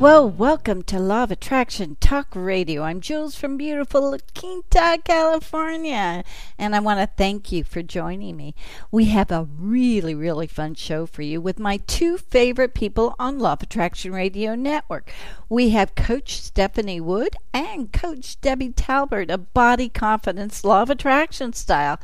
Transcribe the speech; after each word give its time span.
Well, 0.00 0.30
welcome 0.30 0.84
to 0.84 1.00
Law 1.00 1.24
of 1.24 1.32
Attraction 1.32 1.96
Talk 1.98 2.28
Radio. 2.32 2.84
I'm 2.84 3.00
Jules 3.00 3.34
from 3.34 3.56
beautiful 3.56 4.12
La 4.12 4.18
Quinta, 4.32 5.00
California, 5.02 6.22
and 6.56 6.76
I 6.76 6.78
want 6.78 7.00
to 7.00 7.08
thank 7.16 7.50
you 7.50 7.64
for 7.64 7.82
joining 7.82 8.36
me. 8.36 8.54
We 8.92 9.06
have 9.06 9.32
a 9.32 9.48
really, 9.58 10.14
really 10.14 10.46
fun 10.46 10.76
show 10.76 11.04
for 11.04 11.22
you 11.22 11.40
with 11.40 11.58
my 11.58 11.78
two 11.78 12.16
favorite 12.16 12.74
people 12.74 13.16
on 13.18 13.40
Law 13.40 13.54
of 13.54 13.62
Attraction 13.64 14.12
Radio 14.12 14.54
Network. 14.54 15.10
We 15.48 15.70
have 15.70 15.96
Coach 15.96 16.42
Stephanie 16.42 17.00
Wood 17.00 17.34
and 17.52 17.92
Coach 17.92 18.40
Debi 18.40 18.72
Talbert 18.76 19.30
of 19.30 19.52
Body 19.52 19.88
Confidence 19.88 20.62
Law 20.62 20.82
of 20.82 20.90
Attraction 20.90 21.52
Style. 21.54 21.98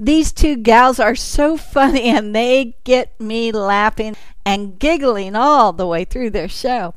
These 0.00 0.32
two 0.32 0.56
gals 0.56 0.98
are 0.98 1.14
so 1.14 1.56
funny 1.56 2.08
and 2.08 2.34
they 2.34 2.74
get 2.82 3.20
me 3.20 3.52
laughing 3.52 4.16
and 4.44 4.80
giggling 4.80 5.36
all 5.36 5.72
the 5.72 5.86
way 5.86 6.04
through 6.04 6.30
their 6.30 6.48
show. 6.48 6.92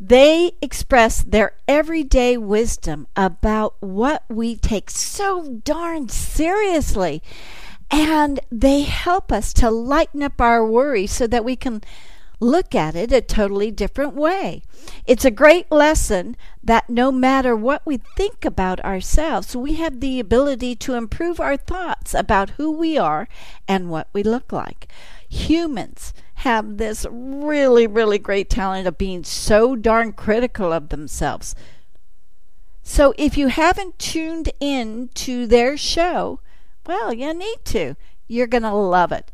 They 0.00 0.52
express 0.62 1.22
their 1.22 1.52
everyday 1.68 2.38
wisdom 2.38 3.06
about 3.14 3.74
what 3.80 4.24
we 4.30 4.56
take 4.56 4.88
so 4.88 5.60
darn 5.62 6.08
seriously. 6.08 7.22
And 7.90 8.40
they 8.50 8.82
help 8.82 9.30
us 9.30 9.52
to 9.54 9.70
lighten 9.70 10.22
up 10.22 10.40
our 10.40 10.66
worry 10.66 11.06
so 11.06 11.26
that 11.26 11.44
we 11.44 11.54
can 11.54 11.82
look 12.40 12.74
at 12.74 12.96
it 12.96 13.12
a 13.12 13.20
totally 13.20 13.70
different 13.70 14.14
way. 14.14 14.62
It's 15.06 15.26
a 15.26 15.30
great 15.30 15.70
lesson 15.70 16.36
that 16.64 16.88
no 16.88 17.12
matter 17.12 17.54
what 17.54 17.82
we 17.84 17.98
think 18.16 18.46
about 18.46 18.82
ourselves, 18.82 19.54
we 19.54 19.74
have 19.74 20.00
the 20.00 20.18
ability 20.18 20.76
to 20.76 20.94
improve 20.94 21.38
our 21.38 21.58
thoughts 21.58 22.14
about 22.14 22.50
who 22.50 22.70
we 22.70 22.96
are 22.96 23.28
and 23.68 23.90
what 23.90 24.08
we 24.14 24.22
look 24.22 24.52
like. 24.52 24.88
Humans 25.28 26.14
have 26.40 26.78
this 26.78 27.06
really, 27.10 27.86
really 27.86 28.18
great 28.18 28.48
talent 28.48 28.86
of 28.86 28.96
being 28.96 29.22
so 29.22 29.76
darn 29.76 30.10
critical 30.10 30.72
of 30.72 30.88
themselves. 30.88 31.54
So 32.82 33.12
if 33.18 33.36
you 33.36 33.48
haven't 33.48 33.98
tuned 33.98 34.50
in 34.58 35.10
to 35.16 35.46
their 35.46 35.76
show, 35.76 36.40
well, 36.86 37.12
you 37.12 37.34
need 37.34 37.58
to. 37.66 37.94
You're 38.26 38.46
going 38.46 38.62
to 38.62 38.72
love 38.72 39.12
it. 39.12 39.30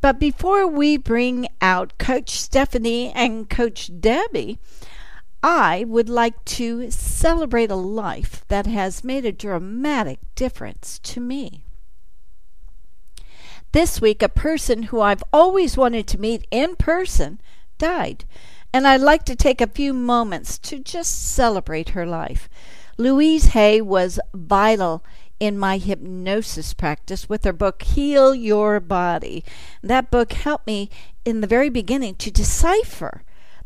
But 0.00 0.20
before 0.20 0.68
we 0.68 0.96
bring 0.96 1.48
out 1.60 1.98
Coach 1.98 2.30
Stephanie 2.30 3.10
and 3.12 3.50
Coach 3.50 3.90
Debi, 3.92 4.58
I 5.42 5.84
would 5.88 6.08
like 6.08 6.44
to 6.56 6.88
celebrate 6.92 7.72
a 7.72 7.76
life 7.76 8.44
that 8.46 8.66
has 8.66 9.02
made 9.02 9.26
a 9.26 9.32
dramatic 9.32 10.20
difference 10.36 11.00
to 11.00 11.20
me. 11.20 11.64
This 13.72 14.00
week, 14.00 14.20
a 14.20 14.28
person 14.28 14.84
who 14.84 15.00
I've 15.00 15.22
always 15.32 15.76
wanted 15.76 16.08
to 16.08 16.20
meet 16.20 16.44
in 16.50 16.74
person 16.74 17.40
died, 17.78 18.24
and 18.72 18.84
I'd 18.84 19.00
like 19.00 19.24
to 19.26 19.36
take 19.36 19.60
a 19.60 19.68
few 19.68 19.94
moments 19.94 20.58
to 20.58 20.80
just 20.80 21.32
celebrate 21.32 21.90
her 21.90 22.04
life. 22.04 22.48
Louise 22.98 23.46
Hay 23.46 23.80
was 23.80 24.18
vital 24.34 25.04
in 25.38 25.56
my 25.56 25.78
hypnosis 25.78 26.74
practice 26.74 27.28
with 27.28 27.44
her 27.44 27.52
book 27.52 27.82
Heal 27.82 28.34
Your 28.34 28.80
Body. 28.80 29.44
That 29.84 30.10
book 30.10 30.32
helped 30.32 30.66
me 30.66 30.90
in 31.24 31.40
the 31.40 31.46
very 31.46 31.68
beginning 31.68 32.16
to 32.16 32.30
decipher 32.32 33.22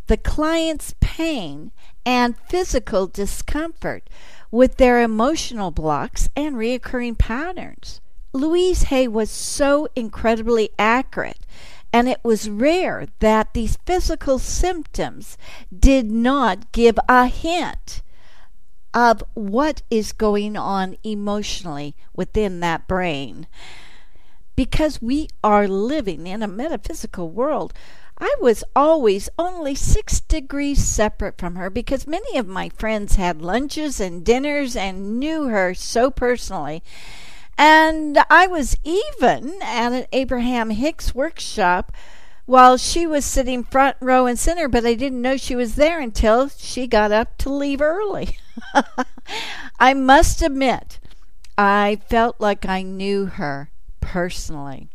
the 0.06 0.18
client's 0.18 0.94
pain 1.00 1.72
and 2.04 2.38
physical 2.50 3.06
discomfort 3.06 4.10
with 4.50 4.76
their 4.76 5.00
emotional 5.00 5.70
blocks 5.70 6.28
and 6.36 6.56
reoccurring 6.56 7.16
patterns. 7.16 8.02
Louise 8.34 8.82
Hay 8.84 9.06
was 9.06 9.30
so 9.30 9.86
incredibly 9.94 10.70
accurate, 10.76 11.46
and 11.92 12.08
it 12.08 12.18
was 12.24 12.50
rare 12.50 13.06
that 13.20 13.54
these 13.54 13.78
physical 13.86 14.40
symptoms 14.40 15.38
did 15.76 16.10
not 16.10 16.72
give 16.72 16.98
a 17.08 17.28
hint 17.28 18.02
of 18.92 19.22
what 19.34 19.82
is 19.88 20.10
going 20.10 20.56
on 20.56 20.96
emotionally 21.04 21.94
within 22.16 22.58
that 22.58 22.88
brain. 22.88 23.46
Because 24.56 25.00
we 25.00 25.28
are 25.44 25.68
living 25.68 26.26
in 26.26 26.42
a 26.42 26.48
metaphysical 26.48 27.30
world, 27.30 27.72
I 28.18 28.34
was 28.40 28.64
always 28.74 29.28
only 29.38 29.76
six 29.76 30.18
degrees 30.18 30.82
separate 30.82 31.38
from 31.38 31.54
her 31.54 31.70
because 31.70 32.08
many 32.08 32.36
of 32.36 32.48
my 32.48 32.68
friends 32.68 33.14
had 33.14 33.42
lunches 33.42 34.00
and 34.00 34.24
dinners 34.24 34.74
and 34.74 35.20
knew 35.20 35.44
her 35.44 35.72
so 35.72 36.10
personally. 36.10 36.82
And 37.56 38.18
I 38.30 38.46
was 38.46 38.76
even 38.84 39.54
at 39.62 39.92
an 39.92 40.06
Abraham 40.12 40.70
Hicks 40.70 41.14
workshop 41.14 41.92
while 42.46 42.76
she 42.76 43.06
was 43.06 43.24
sitting 43.24 43.64
front 43.64 43.96
row 44.00 44.26
and 44.26 44.38
center, 44.38 44.68
but 44.68 44.84
I 44.84 44.94
didn't 44.94 45.22
know 45.22 45.36
she 45.36 45.56
was 45.56 45.76
there 45.76 46.00
until 46.00 46.48
she 46.48 46.86
got 46.86 47.12
up 47.12 47.38
to 47.38 47.52
leave 47.52 47.80
early. 47.80 48.38
I 49.78 49.94
must 49.94 50.42
admit, 50.42 50.98
I 51.56 52.00
felt 52.08 52.40
like 52.40 52.66
I 52.66 52.82
knew 52.82 53.26
her 53.26 53.70
personally. 54.00 54.88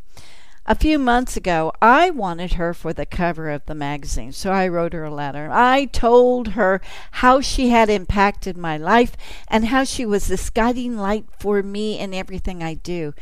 A 0.72 0.76
few 0.76 1.00
months 1.00 1.36
ago, 1.36 1.74
I 1.82 2.12
wanted 2.12 2.54
her 2.54 2.76
for 2.76 2.94
the 2.94 3.08
cover 3.08 3.50
of 3.50 3.66
the 3.66 3.74
magazine, 3.74 4.32
so 4.32 4.52
I 4.52 4.68
wrote 4.68 4.94
her 4.94 5.06
a 5.06 5.12
letter. 5.12 5.50
I 5.52 5.86
told 5.86 6.50
her 6.50 6.80
how 7.14 7.42
she 7.42 7.70
had 7.70 7.90
impacted 7.90 8.56
my 8.56 8.78
life 8.78 9.18
and 9.48 9.66
how 9.66 9.84
she 9.84 10.06
was 10.06 10.28
this 10.28 10.52
guiding 10.52 10.96
light 10.96 11.26
for 11.40 11.64
me 11.64 11.98
in 11.98 12.14
everything 12.14 12.62
I 12.62 12.76
do, 12.76 13.16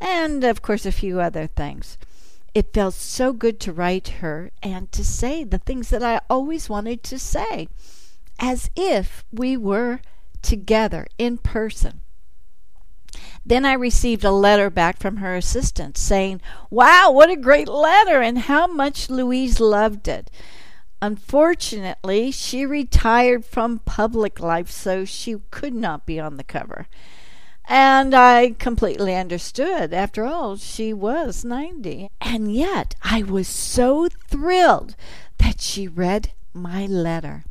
and 0.00 0.44
of 0.44 0.62
course, 0.62 0.86
a 0.86 0.92
few 0.92 1.20
other 1.20 1.46
things. 1.46 1.98
It 2.54 2.72
felt 2.72 2.94
so 2.94 3.34
good 3.34 3.60
to 3.60 3.72
write 3.74 4.08
her 4.22 4.50
and 4.62 4.90
to 4.92 5.04
say 5.04 5.44
the 5.44 5.58
things 5.58 5.90
that 5.90 6.02
I 6.02 6.22
always 6.30 6.70
wanted 6.70 7.02
to 7.02 7.18
say, 7.18 7.68
as 8.38 8.70
if 8.74 9.26
we 9.30 9.58
were 9.58 10.00
together 10.40 11.06
in 11.18 11.36
person. 11.36 12.00
Then 13.44 13.64
I 13.64 13.74
received 13.74 14.24
a 14.24 14.30
letter 14.30 14.70
back 14.70 14.98
from 14.98 15.18
her 15.18 15.34
assistant 15.34 15.98
saying, 15.98 16.40
Wow, 16.70 17.10
what 17.12 17.30
a 17.30 17.36
great 17.36 17.68
letter, 17.68 18.20
and 18.20 18.38
how 18.38 18.66
much 18.66 19.10
Louise 19.10 19.60
loved 19.60 20.08
it. 20.08 20.30
Unfortunately, 21.02 22.30
she 22.30 22.64
retired 22.64 23.44
from 23.44 23.80
public 23.80 24.40
life, 24.40 24.70
so 24.70 25.04
she 25.04 25.36
could 25.50 25.74
not 25.74 26.06
be 26.06 26.18
on 26.18 26.36
the 26.38 26.44
cover. 26.44 26.86
And 27.66 28.14
I 28.14 28.54
completely 28.58 29.14
understood. 29.14 29.92
After 29.92 30.24
all, 30.24 30.56
she 30.56 30.92
was 30.92 31.44
90. 31.44 32.08
And 32.20 32.54
yet, 32.54 32.94
I 33.02 33.22
was 33.22 33.48
so 33.48 34.08
thrilled 34.28 34.96
that 35.38 35.60
she 35.60 35.88
read 35.88 36.32
my 36.52 36.86
letter. 36.86 37.44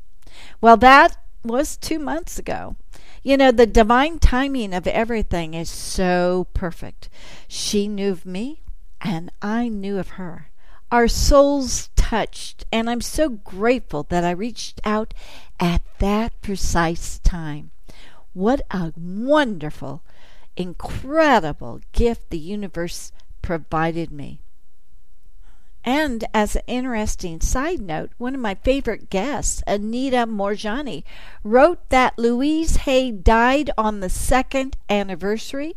Well, 0.62 0.78
that 0.78 1.18
was 1.44 1.78
two 1.78 2.00
months 2.00 2.40
ago. 2.40 2.76
You 3.24 3.38
know, 3.38 3.52
the 3.52 3.66
divine 3.66 4.20
timing 4.20 4.74
of 4.74 4.86
everything 4.86 5.54
is 5.54 5.70
so 5.70 6.48
perfect. 6.54 7.08
She 7.48 7.88
knew 7.88 8.12
of 8.12 8.26
me, 8.26 8.64
and 9.00 9.32
I 9.42 9.70
knew 9.70 9.98
of 9.98 10.20
her. 10.20 10.50
Our 10.92 11.08
souls 11.08 11.90
touched, 11.96 12.66
and 12.70 12.90
I'm 12.90 13.00
so 13.00 13.30
grateful 13.30 14.04
that 14.10 14.26
I 14.26 14.32
reached 14.32 14.82
out 14.84 15.14
at 15.58 15.82
that 16.00 16.40
precise 16.42 17.20
time. 17.20 17.72
What 18.34 18.62
a 18.70 18.92
wonderful, 18.98 20.04
incredible 20.58 21.80
gift 21.94 22.30
the 22.30 22.38
universe 22.38 23.14
provided 23.42 24.12
me. 24.12 24.42
And 25.84 26.24
as 26.34 26.56
an 26.56 26.62
interesting 26.68 27.42
side 27.42 27.82
note, 27.82 28.12
one 28.18 28.34
of 28.34 28.40
my 28.40 28.56
favorite 28.56 29.10
guests, 29.10 29.62
Anita 29.68 30.26
Moorjani, 30.26 31.04
wrote 31.44 31.90
that 31.90 32.18
Louise 32.18 32.78
Hay 32.78 33.12
died 33.12 33.70
on 33.78 34.00
the 34.00 34.10
second 34.10 34.78
anniversary 34.90 35.76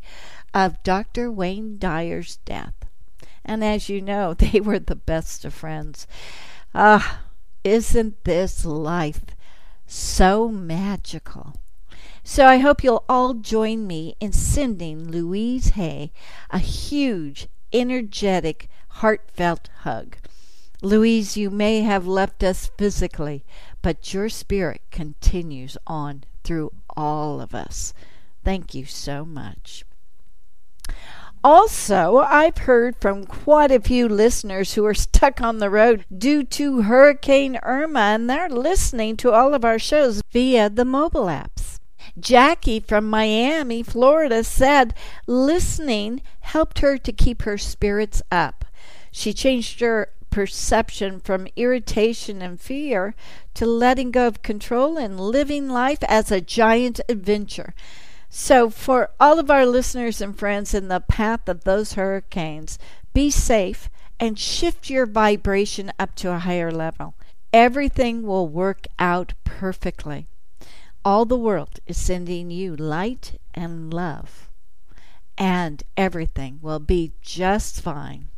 of 0.55 0.83
Dr. 0.85 1.31
Wayne 1.31 1.79
Dyer's 1.79 2.37
death. 2.45 2.75
And 3.45 3.65
as 3.65 3.89
you 3.89 4.01
know, 4.01 4.35
they 4.39 4.61
were 4.61 4.79
the 4.79 4.97
best 4.97 5.45
of 5.45 5.55
friends. 5.55 6.07
Ah, 6.75 7.23
isn't 7.65 8.23
this 8.25 8.65
life 8.65 9.23
so 9.87 10.49
magical? 10.49 11.55
So 12.23 12.47
I 12.47 12.59
hope 12.59 12.83
you'll 12.83 13.05
all 13.09 13.35
join 13.35 13.87
me 13.87 14.17
in 14.21 14.33
sending 14.33 15.11
Louise 15.11 15.71
Hay 15.71 16.13
a 16.51 16.59
huge, 16.59 17.49
energetic, 17.73 18.69
heartfelt 19.01 19.69
hug. 19.81 20.17
Louise, 20.81 21.37
you 21.37 21.51
may 21.51 21.81
have 21.81 22.07
left 22.07 22.43
us 22.43 22.71
physically, 22.79 23.45
but 23.83 24.15
your 24.15 24.29
spirit 24.29 24.81
continues 24.91 25.77
on 25.87 26.25
through 26.45 26.73
all 26.97 27.41
of 27.41 27.55
us. 27.55 27.93
Thank 28.43 28.75
you 28.75 28.87
so 28.87 29.25
much. 29.25 29.85
Also, 31.45 32.19
I've 32.19 32.59
heard 32.59 32.97
from 32.97 33.27
quite 33.27 33.71
a 33.71 33.81
few 33.81 34.09
listeners 34.09 34.75
who 34.75 34.85
are 34.87 34.95
stuck 34.95 35.41
on 35.41 35.59
the 35.59 35.71
road 35.71 36.05
due 36.17 36.43
to 36.45 36.83
Hurricane 36.83 37.59
Irma, 37.63 38.01
and 38.01 38.31
they're 38.31 38.49
listening 38.49 39.17
to 39.19 39.31
all 39.31 39.55
of 39.55 39.65
our 39.65 39.79
shows 39.79 40.23
via 40.33 40.71
the 40.71 40.85
mobile 40.85 41.27
apps. 41.27 41.79
Jackie 42.19 42.81
from 42.81 43.11
Miami, 43.11 43.83
Florida 43.83 44.43
said 44.43 44.95
listening 45.27 46.23
helped 46.41 46.79
her 46.79 46.97
to 46.97 47.13
keep 47.13 47.43
her 47.43 47.59
spirits 47.59 48.23
up. 48.33 48.65
She 49.19 49.33
changed 49.33 49.81
her 49.81 50.11
perception 50.29 51.21
from 51.21 51.49
irritation 51.57 52.43
and 52.43 52.61
fear 52.61 53.15
to 53.55 53.65
letting 53.65 54.11
go 54.11 54.27
of 54.27 54.43
control 54.43 54.99
and 54.99 55.19
living 55.19 55.71
life 55.71 56.03
as 56.03 56.31
a 56.31 56.43
giant 56.43 57.01
adventure. 57.09 57.75
So, 58.29 58.69
for 58.69 59.09
all 59.19 59.39
of 59.39 59.51
our 59.51 59.65
listeners 59.65 60.21
and 60.21 60.39
friends 60.39 60.75
in 60.75 60.89
the 60.89 61.01
path 61.01 61.49
of 61.49 61.65
those 61.65 61.95
hurricanes, 61.95 62.79
be 63.15 63.31
safe 63.31 63.89
and 64.21 64.39
shift 64.39 64.91
your 64.91 65.07
vibration 65.07 65.95
up 65.99 66.15
to 66.17 66.33
a 66.33 66.41
higher 66.41 66.71
level. 66.71 67.15
Everything 67.55 68.23
will 68.23 68.47
work 68.47 68.87
out 68.99 69.33
perfectly. 69.45 70.27
All 71.07 71.25
the 71.25 71.39
world 71.39 71.81
is 71.87 71.97
sending 71.97 72.51
you 72.51 72.77
light 72.77 73.41
and 73.55 73.95
love, 73.95 74.51
and 75.39 75.83
everything 75.97 76.59
will 76.61 76.81
be 76.81 77.13
just 77.23 77.81
fine. 77.81 78.29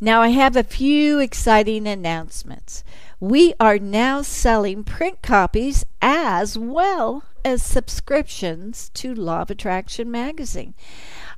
Now, 0.00 0.20
I 0.20 0.28
have 0.28 0.56
a 0.56 0.62
few 0.62 1.18
exciting 1.20 1.86
announcements. 1.86 2.84
We 3.18 3.54
are 3.58 3.78
now 3.78 4.20
selling 4.20 4.84
print 4.84 5.22
copies 5.22 5.86
as 6.02 6.58
well 6.58 7.24
as 7.46 7.62
subscriptions 7.62 8.90
to 8.90 9.14
Law 9.14 9.42
of 9.42 9.50
Attraction 9.50 10.10
magazine. 10.10 10.74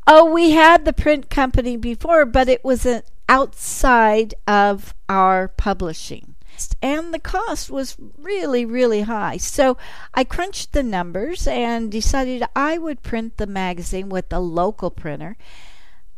Oh, 0.08 0.24
we 0.32 0.50
had 0.50 0.84
the 0.84 0.92
print 0.92 1.30
company 1.30 1.76
before, 1.76 2.24
but 2.24 2.48
it 2.48 2.64
was 2.64 2.84
an 2.84 3.02
outside 3.28 4.34
of 4.46 4.92
our 5.08 5.48
publishing. 5.48 6.34
And 6.82 7.14
the 7.14 7.20
cost 7.20 7.70
was 7.70 7.96
really, 8.16 8.64
really 8.64 9.02
high. 9.02 9.36
So 9.36 9.76
I 10.14 10.24
crunched 10.24 10.72
the 10.72 10.82
numbers 10.82 11.46
and 11.46 11.92
decided 11.92 12.42
I 12.56 12.78
would 12.78 13.02
print 13.02 13.36
the 13.36 13.46
magazine 13.46 14.08
with 14.08 14.32
a 14.32 14.40
local 14.40 14.90
printer. 14.90 15.36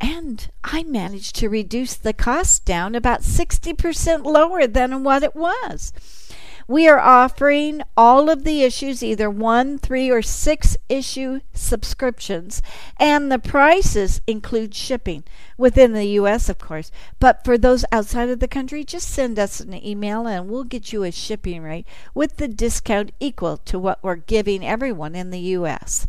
And 0.01 0.51
I 0.65 0.83
managed 0.83 1.37
to 1.37 1.49
reduce 1.49 1.95
the 1.95 2.15
cost 2.15 2.65
down 2.65 2.95
about 2.95 3.21
60% 3.21 4.25
lower 4.25 4.67
than 4.67 5.05
what 5.05 5.23
it 5.23 5.37
was. 5.37 5.93
We 6.71 6.87
are 6.87 7.01
offering 7.01 7.83
all 7.97 8.31
of 8.31 8.45
the 8.45 8.63
issues, 8.63 9.03
either 9.03 9.29
one, 9.29 9.77
three, 9.77 10.09
or 10.09 10.23
six 10.23 10.77
issue 10.89 11.41
subscriptions, 11.53 12.63
and 12.97 13.31
the 13.31 13.41
prices 13.41 14.21
include 14.29 14.73
shipping 14.73 15.25
within 15.59 15.95
the 15.95 16.05
U.S., 16.05 16.49
of 16.49 16.59
course. 16.59 16.93
But 17.19 17.45
for 17.45 17.59
those 17.59 17.85
outside 17.91 18.29
of 18.29 18.39
the 18.39 18.47
country, 18.47 18.85
just 18.85 19.11
send 19.11 19.37
us 19.37 19.59
an 19.59 19.75
email 19.85 20.29
and 20.29 20.49
we'll 20.49 20.63
get 20.63 20.93
you 20.93 21.03
a 21.03 21.11
shipping 21.11 21.63
rate 21.63 21.87
with 22.15 22.37
the 22.37 22.47
discount 22.47 23.11
equal 23.19 23.57
to 23.57 23.77
what 23.77 23.99
we're 24.01 24.15
giving 24.15 24.65
everyone 24.65 25.17
in 25.17 25.31
the 25.31 25.41
U.S. 25.41 26.07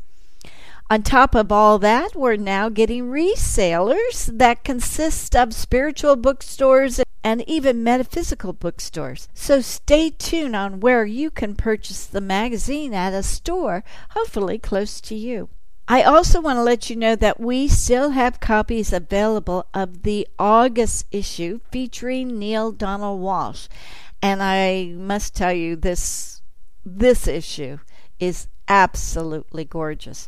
On 0.91 1.03
top 1.03 1.35
of 1.35 1.53
all 1.53 1.79
that, 1.79 2.17
we're 2.17 2.35
now 2.35 2.67
getting 2.67 3.05
resellers 3.05 4.25
that 4.37 4.65
consist 4.65 5.37
of 5.37 5.53
spiritual 5.53 6.17
bookstores 6.17 6.99
and 7.23 7.47
even 7.47 7.81
metaphysical 7.81 8.51
bookstores. 8.51 9.29
So 9.33 9.61
stay 9.61 10.09
tuned 10.09 10.53
on 10.53 10.81
where 10.81 11.05
you 11.05 11.31
can 11.31 11.55
purchase 11.55 12.05
the 12.05 12.19
magazine 12.19 12.93
at 12.93 13.13
a 13.13 13.23
store, 13.23 13.85
hopefully 14.09 14.57
close 14.57 14.99
to 14.99 15.15
you. 15.15 15.47
I 15.87 16.03
also 16.03 16.41
want 16.41 16.57
to 16.57 16.63
let 16.63 16.89
you 16.89 16.97
know 16.97 17.15
that 17.15 17.39
we 17.39 17.69
still 17.69 18.09
have 18.09 18.41
copies 18.41 18.91
available 18.91 19.67
of 19.73 20.03
the 20.03 20.27
August 20.37 21.05
issue 21.09 21.61
featuring 21.71 22.37
Neale 22.37 22.73
Donald 22.73 23.21
Walsch. 23.21 23.69
And 24.21 24.43
I 24.43 24.91
must 24.93 25.37
tell 25.37 25.53
you 25.53 25.77
this 25.77 26.41
this 26.83 27.27
issue 27.27 27.77
is 28.19 28.49
absolutely 28.67 29.63
gorgeous. 29.63 30.27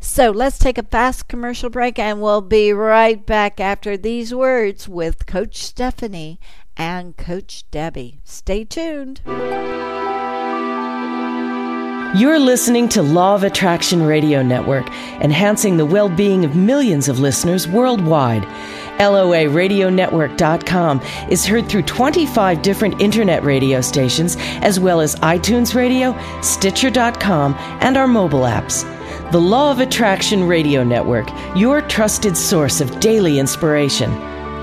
So 0.00 0.30
let's 0.30 0.58
take 0.58 0.78
a 0.78 0.82
fast 0.82 1.28
commercial 1.28 1.70
break 1.70 1.98
and 1.98 2.20
we'll 2.20 2.40
be 2.40 2.72
right 2.72 3.24
back 3.24 3.60
after 3.60 3.96
these 3.96 4.34
words 4.34 4.88
with 4.88 5.26
Coach 5.26 5.56
Stephanie 5.56 6.40
and 6.76 7.16
Coach 7.16 7.64
Debi. 7.70 8.18
Stay 8.24 8.64
tuned. 8.64 9.20
You're 12.16 12.38
listening 12.38 12.88
to 12.90 13.02
Law 13.02 13.34
of 13.34 13.42
Attraction 13.44 14.02
Radio 14.02 14.42
Network, 14.42 14.88
enhancing 15.20 15.76
the 15.76 15.84
well 15.84 16.08
being 16.08 16.46
of 16.46 16.56
millions 16.56 17.06
of 17.06 17.18
listeners 17.18 17.68
worldwide. 17.68 18.44
LOARadionetwork.com 18.98 21.02
is 21.28 21.44
heard 21.44 21.68
through 21.68 21.82
25 21.82 22.62
different 22.62 23.02
internet 23.02 23.44
radio 23.44 23.82
stations, 23.82 24.36
as 24.62 24.80
well 24.80 25.02
as 25.02 25.16
iTunes 25.16 25.74
Radio, 25.74 26.18
Stitcher.com, 26.40 27.54
and 27.80 27.98
our 27.98 28.08
mobile 28.08 28.40
apps. 28.40 28.90
The 29.30 29.40
Law 29.40 29.70
of 29.70 29.80
Attraction 29.80 30.44
Radio 30.44 30.82
Network, 30.82 31.28
your 31.54 31.82
trusted 31.82 32.38
source 32.38 32.80
of 32.80 33.00
daily 33.00 33.38
inspiration 33.38 34.10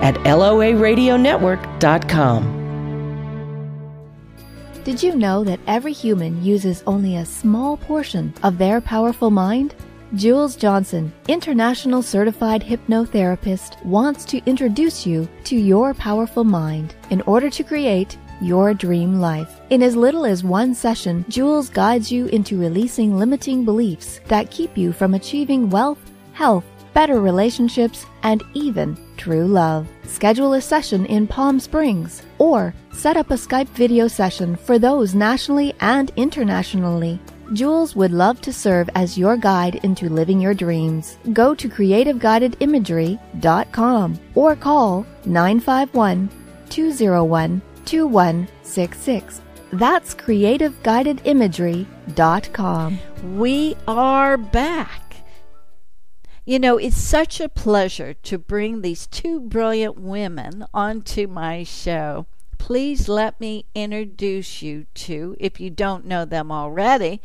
at 0.01 0.15
LOARadionetwork.com. 0.15 2.64
Did 4.85 5.01
you 5.01 5.15
know 5.15 5.43
that 5.45 5.59
every 5.65 5.93
human 5.93 6.43
uses 6.43 6.83
only 6.85 7.17
a 7.17 7.25
small 7.25 7.75
portion 7.75 8.31
of 8.43 8.59
their 8.59 8.79
powerful 8.79 9.31
mind? 9.31 9.73
Jules 10.13 10.55
Johnson, 10.55 11.11
international 11.27 12.03
certified 12.03 12.61
hypnotherapist, 12.61 13.83
wants 13.83 14.25
to 14.25 14.43
introduce 14.45 15.03
you 15.03 15.27
to 15.45 15.55
your 15.55 15.95
powerful 15.95 16.43
mind 16.43 16.93
in 17.09 17.21
order 17.21 17.49
to 17.49 17.63
create 17.63 18.15
your 18.39 18.75
dream 18.75 19.19
life. 19.19 19.59
In 19.71 19.81
as 19.81 19.95
little 19.95 20.23
as 20.23 20.43
one 20.43 20.75
session, 20.75 21.25
Jules 21.29 21.67
guides 21.67 22.11
you 22.11 22.27
into 22.27 22.59
releasing 22.59 23.17
limiting 23.17 23.65
beliefs 23.65 24.19
that 24.27 24.51
keep 24.51 24.77
you 24.77 24.93
from 24.93 25.15
achieving 25.15 25.67
wealth, 25.67 26.11
health, 26.33 26.65
better 26.95 27.21
relationships, 27.21 28.07
and 28.23 28.41
even 28.55 28.97
true 29.17 29.45
love. 29.45 29.87
Schedule 30.05 30.53
a 30.53 30.61
session 30.61 31.05
in 31.05 31.27
Palm 31.27 31.59
Springs 31.59 32.23
or 32.39 32.73
set 32.93 33.17
up 33.17 33.29
a 33.29 33.35
Skype 33.35 33.69
video 33.69 34.07
session 34.07 34.55
for 34.55 34.79
those 34.79 35.13
nationally 35.13 35.75
and 35.81 36.11
internationally. 36.15 37.19
Jules 37.53 37.95
would 37.95 38.11
love 38.11 38.41
to 38.41 38.51
serve 38.51 38.89
as 38.95 39.19
your 39.19 39.37
guide 39.37 39.75
into 39.83 40.09
living 40.09 40.41
your 40.41 40.55
dreams. 40.55 41.19
Go 41.33 41.53
to 41.53 41.69
creativeguidedimagery.com 41.69 44.19
or 44.33 44.55
call 44.55 45.05
951 45.25 46.29
201 46.69 47.61
2166. 47.85 49.41
That's 49.73 50.15
creativeguidedimagery.com. 50.15 52.99
We 53.37 53.75
are 53.87 54.37
back. 54.37 55.04
You 56.47 56.59
know, 56.59 56.77
it's 56.77 56.95
such 56.95 57.41
a 57.41 57.49
pleasure 57.49 58.13
to 58.13 58.37
bring 58.37 58.81
these 58.81 59.07
two 59.07 59.39
brilliant 59.39 59.99
women 59.99 60.67
onto 60.75 61.25
my 61.25 61.63
show. 61.63 62.27
Please 62.59 63.09
let 63.09 63.41
me 63.41 63.65
introduce 63.73 64.61
you 64.61 64.85
to, 64.93 65.35
if 65.39 65.59
you 65.59 65.71
don't 65.71 66.05
know 66.05 66.23
them 66.23 66.51
already, 66.51 67.19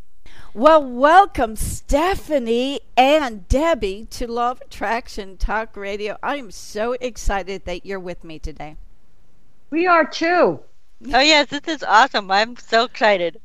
Well, 0.54 0.84
welcome, 0.84 1.56
Stephanie 1.56 2.80
and 2.94 3.48
Debi, 3.48 4.06
to 4.10 4.30
Law 4.30 4.50
of 4.50 4.60
Attraction 4.60 5.38
Talk 5.38 5.78
Radio. 5.78 6.18
I 6.22 6.36
am 6.36 6.50
so 6.50 6.92
excited 7.00 7.64
that 7.64 7.86
you're 7.86 7.98
with 7.98 8.22
me 8.22 8.38
today. 8.38 8.76
We 9.70 9.86
are 9.86 10.04
too. 10.04 10.60
Oh, 11.14 11.20
yes, 11.20 11.48
this 11.48 11.62
is 11.66 11.82
awesome. 11.82 12.30
I'm 12.30 12.56
so 12.56 12.84
excited. 12.84 13.40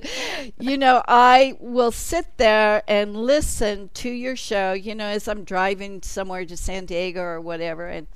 you 0.58 0.78
know, 0.78 1.02
I 1.06 1.54
will 1.60 1.90
sit 1.90 2.38
there 2.38 2.82
and 2.88 3.14
listen 3.14 3.90
to 3.94 4.08
your 4.08 4.36
show, 4.36 4.72
you 4.72 4.94
know, 4.94 5.04
as 5.04 5.28
I'm 5.28 5.44
driving 5.44 6.00
somewhere 6.00 6.46
to 6.46 6.56
San 6.56 6.86
Diego 6.86 7.20
or 7.20 7.42
whatever. 7.42 7.88
And 7.88 8.06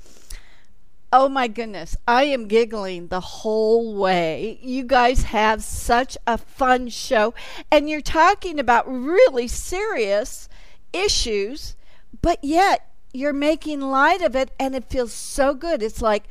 Oh 1.10 1.30
my 1.30 1.48
goodness, 1.48 1.96
I 2.06 2.24
am 2.24 2.48
giggling 2.48 3.08
the 3.08 3.20
whole 3.20 3.94
way. 3.94 4.58
You 4.60 4.84
guys 4.84 5.22
have 5.24 5.62
such 5.62 6.18
a 6.26 6.36
fun 6.36 6.88
show, 6.88 7.32
and 7.70 7.88
you're 7.88 8.02
talking 8.02 8.58
about 8.58 8.86
really 8.86 9.48
serious 9.48 10.50
issues, 10.92 11.76
but 12.20 12.44
yet 12.44 12.90
you're 13.14 13.32
making 13.32 13.80
light 13.80 14.20
of 14.20 14.36
it, 14.36 14.50
and 14.60 14.74
it 14.74 14.90
feels 14.90 15.14
so 15.14 15.54
good. 15.54 15.82
It's 15.82 16.02
like 16.02 16.24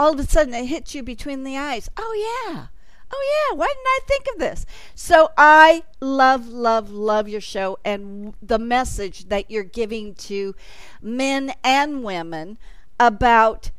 all 0.00 0.14
of 0.14 0.18
a 0.18 0.24
sudden 0.24 0.52
it 0.52 0.66
hits 0.66 0.96
you 0.96 1.04
between 1.04 1.44
the 1.44 1.56
eyes. 1.56 1.88
Oh, 1.96 2.48
yeah. 2.48 2.66
Oh, 3.12 3.48
yeah. 3.52 3.56
Why 3.56 3.66
didn't 3.66 3.86
I 3.86 4.00
think 4.08 4.26
of 4.32 4.40
this? 4.40 4.66
So 4.96 5.30
I 5.38 5.84
love, 6.00 6.48
love, 6.48 6.90
love 6.90 7.28
your 7.28 7.40
show 7.40 7.78
and 7.84 8.34
the 8.42 8.58
message 8.58 9.28
that 9.28 9.48
you're 9.48 9.62
giving 9.62 10.14
to 10.14 10.56
men 11.00 11.52
and 11.62 12.02
women 12.02 12.58
about 12.98 13.70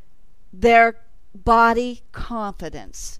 their 0.62 0.95
body 1.33 2.01
confidence? 2.12 3.19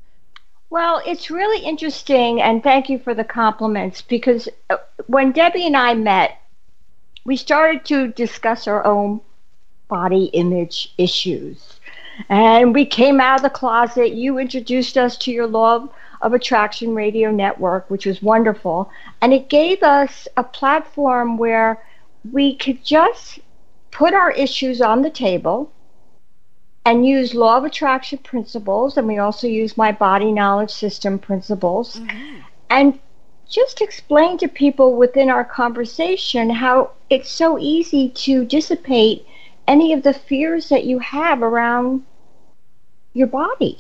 Well, 0.70 1.02
it's 1.06 1.30
really 1.30 1.64
interesting, 1.64 2.42
and 2.42 2.64
thank 2.64 2.90
you 2.90 3.00
for 3.00 3.14
the 3.14 3.24
compliments 3.24 4.02
because 4.02 4.50
uh, 4.70 4.78
when 5.08 5.32
Debi 5.32 5.66
and 5.66 5.78
I 5.78 5.94
met, 5.94 6.42
we 7.26 7.36
started 7.36 7.86
to 7.86 8.08
discuss 8.10 8.68
our 8.68 8.86
own 8.86 9.22
body 9.88 10.26
image 10.26 10.94
issues. 10.98 11.80
And 12.30 12.74
we 12.74 12.86
came 12.86 13.20
out 13.20 13.38
of 13.38 13.44
the 13.44 13.50
closet. 13.50 14.14
You 14.14 14.38
introduced 14.38 14.98
us 14.98 15.18
to 15.18 15.32
your 15.32 15.48
love 15.48 15.90
of 16.22 16.34
Attraction 16.34 16.96
Radio 16.96 17.30
Network, 17.30 17.90
which 17.90 18.06
was 18.06 18.22
wonderful. 18.22 18.90
And 19.22 19.34
it 19.34 19.50
gave 19.50 19.84
us 19.84 20.28
a 20.38 20.44
platform 20.44 21.38
where 21.38 21.84
we 22.32 22.56
could 22.56 22.84
just 22.84 23.40
put 23.92 24.14
our 24.14 24.32
issues 24.32 24.82
on 24.82 25.02
the 25.02 25.10
table 25.10 25.72
and 26.86 27.06
use 27.06 27.34
law 27.34 27.58
of 27.58 27.64
attraction 27.64 28.20
principles 28.20 28.96
and 28.96 29.08
we 29.08 29.18
also 29.18 29.48
use 29.48 29.76
my 29.76 29.92
body 29.92 30.32
knowledge 30.32 30.72
system 30.72 31.18
principles 31.18 31.98
mm-hmm. 31.98 32.40
and 32.70 33.00
just 33.50 33.82
explain 33.82 34.38
to 34.38 34.48
people 34.48 34.96
within 34.96 35.30
our 35.30 35.44
conversation 35.44 36.50
how 36.50 36.92
it's 37.10 37.30
so 37.30 37.60
easy 37.60 38.10
to 38.10 38.46
dissipate 38.46 39.26
any 39.68 39.94
of 39.94 40.04
the 40.04 40.14
fears 40.14 40.70
that 40.70 40.84
you 40.84 41.00
have 41.00 41.42
around 41.42 42.04
your 43.14 43.28
body. 43.28 43.78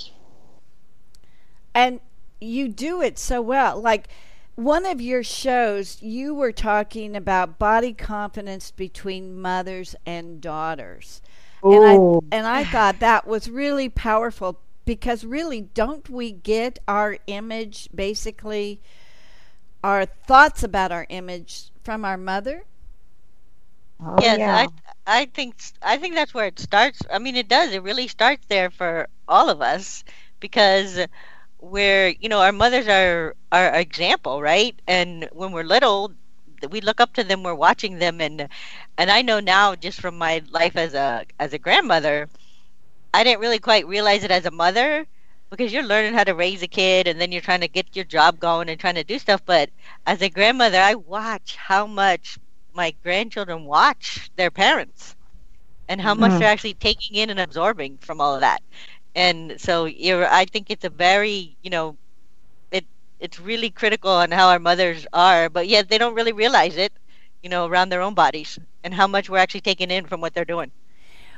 And 1.73 1.99
you 2.39 2.67
do 2.67 3.01
it 3.01 3.17
so 3.17 3.41
well. 3.41 3.79
Like 3.81 4.07
one 4.55 4.85
of 4.85 5.01
your 5.01 5.23
shows 5.23 6.01
you 6.01 6.33
were 6.33 6.51
talking 6.51 7.15
about 7.15 7.59
body 7.59 7.93
confidence 7.93 8.71
between 8.71 9.39
mothers 9.39 9.95
and 10.05 10.39
daughters 10.39 11.21
and 11.69 11.83
I 11.83 11.99
and 12.31 12.47
I 12.47 12.63
thought 12.63 12.99
that 12.99 13.27
was 13.27 13.49
really 13.49 13.89
powerful 13.89 14.59
because 14.85 15.23
really 15.25 15.61
don't 15.61 16.09
we 16.09 16.31
get 16.31 16.79
our 16.87 17.17
image 17.27 17.89
basically 17.93 18.81
our 19.83 20.05
thoughts 20.05 20.63
about 20.63 20.91
our 20.91 21.05
image 21.09 21.71
from 21.83 22.03
our 22.05 22.17
mother? 22.17 22.65
Oh, 23.99 24.21
yes, 24.21 24.39
yeah. 24.39 24.47
I 24.47 24.67
I 25.05 25.25
think 25.25 25.55
I 25.81 25.97
think 25.97 26.15
that's 26.15 26.33
where 26.33 26.47
it 26.47 26.59
starts. 26.59 27.01
I 27.11 27.19
mean, 27.19 27.35
it 27.35 27.47
does. 27.47 27.71
It 27.71 27.83
really 27.83 28.07
starts 28.07 28.45
there 28.47 28.69
for 28.69 29.07
all 29.27 29.49
of 29.49 29.61
us 29.61 30.03
because 30.39 31.05
we're 31.59 32.09
you 32.19 32.29
know 32.29 32.41
our 32.41 32.51
mothers 32.51 32.87
are 32.87 33.35
our 33.51 33.73
example, 33.75 34.41
right? 34.41 34.79
And 34.87 35.29
when 35.33 35.51
we're 35.51 35.63
little, 35.63 36.13
we 36.69 36.81
look 36.81 36.99
up 36.99 37.13
to 37.13 37.23
them 37.23 37.43
we're 37.43 37.53
watching 37.55 37.99
them 37.99 38.21
and 38.21 38.47
and 38.97 39.11
i 39.11 39.21
know 39.21 39.39
now 39.39 39.75
just 39.75 39.99
from 40.01 40.17
my 40.17 40.41
life 40.51 40.75
as 40.75 40.93
a 40.93 41.25
as 41.39 41.53
a 41.53 41.59
grandmother 41.59 42.27
i 43.13 43.23
didn't 43.23 43.41
really 43.41 43.59
quite 43.59 43.87
realize 43.87 44.23
it 44.23 44.31
as 44.31 44.45
a 44.45 44.51
mother 44.51 45.05
because 45.49 45.71
you're 45.71 45.83
learning 45.83 46.13
how 46.13 46.23
to 46.23 46.33
raise 46.33 46.61
a 46.63 46.67
kid 46.67 47.07
and 47.07 47.19
then 47.19 47.31
you're 47.31 47.41
trying 47.41 47.61
to 47.61 47.67
get 47.67 47.95
your 47.95 48.05
job 48.05 48.39
going 48.39 48.69
and 48.69 48.79
trying 48.79 48.95
to 48.95 49.03
do 49.03 49.19
stuff 49.19 49.41
but 49.45 49.69
as 50.05 50.21
a 50.21 50.29
grandmother 50.29 50.79
i 50.79 50.95
watch 50.95 51.55
how 51.55 51.85
much 51.85 52.37
my 52.73 52.93
grandchildren 53.03 53.65
watch 53.65 54.29
their 54.35 54.51
parents 54.51 55.15
and 55.87 56.01
how 56.01 56.13
much 56.13 56.31
mm-hmm. 56.31 56.39
they're 56.39 56.49
actually 56.49 56.73
taking 56.73 57.15
in 57.17 57.29
and 57.29 57.39
absorbing 57.39 57.97
from 57.99 58.19
all 58.19 58.35
of 58.35 58.41
that 58.41 58.61
and 59.15 59.59
so 59.59 59.85
you're 59.85 60.27
i 60.27 60.45
think 60.45 60.69
it's 60.69 60.85
a 60.85 60.89
very 60.89 61.55
you 61.63 61.69
know 61.69 61.95
it's 63.19 63.39
really 63.39 63.69
critical 63.69 64.11
on 64.11 64.31
how 64.31 64.49
our 64.49 64.59
mothers 64.59 65.05
are, 65.13 65.49
but 65.49 65.67
yet 65.67 65.89
they 65.89 65.97
don't 65.97 66.15
really 66.15 66.33
realize 66.33 66.77
it, 66.77 66.93
you 67.41 67.49
know, 67.49 67.65
around 67.65 67.89
their 67.89 68.01
own 68.01 68.13
bodies 68.13 68.59
and 68.83 68.93
how 68.93 69.07
much 69.07 69.29
we're 69.29 69.37
actually 69.37 69.61
taking 69.61 69.91
in 69.91 70.05
from 70.05 70.21
what 70.21 70.33
they're 70.33 70.45
doing. 70.45 70.71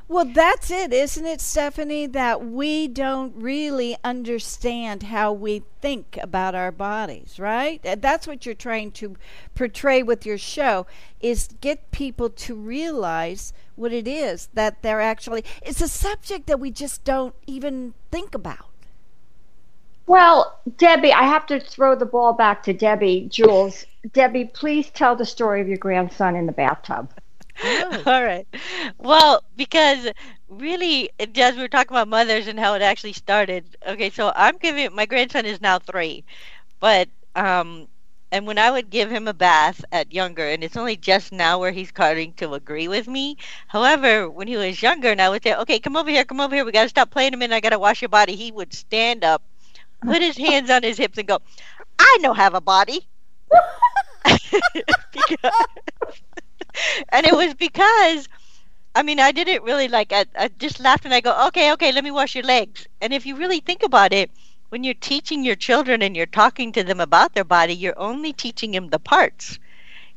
Well, 0.09 0.23
that's 0.23 0.71
it, 0.71 0.93
isn't 0.93 1.25
it, 1.25 1.41
Stephanie? 1.41 2.07
That 2.07 2.45
we 2.45 2.87
don't 2.87 3.35
really 3.35 3.97
understand 4.05 5.03
how 5.03 5.33
we 5.33 5.63
think 5.81 6.17
about 6.21 6.55
our 6.55 6.71
bodies, 6.71 7.37
right? 7.39 7.81
That's 7.83 8.25
what 8.25 8.45
you're 8.45 8.55
trying 8.55 8.91
to 8.93 9.17
portray 9.53 10.01
with 10.03 10.25
your 10.25 10.37
show 10.37 10.87
is 11.19 11.49
get 11.59 11.91
people 11.91 12.29
to 12.29 12.55
realize 12.55 13.51
what 13.75 13.91
it 13.91 14.07
is 14.07 14.47
that 14.53 14.81
they're 14.81 15.01
actually 15.01 15.43
it's 15.61 15.81
a 15.81 15.87
subject 15.89 16.47
that 16.47 16.59
we 16.59 16.71
just 16.71 17.03
don't 17.03 17.35
even 17.45 17.93
think 18.09 18.33
about. 18.33 18.69
Well, 20.07 20.59
Debi, 20.67 21.11
I 21.11 21.23
have 21.25 21.45
to 21.47 21.59
throw 21.59 21.95
the 21.95 22.05
ball 22.05 22.33
back 22.33 22.63
to 22.63 22.73
Debi. 22.73 23.29
Jules, 23.29 23.85
Debi, 24.07 24.51
please 24.51 24.89
tell 24.89 25.15
the 25.15 25.25
story 25.25 25.61
of 25.61 25.67
your 25.67 25.77
grandson 25.77 26.35
in 26.35 26.47
the 26.47 26.51
bathtub. 26.53 27.13
Oh. 27.63 28.01
All 28.05 28.23
right. 28.23 28.47
Well, 28.97 29.43
because 29.55 30.07
really, 30.49 31.09
as 31.19 31.55
we 31.55 31.61
were 31.61 31.67
talking 31.67 31.91
about 31.95 32.07
mothers 32.07 32.47
and 32.47 32.59
how 32.59 32.73
it 32.75 32.81
actually 32.81 33.13
started. 33.13 33.77
Okay, 33.87 34.09
so 34.09 34.31
I'm 34.35 34.57
giving 34.57 34.93
my 34.95 35.05
grandson 35.05 35.45
is 35.45 35.61
now 35.61 35.79
three, 35.79 36.23
but 36.79 37.09
um, 37.35 37.87
and 38.31 38.47
when 38.47 38.57
I 38.59 38.71
would 38.71 38.89
give 38.89 39.09
him 39.11 39.27
a 39.27 39.33
bath 39.33 39.83
at 39.91 40.13
younger, 40.13 40.47
and 40.47 40.63
it's 40.63 40.77
only 40.77 40.97
just 40.97 41.31
now 41.31 41.59
where 41.59 41.71
he's 41.71 41.89
starting 41.89 42.33
to 42.35 42.53
agree 42.53 42.87
with 42.87 43.07
me. 43.07 43.37
However, 43.67 44.29
when 44.29 44.47
he 44.47 44.57
was 44.57 44.81
younger, 44.81 45.09
and 45.11 45.21
I 45.21 45.29
would 45.29 45.43
say, 45.43 45.53
"Okay, 45.55 45.79
come 45.79 45.95
over 45.97 46.09
here, 46.09 46.25
come 46.25 46.39
over 46.41 46.55
here. 46.55 46.65
We 46.65 46.71
got 46.71 46.83
to 46.83 46.89
stop 46.89 47.11
playing 47.11 47.33
a 47.33 47.37
minute. 47.37 47.55
I 47.55 47.61
got 47.61 47.69
to 47.71 47.79
wash 47.79 48.01
your 48.01 48.09
body." 48.09 48.35
He 48.35 48.51
would 48.51 48.73
stand 48.73 49.23
up 49.23 49.41
put 50.01 50.21
his 50.21 50.37
hands 50.37 50.69
on 50.69 50.83
his 50.83 50.97
hips 50.97 51.17
and 51.17 51.27
go, 51.27 51.39
I 51.99 52.17
know 52.21 52.33
have 52.33 52.53
a 52.53 52.61
body. 52.61 53.07
because, 54.23 55.51
and 57.09 57.25
it 57.25 57.35
was 57.35 57.53
because 57.53 58.27
I 58.93 59.03
mean 59.03 59.19
I 59.19 59.31
didn't 59.31 59.63
really 59.63 59.87
like 59.87 60.11
I, 60.11 60.25
I 60.35 60.49
just 60.49 60.79
laughed 60.79 61.05
and 61.05 61.13
I 61.13 61.21
go, 61.21 61.47
Okay, 61.47 61.71
okay, 61.73 61.91
let 61.91 62.03
me 62.03 62.11
wash 62.11 62.35
your 62.35 62.43
legs. 62.43 62.87
And 63.01 63.13
if 63.13 63.25
you 63.25 63.35
really 63.35 63.59
think 63.59 63.83
about 63.83 64.13
it, 64.13 64.31
when 64.69 64.83
you're 64.83 64.93
teaching 64.93 65.43
your 65.43 65.55
children 65.55 66.01
and 66.01 66.15
you're 66.15 66.25
talking 66.25 66.71
to 66.73 66.83
them 66.83 66.99
about 66.99 67.33
their 67.33 67.45
body, 67.45 67.73
you're 67.73 67.97
only 67.97 68.33
teaching 68.33 68.71
them 68.71 68.89
the 68.89 68.99
parts. 68.99 69.59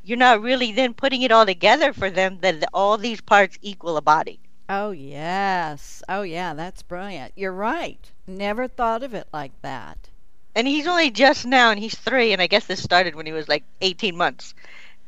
You're 0.03 0.19
not 0.19 0.43
really 0.43 0.73
then 0.73 0.95
putting 0.95 1.23
it 1.23 1.31
all 1.31 1.47
together 1.47 1.93
for 1.93 2.11
them 2.11 2.39
that 2.41 2.65
all 2.73 2.97
these 2.97 3.21
parts 3.21 3.59
equal 3.63 3.97
a 3.97 4.03
body. 4.03 4.41
Oh, 4.69 4.93
yes. 4.93 6.03
Oh, 6.09 6.23
yeah, 6.23 6.55
that's 6.55 6.83
brilliant. 6.83 7.33
You're 7.37 7.53
right. 7.53 8.11
Never 8.37 8.69
thought 8.69 9.03
of 9.03 9.15
it 9.15 9.27
like 9.33 9.53
that. 9.63 10.09
And 10.55 10.67
he's 10.67 10.87
only 10.87 11.11
just 11.11 11.47
now, 11.47 11.71
and 11.71 11.79
he's 11.81 11.95
three, 11.95 12.33
and 12.33 12.41
I 12.41 12.47
guess 12.47 12.67
this 12.67 12.83
started 12.83 13.15
when 13.15 13.27
he 13.27 13.33
was 13.33 13.49
like 13.49 13.65
18 13.81 14.17
months. 14.17 14.55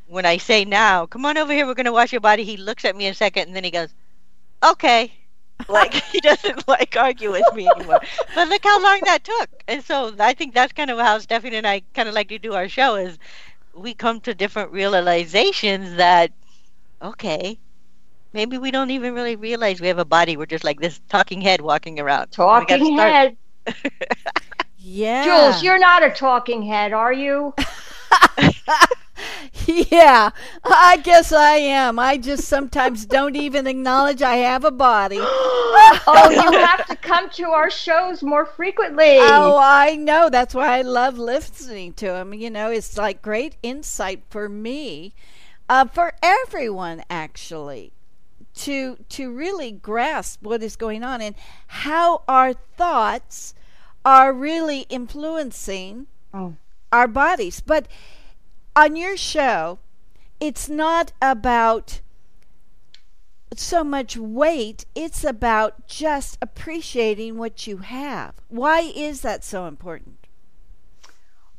When 0.09 0.27
I 0.27 0.37
say 0.37 0.65
now, 0.65 1.07
come 1.07 1.25
on 1.25 1.39
over 1.39 1.53
here, 1.53 1.67
we're 1.67 1.75
going 1.75 1.87
to 1.87 1.93
wash 1.93 2.13
your 2.13 2.21
body, 2.21 2.45
he 2.45 2.57
looks 2.57 2.85
at 2.85 2.97
me 2.97 3.07
a 3.07 3.15
second, 3.15 3.47
and 3.49 3.57
then 3.57 3.65
he 3.65 3.71
goes, 3.71 3.89
okay. 4.63 5.13
Like, 5.69 5.95
he 5.95 6.19
doesn't 6.21 6.67
like 6.67 6.97
argue 6.97 7.31
with 7.31 7.53
me 7.55 7.69
anymore. 7.69 8.01
But 8.35 8.49
look 8.49 8.65
how 8.65 8.83
long 8.83 9.01
that 9.05 9.23
took. 9.23 9.49
And 9.69 9.85
so 9.85 10.13
I 10.19 10.35
think 10.35 10.55
that's 10.55 10.73
kind 10.73 10.91
of 10.91 10.99
how 10.99 11.19
Stephanie 11.21 11.57
and 11.57 11.67
I 11.67 11.83
kind 11.95 12.09
of 12.09 12.15
like 12.17 12.29
to 12.31 12.39
do 12.41 12.55
our 12.55 12.69
show 12.69 12.97
is 12.97 13.17
we 13.75 13.95
come 13.95 14.21
to 14.23 14.35
different 14.35 14.73
realizations 14.73 15.97
that, 15.97 16.33
okay, 17.01 17.59
maybe 18.33 18.59
we 18.59 18.71
don't 18.71 18.91
even 18.91 19.15
really 19.15 19.37
realize 19.37 19.81
we 19.81 19.89
have 19.89 19.99
a 19.99 20.05
body. 20.05 20.37
We're 20.37 20.47
just 20.47 20.65
like 20.65 20.81
this 20.81 21.01
talking 21.09 21.41
head 21.41 21.61
walking 21.61 22.01
around. 22.01 22.31
Talking 22.31 22.97
head. 22.97 23.37
yeah. 24.79 25.25
Jules, 25.25 25.63
you're 25.63 25.79
not 25.79 26.03
a 26.03 26.11
talking 26.11 26.63
head, 26.63 26.93
are 26.93 27.13
you? 27.13 27.55
yeah, 29.67 30.31
I 30.65 30.97
guess 30.99 31.33
I 31.33 31.57
am. 31.57 31.99
I 31.99 32.17
just 32.17 32.45
sometimes 32.45 33.07
don't 33.07 33.37
even 33.37 33.67
acknowledge 33.67 34.23
I 34.23 34.37
have 34.37 34.65
a 34.65 34.71
body. 34.71 35.19
oh, 35.21 36.29
you 36.31 36.59
have 36.59 36.87
to 36.87 36.97
come 36.97 37.31
to 37.31 37.45
our 37.51 37.71
shows 37.71 38.23
more 38.23 38.47
frequently. 38.47 39.19
Oh, 39.19 39.59
I 39.61 39.97
know. 39.97 40.29
That's 40.29 40.55
why 40.55 40.79
I 40.79 40.83
love 40.83 41.19
listening 41.19 41.93
to 41.95 42.07
them. 42.07 42.35
You 42.35 42.51
know, 42.51 42.71
it's 42.71 42.97
like 42.97 43.23
great 43.23 43.57
insight 43.63 44.23
for 44.29 44.49
me, 44.49 45.15
uh, 45.69 45.87
for 45.87 46.13
everyone 46.23 47.03
actually, 47.09 47.93
to 48.63 48.97
to 49.09 49.33
really 49.33 49.73
grasp 49.73 50.43
what 50.43 50.63
is 50.63 50.77
going 50.77 51.03
on 51.03 51.21
and 51.21 51.35
how 51.67 52.23
our 52.29 52.53
thoughts 52.53 53.55
are 54.05 54.33
really 54.33 54.81
influencing 54.89 56.07
oh. 56.33 56.55
our 56.93 57.09
bodies. 57.09 57.61
But 57.61 57.89
on 58.77 58.97
your 58.97 59.17
show, 59.17 59.79
it's 60.41 60.69
not 60.69 61.13
about 61.21 62.01
so 63.57 63.85
much 63.85 64.17
weight, 64.17 64.87
it's 64.95 65.25
about 65.25 65.87
just 65.87 66.39
appreciating 66.41 67.37
what 67.37 67.67
you 67.67 67.79
have. 67.79 68.35
Why 68.49 68.93
is 68.95 69.21
that 69.23 69.45
so 69.45 69.67
important? 69.67 70.27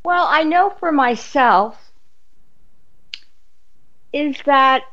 Well, 0.04 0.26
I 0.30 0.44
know 0.44 0.74
for 0.80 0.92
myself 0.92 1.92
is 4.12 4.36
that 4.46 4.84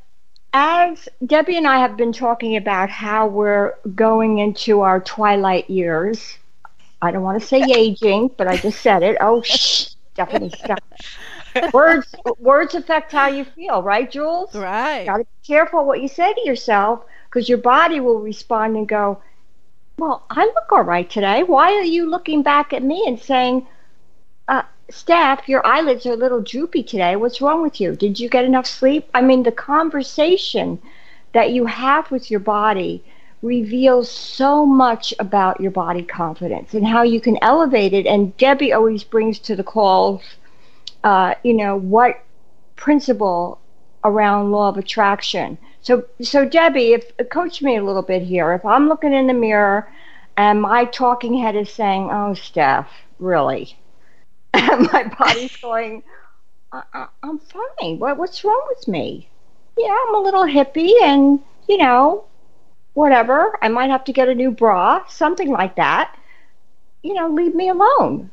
as 0.52 1.08
Debi 1.22 1.54
and 1.56 1.66
I 1.66 1.78
have 1.78 1.96
been 1.96 2.12
talking 2.12 2.56
about 2.56 2.90
how 2.90 3.26
we're 3.26 3.74
going 3.94 4.38
into 4.38 4.80
our 4.80 5.00
twilight 5.00 5.68
years, 5.70 6.38
I 7.02 7.10
don't 7.10 7.22
want 7.22 7.40
to 7.40 7.46
say 7.46 7.62
aging, 7.74 8.30
but 8.36 8.48
I 8.48 8.56
just 8.56 8.80
said 8.80 9.02
it. 9.02 9.16
Oh, 9.20 9.42
shh, 9.44 9.88
Stephanie, 10.14 10.50
stop 10.50 10.80
words 11.72 12.14
words 12.38 12.74
affect 12.74 13.12
how 13.12 13.28
you 13.28 13.44
feel, 13.44 13.82
right, 13.82 14.10
Jules? 14.10 14.50
Right. 14.54 15.04
Got 15.04 15.18
to 15.18 15.24
be 15.24 15.46
careful 15.46 15.84
what 15.84 16.00
you 16.00 16.08
say 16.08 16.32
to 16.32 16.40
yourself 16.46 17.04
because 17.28 17.48
your 17.48 17.58
body 17.58 18.00
will 18.00 18.20
respond 18.20 18.76
and 18.76 18.88
go, 18.88 19.22
"Well, 19.98 20.24
I 20.30 20.44
look 20.46 20.72
all 20.72 20.82
right 20.82 21.08
today. 21.08 21.42
Why 21.42 21.72
are 21.74 21.82
you 21.84 22.08
looking 22.08 22.42
back 22.42 22.72
at 22.72 22.82
me 22.82 23.04
and 23.06 23.18
saying, 23.20 23.66
uh, 24.48 24.62
Steph, 24.90 25.48
your 25.48 25.64
eyelids 25.66 26.04
are 26.06 26.12
a 26.12 26.16
little 26.16 26.40
droopy 26.40 26.82
today. 26.82 27.16
What's 27.16 27.40
wrong 27.40 27.62
with 27.62 27.80
you? 27.80 27.96
Did 27.96 28.20
you 28.20 28.28
get 28.28 28.44
enough 28.44 28.66
sleep?" 28.66 29.08
I 29.14 29.22
mean, 29.22 29.42
the 29.42 29.52
conversation 29.52 30.80
that 31.32 31.50
you 31.52 31.66
have 31.66 32.10
with 32.10 32.30
your 32.30 32.40
body 32.40 33.02
reveals 33.42 34.10
so 34.10 34.66
much 34.66 35.14
about 35.18 35.60
your 35.60 35.70
body 35.70 36.02
confidence 36.02 36.74
and 36.74 36.86
how 36.86 37.02
you 37.02 37.20
can 37.20 37.38
elevate 37.40 37.94
it. 37.94 38.06
And 38.06 38.36
Debi 38.36 38.74
always 38.74 39.04
brings 39.04 39.38
to 39.40 39.56
the 39.56 39.64
calls 39.64 40.22
uh, 41.04 41.34
you 41.42 41.54
know, 41.54 41.76
what 41.76 42.22
principle 42.76 43.58
around 44.04 44.50
law 44.50 44.68
of 44.68 44.76
attraction. 44.76 45.58
So, 45.82 46.04
so 46.20 46.46
Debi, 46.46 46.94
if 46.94 47.30
coach 47.30 47.62
me 47.62 47.76
a 47.76 47.84
little 47.84 48.02
bit 48.02 48.22
here. 48.22 48.52
If 48.52 48.64
I'm 48.64 48.88
looking 48.88 49.12
in 49.12 49.26
the 49.26 49.34
mirror 49.34 49.90
and 50.36 50.60
my 50.60 50.84
talking 50.84 51.38
head 51.38 51.56
is 51.56 51.72
saying, 51.72 52.08
"Oh, 52.10 52.34
Steph, 52.34 52.88
really," 53.18 53.76
my 54.92 55.04
body's 55.18 55.56
going, 55.56 56.02
I- 56.72 57.08
am 57.24 57.40
fine. 57.40 57.98
What, 57.98 58.18
what's 58.18 58.44
wrong 58.44 58.62
with 58.70 58.88
me? 58.88 59.28
Yeah, 59.78 59.96
I'm 60.08 60.14
a 60.14 60.20
little 60.20 60.44
hippie, 60.44 60.94
and 61.02 61.40
you 61.68 61.78
know, 61.78 62.24
whatever. 62.94 63.58
I 63.62 63.68
might 63.68 63.90
have 63.90 64.04
to 64.04 64.12
get 64.12 64.28
a 64.28 64.34
new 64.34 64.50
bra, 64.52 65.04
something 65.08 65.50
like 65.50 65.76
that. 65.76 66.16
You 67.02 67.14
know, 67.14 67.28
leave 67.28 67.54
me 67.54 67.68
alone. 67.68 68.30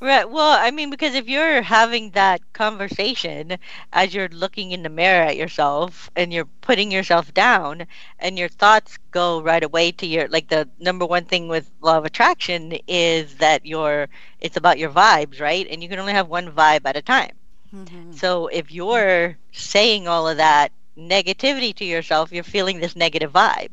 Right. 0.00 0.28
Well, 0.30 0.58
I 0.58 0.70
mean, 0.70 0.88
because 0.90 1.14
if 1.14 1.28
you're 1.28 1.60
having 1.62 2.10
that 2.12 2.40
conversation 2.54 3.58
as 3.92 4.14
you're 4.14 4.28
looking 4.28 4.72
in 4.72 4.82
the 4.82 4.88
mirror 4.88 5.24
at 5.24 5.36
yourself 5.36 6.10
and 6.16 6.32
you're 6.32 6.46
putting 6.62 6.90
yourself 6.90 7.32
down, 7.34 7.86
and 8.18 8.38
your 8.38 8.48
thoughts 8.48 8.96
go 9.10 9.42
right 9.42 9.62
away 9.62 9.92
to 9.92 10.06
your 10.06 10.26
like 10.28 10.48
the 10.48 10.68
number 10.78 11.04
one 11.06 11.24
thing 11.26 11.48
with 11.48 11.70
law 11.82 11.98
of 11.98 12.04
attraction 12.06 12.78
is 12.88 13.36
that 13.36 13.66
your 13.66 14.08
it's 14.40 14.56
about 14.56 14.78
your 14.78 14.90
vibes, 14.90 15.38
right? 15.40 15.66
And 15.70 15.82
you 15.82 15.88
can 15.88 15.98
only 15.98 16.14
have 16.14 16.28
one 16.28 16.50
vibe 16.50 16.82
at 16.86 16.96
a 16.96 17.02
time. 17.02 17.36
Mm-hmm. 17.74 18.12
So 18.12 18.46
if 18.48 18.70
you're 18.72 19.38
saying 19.52 20.08
all 20.08 20.28
of 20.28 20.38
that 20.38 20.72
negativity 20.96 21.74
to 21.76 21.84
yourself, 21.84 22.32
you're 22.32 22.44
feeling 22.44 22.80
this 22.80 22.96
negative 22.96 23.32
vibe. 23.32 23.70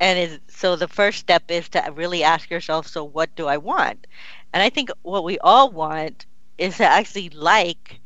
And 0.00 0.18
is, 0.18 0.38
so 0.48 0.76
the 0.76 0.88
first 0.88 1.18
step 1.18 1.50
is 1.50 1.68
to 1.70 1.92
really 1.94 2.22
ask 2.24 2.50
yourself, 2.50 2.86
so 2.86 3.04
what 3.04 3.34
do 3.36 3.46
I 3.46 3.56
want? 3.58 4.06
And 4.54 4.62
I 4.62 4.70
think 4.70 4.90
what 5.02 5.24
we 5.24 5.38
all 5.40 5.70
want 5.70 6.26
is 6.58 6.78
to 6.78 6.86
actually 6.86 7.30
like 7.30 8.00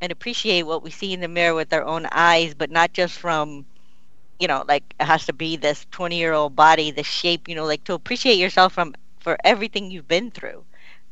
and 0.00 0.12
appreciate 0.12 0.64
what 0.64 0.82
we 0.82 0.90
see 0.90 1.12
in 1.14 1.20
the 1.20 1.28
mirror 1.28 1.54
with 1.54 1.72
our 1.72 1.84
own 1.84 2.06
eyes, 2.12 2.54
but 2.54 2.70
not 2.70 2.92
just 2.92 3.18
from, 3.18 3.66
you 4.40 4.48
know, 4.48 4.64
like 4.68 4.84
it 5.00 5.04
has 5.06 5.26
to 5.26 5.34
be 5.34 5.56
this 5.56 5.86
20 5.90 6.18
year 6.18 6.32
old 6.32 6.56
body, 6.56 6.90
the 6.92 7.04
shape, 7.04 7.48
you 7.48 7.56
know, 7.56 7.64
like 7.66 7.84
to 7.84 7.94
appreciate 7.94 8.38
yourself 8.38 8.74
from 8.74 8.94
for 9.20 9.38
everything 9.44 9.90
you've 9.90 10.08
been 10.08 10.30
through 10.30 10.64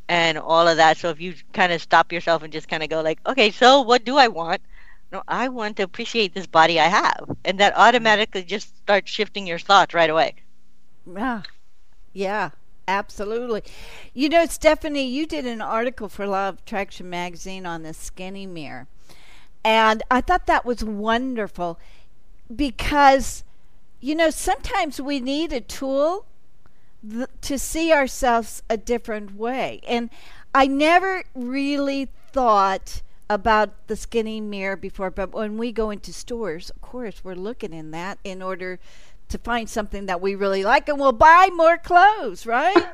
and 0.08 0.38
all 0.38 0.68
of 0.68 0.76
that. 0.78 0.98
So 0.98 1.10
if 1.10 1.20
you 1.20 1.34
kind 1.52 1.72
of 1.72 1.82
stop 1.82 2.12
yourself 2.12 2.42
and 2.42 2.52
just 2.52 2.68
kind 2.68 2.82
of 2.82 2.90
go 2.90 3.02
like, 3.02 3.20
okay, 3.26 3.50
so 3.50 3.82
what 3.82 4.04
do 4.04 4.16
I 4.18 4.28
want? 4.28 4.62
No, 5.12 5.22
I 5.28 5.48
want 5.48 5.76
to 5.78 5.82
appreciate 5.84 6.34
this 6.34 6.46
body 6.46 6.80
I 6.80 6.86
have. 6.88 7.30
And 7.44 7.60
that 7.60 7.74
automatically 7.76 8.44
just 8.44 8.76
starts 8.78 9.10
shifting 9.10 9.46
your 9.46 9.58
thoughts 9.58 9.94
right 9.94 10.10
away. 10.10 10.34
Yeah. 11.06 11.42
Yeah. 12.12 12.50
Absolutely. 12.92 13.62
You 14.12 14.28
know, 14.28 14.44
Stephanie, 14.44 15.06
you 15.08 15.26
did 15.26 15.46
an 15.46 15.62
article 15.62 16.10
for 16.10 16.26
Law 16.26 16.50
of 16.50 16.58
Attraction 16.58 17.08
magazine 17.08 17.64
on 17.64 17.82
the 17.82 17.94
skinny 17.94 18.46
mirror. 18.46 18.86
And 19.64 20.02
I 20.10 20.20
thought 20.20 20.46
that 20.46 20.66
was 20.66 20.84
wonderful 20.84 21.78
because, 22.54 23.44
you 24.00 24.14
know, 24.14 24.28
sometimes 24.28 25.00
we 25.00 25.20
need 25.20 25.54
a 25.54 25.60
tool 25.62 26.26
th- 27.08 27.28
to 27.40 27.58
see 27.58 27.94
ourselves 27.94 28.62
a 28.68 28.76
different 28.76 29.36
way. 29.36 29.80
And 29.88 30.10
I 30.54 30.66
never 30.66 31.24
really 31.34 32.08
thought 32.30 33.00
about 33.30 33.86
the 33.86 33.96
skinny 33.96 34.42
mirror 34.42 34.76
before, 34.76 35.10
but 35.10 35.32
when 35.32 35.56
we 35.56 35.72
go 35.72 35.88
into 35.88 36.12
stores, 36.12 36.68
of 36.68 36.82
course, 36.82 37.24
we're 37.24 37.34
looking 37.34 37.72
in 37.72 37.90
that 37.92 38.18
in 38.22 38.42
order 38.42 38.78
to 39.32 39.38
find 39.38 39.68
something 39.68 40.06
that 40.06 40.20
we 40.20 40.34
really 40.34 40.62
like 40.62 40.88
and 40.88 40.98
we'll 40.98 41.12
buy 41.12 41.50
more 41.52 41.76
clothes, 41.76 42.46
right? 42.46 42.76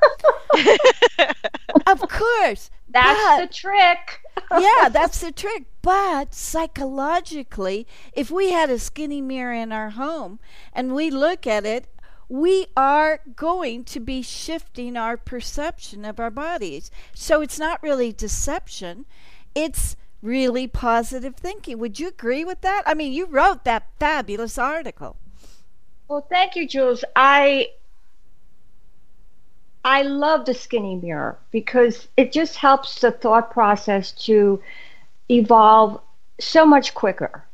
of 1.87 2.01
course. 2.01 2.70
That's 2.88 3.20
but, 3.20 3.40
the 3.40 3.55
trick. 3.55 4.20
yeah, 4.59 4.88
that's 4.88 5.20
the 5.20 5.33
trick. 5.33 5.66
But 5.83 6.35
psychologically, 6.35 7.87
if 8.12 8.31
we 8.31 8.51
had 8.51 8.70
a 8.70 8.79
skinny 8.79 9.20
mirror 9.20 9.53
in 9.53 9.72
our 9.72 9.90
home 9.90 10.38
and 10.72 10.94
we 10.94 11.11
look 11.11 11.46
at 11.46 11.66
it, 11.66 11.87
we 12.29 12.66
are 12.77 13.20
going 13.37 13.85
to 13.85 14.01
be 14.01 14.22
shifting 14.22 14.96
our 14.96 15.16
perception 15.16 16.05
of 16.05 16.20
our 16.20 16.31
bodies. 16.31 16.90
So 17.14 17.40
it's 17.40 17.59
not 17.59 17.83
really 17.83 18.12
deception, 18.12 19.07
it's 19.55 19.96
really 20.22 20.66
positive 20.66 21.37
thinking. 21.37 21.79
Would 21.79 21.98
you 21.98 22.09
agree 22.09 22.44
with 22.44 22.61
that? 22.62 22.83
I 22.87 22.94
mean, 22.94 23.12
you 23.12 23.27
wrote 23.27 23.64
that 23.64 23.88
fabulous 23.98 24.59
article. 24.59 25.16
Well, 26.09 26.27
thank 26.29 26.57
you, 26.57 26.66
Jules. 26.66 27.05
I 27.14 27.68
I 29.85 30.03
love 30.03 30.44
the 30.44 30.55
skinny 30.55 30.97
mirror 30.97 31.38
because 31.51 32.09
it 32.16 32.33
just 32.33 32.57
helps 32.57 33.01
the 33.01 33.12
thought 33.12 33.51
process 33.51 34.12
to 34.27 34.61
evolve 35.31 36.01
so 36.40 36.64
much 36.66 36.94
quicker. 36.94 37.44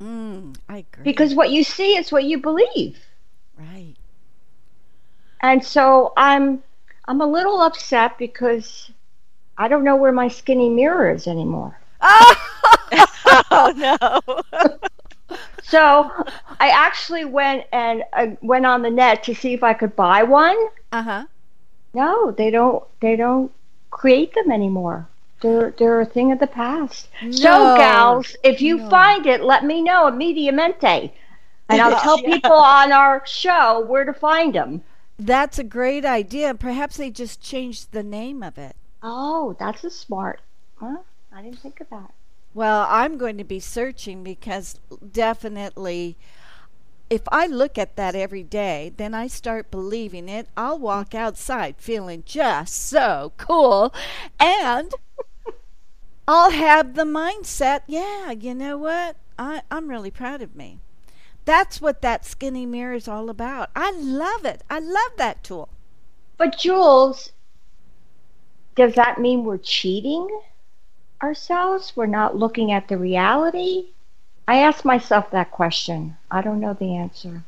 Mm, 0.00 0.56
I 0.68 0.78
agree. 0.78 1.04
Because 1.04 1.34
what 1.34 1.50
you 1.50 1.62
see 1.64 1.96
is 1.96 2.10
what 2.10 2.24
you 2.24 2.38
believe. 2.38 2.98
Right. 3.58 3.94
And 5.40 5.64
so 5.64 6.12
I'm 6.16 6.62
I'm 7.06 7.20
a 7.20 7.26
little 7.26 7.60
upset 7.62 8.18
because 8.18 8.90
I 9.58 9.68
don't 9.68 9.84
know 9.84 9.96
where 9.96 10.12
my 10.12 10.28
skinny 10.28 10.68
mirror 10.70 11.12
is 11.12 11.26
anymore. 11.26 11.78
oh 12.00 13.72
no. 13.76 14.78
So 15.62 16.10
I 16.60 16.68
actually 16.68 17.24
went 17.24 17.66
and 17.72 18.02
uh, 18.12 18.28
went 18.40 18.66
on 18.66 18.82
the 18.82 18.90
net 18.90 19.22
to 19.24 19.34
see 19.34 19.54
if 19.54 19.62
I 19.62 19.74
could 19.74 19.96
buy 19.96 20.22
one. 20.22 20.56
Uh 20.90 21.02
huh. 21.02 21.26
No, 21.94 22.30
they 22.30 22.50
don't. 22.50 22.84
They 23.00 23.16
don't 23.16 23.50
create 23.90 24.34
them 24.34 24.50
anymore. 24.50 25.08
They're 25.40 25.74
they're 25.78 26.00
a 26.00 26.06
thing 26.06 26.32
of 26.32 26.38
the 26.38 26.46
past. 26.46 27.08
No. 27.22 27.30
So, 27.32 27.76
gals, 27.76 28.36
if 28.42 28.60
you 28.60 28.78
no. 28.78 28.90
find 28.90 29.26
it, 29.26 29.42
let 29.42 29.64
me 29.64 29.82
know 29.82 30.06
immediately, 30.06 31.12
and 31.68 31.80
I'll 31.80 32.00
tell 32.00 32.20
yeah. 32.22 32.34
people 32.34 32.52
on 32.52 32.92
our 32.92 33.22
show 33.26 33.84
where 33.86 34.04
to 34.04 34.12
find 34.12 34.54
them. 34.54 34.82
That's 35.18 35.58
a 35.58 35.64
great 35.64 36.04
idea. 36.04 36.54
Perhaps 36.54 36.96
they 36.96 37.10
just 37.10 37.40
changed 37.40 37.92
the 37.92 38.02
name 38.02 38.42
of 38.42 38.58
it. 38.58 38.74
Oh, 39.02 39.56
that's 39.58 39.84
a 39.84 39.90
smart. 39.90 40.40
Huh? 40.76 40.98
I 41.32 41.42
didn't 41.42 41.60
think 41.60 41.80
of 41.80 41.88
that. 41.90 42.12
Well, 42.54 42.86
I'm 42.88 43.16
going 43.16 43.38
to 43.38 43.44
be 43.44 43.60
searching 43.60 44.22
because 44.22 44.78
definitely 45.10 46.16
if 47.12 47.22
I 47.28 47.46
look 47.46 47.76
at 47.76 47.96
that 47.96 48.14
every 48.14 48.42
day, 48.42 48.92
then 48.96 49.12
I 49.12 49.26
start 49.26 49.70
believing 49.70 50.30
it. 50.30 50.48
I'll 50.56 50.78
walk 50.78 51.14
outside 51.14 51.76
feeling 51.76 52.22
just 52.24 52.74
so 52.74 53.32
cool. 53.36 53.92
And 54.40 54.94
I'll 56.28 56.50
have 56.50 56.94
the 56.94 57.04
mindset, 57.04 57.82
yeah, 57.86 58.30
you 58.30 58.54
know 58.54 58.78
what? 58.78 59.16
I, 59.38 59.60
I'm 59.70 59.90
really 59.90 60.10
proud 60.10 60.40
of 60.40 60.56
me. 60.56 60.80
That's 61.44 61.82
what 61.82 62.00
that 62.00 62.24
skinny 62.24 62.64
mirror 62.64 62.94
is 62.94 63.08
all 63.08 63.28
about. 63.28 63.68
I 63.76 63.90
love 63.90 64.46
it. 64.46 64.62
I 64.70 64.78
love 64.78 65.12
that 65.18 65.44
tool. 65.44 65.68
But 66.38 66.58
Jules, 66.58 67.32
does 68.74 68.94
that 68.94 69.20
mean 69.20 69.44
we're 69.44 69.58
cheating 69.58 70.28
ourselves? 71.22 71.92
We're 71.94 72.06
not 72.06 72.36
looking 72.36 72.72
at 72.72 72.88
the 72.88 72.98
reality? 72.98 73.88
I 74.48 74.58
ask 74.58 74.84
myself 74.84 75.30
that 75.30 75.50
question. 75.50 76.16
I 76.30 76.42
don't 76.42 76.60
know 76.60 76.74
the 76.74 76.96
answer. 76.96 77.44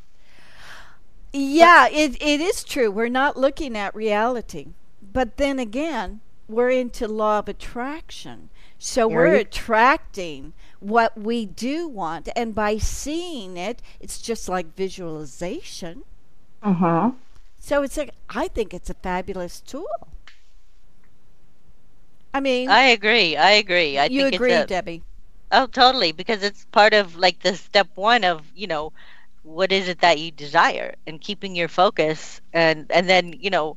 Yeah, 1.33 1.89
it, 1.89 2.21
it 2.23 2.41
is 2.41 2.63
true. 2.63 2.91
We're 2.91 3.09
not 3.09 3.37
looking 3.37 3.77
at 3.77 3.95
reality. 3.95 4.69
But 5.13 5.37
then 5.37 5.59
again, 5.59 6.21
we're 6.49 6.71
into 6.71 7.09
law 7.09 7.41
of 7.41 7.49
attraction. 7.49 8.51
So 8.79 9.09
we're 9.09 9.35
attracting 9.35 10.53
what 10.79 11.19
we 11.19 11.47
do 11.47 11.89
want. 11.89 12.29
And 12.37 12.55
by 12.55 12.77
seeing 12.77 13.57
it, 13.57 13.81
it's 13.99 14.21
just 14.21 14.49
like 14.49 14.77
visualization. 14.77 16.03
Uh-huh. 16.63 17.13
So 17.59 17.83
it's 17.83 17.97
a, 17.97 18.11
I 18.29 18.49
think 18.49 18.75
it's 18.75 18.91
a 18.91 18.95
fabulous 18.95 19.61
tool. 19.61 20.09
I 22.35 22.41
mean, 22.41 22.77
I 22.77 22.83
agree. 22.89 23.37
I 23.37 23.53
agree. 23.53 23.99
I 23.99 24.09
you 24.09 24.27
think 24.29 24.33
agree, 24.33 24.51
a, 24.51 24.69
Debi. 24.69 25.03
Oh, 25.51 25.67
totally. 25.67 26.13
Because 26.13 26.43
it's 26.43 26.65
part 26.73 26.95
of 26.95 27.17
like 27.17 27.41
the 27.41 27.55
step 27.57 27.89
one 27.95 28.25
of 28.25 28.51
you 28.55 28.67
know 28.67 28.93
what 29.43 29.73
is 29.73 29.89
it 29.89 30.01
that 30.01 30.19
you 30.19 30.31
desire 30.33 30.95
and 31.07 31.21
keeping 31.21 31.55
your 31.57 31.69
focus 31.69 32.41
and 32.53 32.91
and 32.91 33.09
then 33.09 33.35
you 33.39 33.51
know 33.51 33.77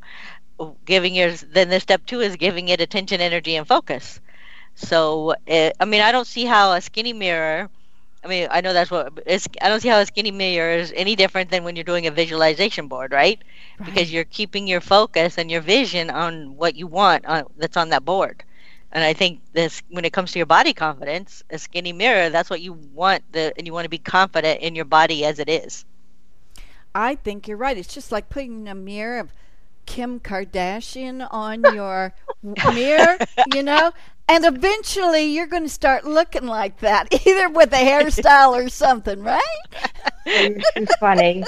giving 0.85 1.13
your 1.15 1.31
then 1.31 1.69
the 1.69 1.79
step 1.79 2.05
two 2.05 2.21
is 2.21 2.35
giving 2.37 2.69
it 2.69 2.81
attention, 2.81 3.21
energy, 3.21 3.55
and 3.55 3.67
focus. 3.67 4.19
So 4.75 5.35
it, 5.45 5.73
I 5.79 5.85
mean, 5.85 6.01
I 6.01 6.11
don't 6.11 6.27
see 6.27 6.45
how 6.45 6.73
a 6.73 6.81
skinny 6.81 7.13
mirror. 7.13 7.69
I 8.23 8.27
mean, 8.27 8.47
I 8.51 8.61
know 8.61 8.73
that's 8.73 8.91
what 8.91 9.19
it's, 9.25 9.47
I 9.61 9.69
don't 9.69 9.79
see 9.81 9.89
how 9.89 9.99
a 9.99 10.05
skinny 10.05 10.31
mirror 10.31 10.71
is 10.77 10.93
any 10.95 11.15
different 11.15 11.49
than 11.51 11.63
when 11.63 11.75
you're 11.75 11.83
doing 11.85 12.07
a 12.07 12.11
visualization 12.11 12.87
board, 12.87 13.11
right? 13.11 13.41
right. 13.79 13.85
Because 13.85 14.11
you're 14.11 14.25
keeping 14.25 14.67
your 14.67 14.81
focus 14.81 15.37
and 15.37 15.49
your 15.51 15.61
vision 15.61 16.09
on 16.09 16.55
what 16.55 16.75
you 16.75 16.87
want 16.87 17.25
on, 17.25 17.45
that's 17.57 17.77
on 17.77 17.89
that 17.89 18.05
board. 18.05 18.43
And 18.91 19.03
I 19.03 19.13
think 19.13 19.41
this, 19.53 19.81
when 19.89 20.05
it 20.05 20.13
comes 20.13 20.31
to 20.31 20.39
your 20.39 20.45
body 20.45 20.73
confidence, 20.73 21.43
a 21.49 21.57
skinny 21.57 21.93
mirror, 21.93 22.29
that's 22.29 22.49
what 22.49 22.61
you 22.61 22.73
want, 22.73 23.23
the, 23.31 23.53
and 23.57 23.67
you 23.67 23.73
want 23.73 23.85
to 23.85 23.89
be 23.89 23.97
confident 23.97 24.61
in 24.61 24.75
your 24.75 24.85
body 24.85 25.25
as 25.25 25.39
it 25.39 25.49
is. 25.49 25.85
I 26.95 27.15
think 27.15 27.47
you're 27.47 27.57
right. 27.57 27.77
It's 27.77 27.93
just 27.93 28.11
like 28.11 28.29
putting 28.29 28.67
a 28.67 28.75
mirror 28.75 29.19
of 29.19 29.31
Kim 29.85 30.19
Kardashian 30.19 31.27
on 31.31 31.63
your 31.73 32.13
mirror, 32.73 33.17
you 33.53 33.63
know, 33.63 33.91
and 34.29 34.45
eventually 34.45 35.23
you're 35.23 35.47
going 35.47 35.63
to 35.63 35.69
start 35.69 36.05
looking 36.05 36.45
like 36.45 36.79
that, 36.79 37.07
either 37.27 37.49
with 37.49 37.71
a 37.73 37.77
hairstyle 37.77 38.51
or 38.51 38.69
something, 38.69 39.23
right? 39.23 39.41
You're 40.25 40.59
too 40.75 40.85
funny. 40.99 41.43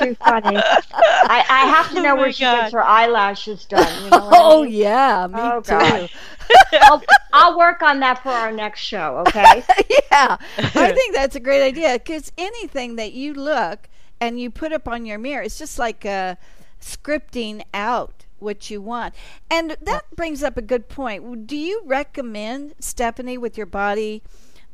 Too 0.00 0.14
funny. 0.14 0.56
I, 0.56 1.44
I 1.48 1.66
have 1.66 1.90
to 1.90 1.98
oh 1.98 2.02
know 2.02 2.12
oh 2.12 2.16
where 2.16 2.32
she 2.32 2.44
God. 2.44 2.60
gets 2.62 2.72
her 2.72 2.84
eyelashes 2.84 3.64
done. 3.64 4.04
You 4.04 4.10
know 4.10 4.28
oh, 4.32 4.62
I 4.62 4.66
mean? 4.66 4.74
yeah, 4.74 5.26
me 5.26 5.40
oh, 5.40 5.60
too. 5.60 5.70
Gosh. 5.70 6.16
I'll, 6.82 7.02
I'll 7.32 7.58
work 7.58 7.82
on 7.82 8.00
that 8.00 8.22
for 8.22 8.30
our 8.30 8.52
next 8.52 8.80
show, 8.80 9.24
okay? 9.26 9.64
yeah. 10.12 10.36
I 10.58 10.92
think 10.92 11.14
that's 11.14 11.36
a 11.36 11.40
great 11.40 11.62
idea 11.62 11.94
because 11.94 12.32
anything 12.38 12.96
that 12.96 13.12
you 13.12 13.34
look 13.34 13.88
and 14.20 14.38
you 14.38 14.50
put 14.50 14.72
up 14.72 14.86
on 14.86 15.06
your 15.06 15.18
mirror, 15.18 15.42
it's 15.42 15.58
just 15.58 15.78
like 15.78 16.06
uh, 16.06 16.36
scripting 16.80 17.62
out 17.74 18.26
what 18.40 18.70
you 18.70 18.80
want. 18.80 19.14
And 19.50 19.76
that 19.80 20.04
brings 20.14 20.42
up 20.42 20.56
a 20.56 20.62
good 20.62 20.88
point. 20.88 21.46
Do 21.46 21.56
you 21.56 21.82
recommend, 21.84 22.74
Stephanie, 22.80 23.38
with 23.38 23.56
your 23.56 23.66
body 23.66 24.22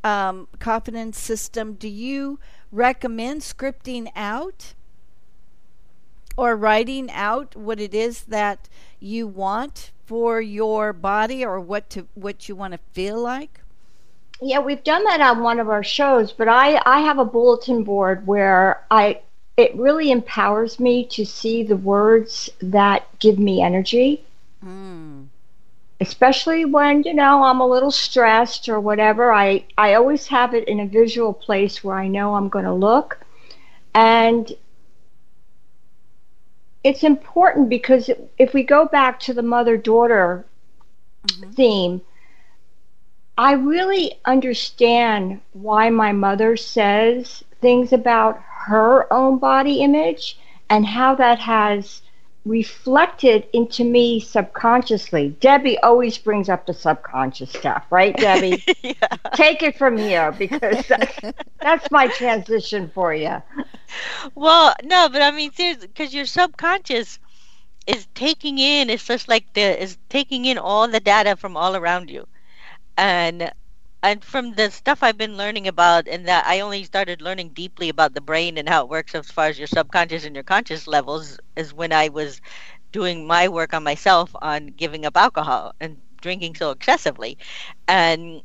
um, 0.04 0.48
confidence 0.58 1.18
system, 1.18 1.74
do 1.74 1.88
you 1.88 2.38
recommend 2.70 3.40
scripting 3.40 4.10
out 4.14 4.74
or 6.36 6.54
writing 6.54 7.10
out 7.10 7.56
what 7.56 7.80
it 7.80 7.94
is 7.94 8.24
that 8.24 8.68
you 9.00 9.26
want 9.26 9.90
for 10.04 10.40
your 10.40 10.92
body 10.92 11.44
or 11.44 11.58
what 11.60 11.90
to 11.90 12.06
what 12.14 12.48
you 12.48 12.54
want 12.54 12.72
to 12.72 12.78
feel 12.92 13.20
like? 13.20 13.60
Yeah, 14.40 14.58
we've 14.60 14.84
done 14.84 15.02
that 15.04 15.20
on 15.20 15.42
one 15.42 15.58
of 15.58 15.68
our 15.68 15.82
shows, 15.82 16.32
but 16.32 16.48
I 16.48 16.80
I 16.84 17.00
have 17.00 17.18
a 17.18 17.24
bulletin 17.24 17.84
board 17.84 18.26
where 18.26 18.84
I 18.90 19.20
it 19.56 19.74
really 19.74 20.10
empowers 20.10 20.78
me 20.78 21.04
to 21.06 21.24
see 21.24 21.62
the 21.62 21.76
words 21.76 22.50
that 22.60 23.06
give 23.18 23.38
me 23.38 23.62
energy. 23.62 24.22
Mm. 24.64 25.26
Especially 25.98 26.66
when, 26.66 27.02
you 27.04 27.14
know, 27.14 27.42
I'm 27.42 27.60
a 27.60 27.66
little 27.66 27.90
stressed 27.90 28.68
or 28.68 28.80
whatever. 28.80 29.32
I, 29.32 29.64
I 29.78 29.94
always 29.94 30.26
have 30.26 30.52
it 30.54 30.68
in 30.68 30.80
a 30.80 30.86
visual 30.86 31.32
place 31.32 31.82
where 31.82 31.96
I 31.96 32.06
know 32.06 32.34
I'm 32.34 32.50
going 32.50 32.66
to 32.66 32.74
look. 32.74 33.18
And 33.94 34.52
it's 36.84 37.02
important 37.02 37.70
because 37.70 38.10
if 38.38 38.52
we 38.52 38.62
go 38.62 38.84
back 38.84 39.18
to 39.20 39.32
the 39.32 39.42
mother 39.42 39.78
daughter 39.78 40.44
mm-hmm. 41.26 41.50
theme, 41.52 42.02
I 43.38 43.52
really 43.52 44.12
understand 44.26 45.40
why 45.54 45.88
my 45.88 46.12
mother 46.12 46.58
says 46.58 47.42
things 47.62 47.92
about 47.92 48.40
her 48.66 49.12
own 49.12 49.38
body 49.38 49.80
image 49.82 50.38
and 50.68 50.84
how 50.84 51.14
that 51.14 51.38
has 51.38 52.02
reflected 52.44 53.46
into 53.52 53.84
me 53.84 54.20
subconsciously. 54.20 55.36
Debi 55.40 55.76
always 55.82 56.18
brings 56.18 56.48
up 56.48 56.66
the 56.66 56.74
subconscious 56.74 57.50
stuff, 57.50 57.84
right, 57.90 58.16
Debi? 58.18 58.62
yeah. 58.82 59.30
Take 59.34 59.62
it 59.62 59.76
from 59.76 59.96
here 59.96 60.32
because 60.32 60.86
that's, 60.88 61.20
that's 61.60 61.90
my 61.90 62.08
transition 62.08 62.90
for 62.94 63.14
you. 63.14 63.40
Well, 64.34 64.74
no, 64.82 65.08
but 65.08 65.22
I 65.22 65.30
mean, 65.30 65.52
seriously, 65.52 65.86
because 65.88 66.12
your 66.12 66.26
subconscious 66.26 67.18
is 67.86 68.06
taking 68.14 68.58
in, 68.58 68.90
it's 68.90 69.06
just 69.06 69.28
like 69.28 69.52
the, 69.54 69.80
is 69.80 69.96
taking 70.08 70.44
in 70.44 70.58
all 70.58 70.88
the 70.88 71.00
data 71.00 71.36
from 71.36 71.56
all 71.56 71.76
around 71.76 72.10
you. 72.10 72.26
And 72.96 73.52
and 74.02 74.22
from 74.24 74.54
the 74.54 74.70
stuff 74.70 75.02
I've 75.02 75.18
been 75.18 75.36
learning 75.36 75.68
about, 75.68 76.06
and 76.08 76.26
that 76.28 76.46
I 76.46 76.60
only 76.60 76.84
started 76.84 77.20
learning 77.20 77.50
deeply 77.50 77.88
about 77.88 78.14
the 78.14 78.20
brain 78.20 78.58
and 78.58 78.68
how 78.68 78.82
it 78.82 78.88
works 78.88 79.14
as 79.14 79.30
far 79.30 79.46
as 79.46 79.58
your 79.58 79.66
subconscious 79.66 80.24
and 80.24 80.34
your 80.34 80.44
conscious 80.44 80.86
levels, 80.86 81.38
is 81.56 81.74
when 81.74 81.92
I 81.92 82.08
was 82.08 82.40
doing 82.92 83.26
my 83.26 83.48
work 83.48 83.74
on 83.74 83.82
myself 83.82 84.30
on 84.40 84.68
giving 84.68 85.04
up 85.04 85.16
alcohol 85.16 85.74
and 85.80 85.98
drinking 86.20 86.54
so 86.54 86.70
excessively. 86.70 87.38
And 87.88 88.42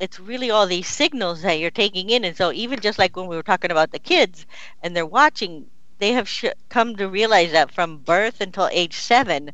it's 0.00 0.18
really 0.20 0.50
all 0.50 0.66
these 0.66 0.88
signals 0.88 1.42
that 1.42 1.58
you're 1.58 1.70
taking 1.70 2.10
in. 2.10 2.24
And 2.24 2.36
so, 2.36 2.52
even 2.52 2.80
just 2.80 2.98
like 2.98 3.16
when 3.16 3.26
we 3.26 3.36
were 3.36 3.42
talking 3.42 3.70
about 3.70 3.92
the 3.92 3.98
kids 3.98 4.46
and 4.82 4.94
they're 4.94 5.06
watching, 5.06 5.66
they 5.98 6.12
have 6.12 6.28
sh- 6.28 6.46
come 6.68 6.96
to 6.96 7.08
realize 7.08 7.52
that 7.52 7.70
from 7.70 7.98
birth 7.98 8.40
until 8.40 8.68
age 8.72 8.96
seven, 8.96 9.52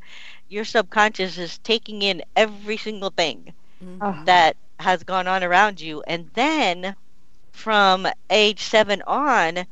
your 0.48 0.64
subconscious 0.64 1.38
is 1.38 1.58
taking 1.58 2.02
in 2.02 2.22
every 2.36 2.76
single 2.76 3.10
thing 3.10 3.52
mm-hmm. 3.82 4.24
that 4.24 4.56
has 4.80 5.04
gone 5.04 5.28
on 5.28 5.44
around 5.44 5.80
you. 5.80 6.02
And 6.06 6.30
then 6.34 6.96
from 7.52 8.06
age 8.30 8.62
seven 8.62 9.02
on, 9.06 9.66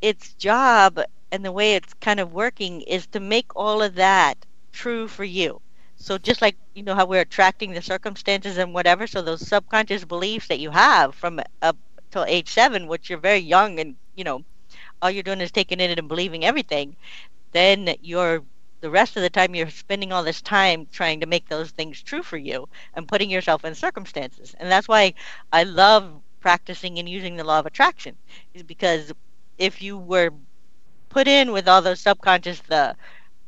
its 0.00 0.34
job 0.34 1.00
and 1.32 1.44
the 1.44 1.52
way 1.52 1.74
it's 1.74 1.94
kind 1.94 2.20
of 2.20 2.32
working 2.32 2.82
is 2.82 3.06
to 3.08 3.20
make 3.20 3.56
all 3.56 3.82
of 3.82 3.94
that 3.96 4.36
true 4.72 5.08
for 5.08 5.24
you. 5.24 5.60
So 5.96 6.18
just 6.18 6.42
like 6.42 6.56
you 6.74 6.82
know 6.82 6.94
how 6.94 7.06
we're 7.06 7.22
attracting 7.22 7.72
the 7.72 7.82
circumstances 7.82 8.58
and 8.58 8.74
whatever, 8.74 9.06
so 9.06 9.22
those 9.22 9.46
subconscious 9.46 10.04
beliefs 10.04 10.48
that 10.48 10.58
you 10.58 10.70
have 10.70 11.14
from 11.14 11.40
up 11.62 11.76
till 12.10 12.24
age 12.24 12.48
seven, 12.48 12.86
which 12.86 13.08
you're 13.08 13.18
very 13.18 13.38
young 13.38 13.80
and 13.80 13.96
you 14.14 14.24
know, 14.24 14.44
all 15.00 15.10
you're 15.10 15.22
doing 15.22 15.40
is 15.40 15.50
taking 15.50 15.80
in 15.80 15.90
it 15.90 15.98
and 15.98 16.08
believing 16.08 16.44
everything, 16.44 16.96
then 17.52 17.94
you're 18.02 18.42
the 18.84 18.90
rest 18.90 19.16
of 19.16 19.22
the 19.22 19.30
time 19.30 19.56
you're 19.56 19.70
spending 19.70 20.12
all 20.12 20.22
this 20.24 20.42
time 20.42 20.86
trying 20.92 21.20
to 21.20 21.26
make 21.26 21.48
those 21.48 21.72
things 21.72 22.02
true 22.02 22.22
for 22.22 22.38
you 22.38 22.68
and 22.94 23.08
putting 23.08 23.30
yourself 23.30 23.64
in 23.64 23.74
circumstances. 23.74 24.54
And 24.60 24.70
that's 24.70 24.88
why 24.88 25.14
I 25.52 25.64
love 25.64 26.22
practicing 26.40 26.98
and 27.00 27.08
using 27.08 27.36
the 27.36 27.44
law 27.44 27.60
of 27.60 27.66
attraction 27.66 28.16
is 28.54 28.62
because 28.64 29.12
if 29.58 29.82
you 29.82 29.98
were 29.98 30.30
put 31.10 31.28
in 31.28 31.52
with 31.52 31.68
all 31.68 31.82
those 31.82 32.00
subconscious 32.00 32.60
the 32.62 32.96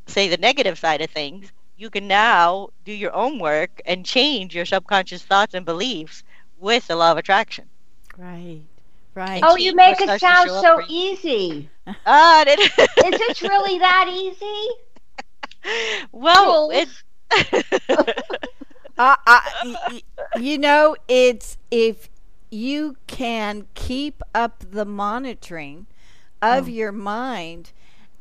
say 0.07 0.27
the 0.27 0.37
negative 0.37 0.77
side 0.79 1.01
of 1.01 1.11
things, 1.11 1.53
you 1.77 1.89
can 1.89 2.07
now 2.07 2.69
do 2.85 2.93
your 2.93 3.13
own 3.15 3.39
work 3.39 3.81
and 3.85 4.05
change 4.05 4.55
your 4.55 4.65
subconscious 4.65 5.23
thoughts 5.23 5.53
and 5.53 5.65
beliefs 5.65 6.23
with 6.57 6.87
the 6.87 6.95
law 6.95 7.11
of 7.11 7.17
attraction. 7.17 7.69
Right. 8.17 8.63
Right. 9.15 9.43
Oh, 9.43 9.55
you 9.55 9.73
make 9.75 10.01
it 10.01 10.11
sound 10.13 10.51
so 10.51 10.81
easy. 10.87 11.69
Ah, 12.05 12.41
uh, 12.41 12.45
is 13.03 13.19
it 13.19 13.43
really 13.43 13.79
that 13.79 14.07
easy? 14.09 14.69
well, 16.11 16.69
it's. 16.71 17.03
uh, 17.89 19.15
I, 19.25 20.01
you 20.39 20.57
know, 20.57 20.95
it's 21.07 21.57
if 21.71 22.09
you 22.49 22.95
can 23.07 23.67
keep 23.73 24.21
up 24.33 24.63
the 24.71 24.85
monitoring 24.85 25.87
of 26.41 26.65
oh. 26.65 26.69
your 26.69 26.91
mind 26.91 27.71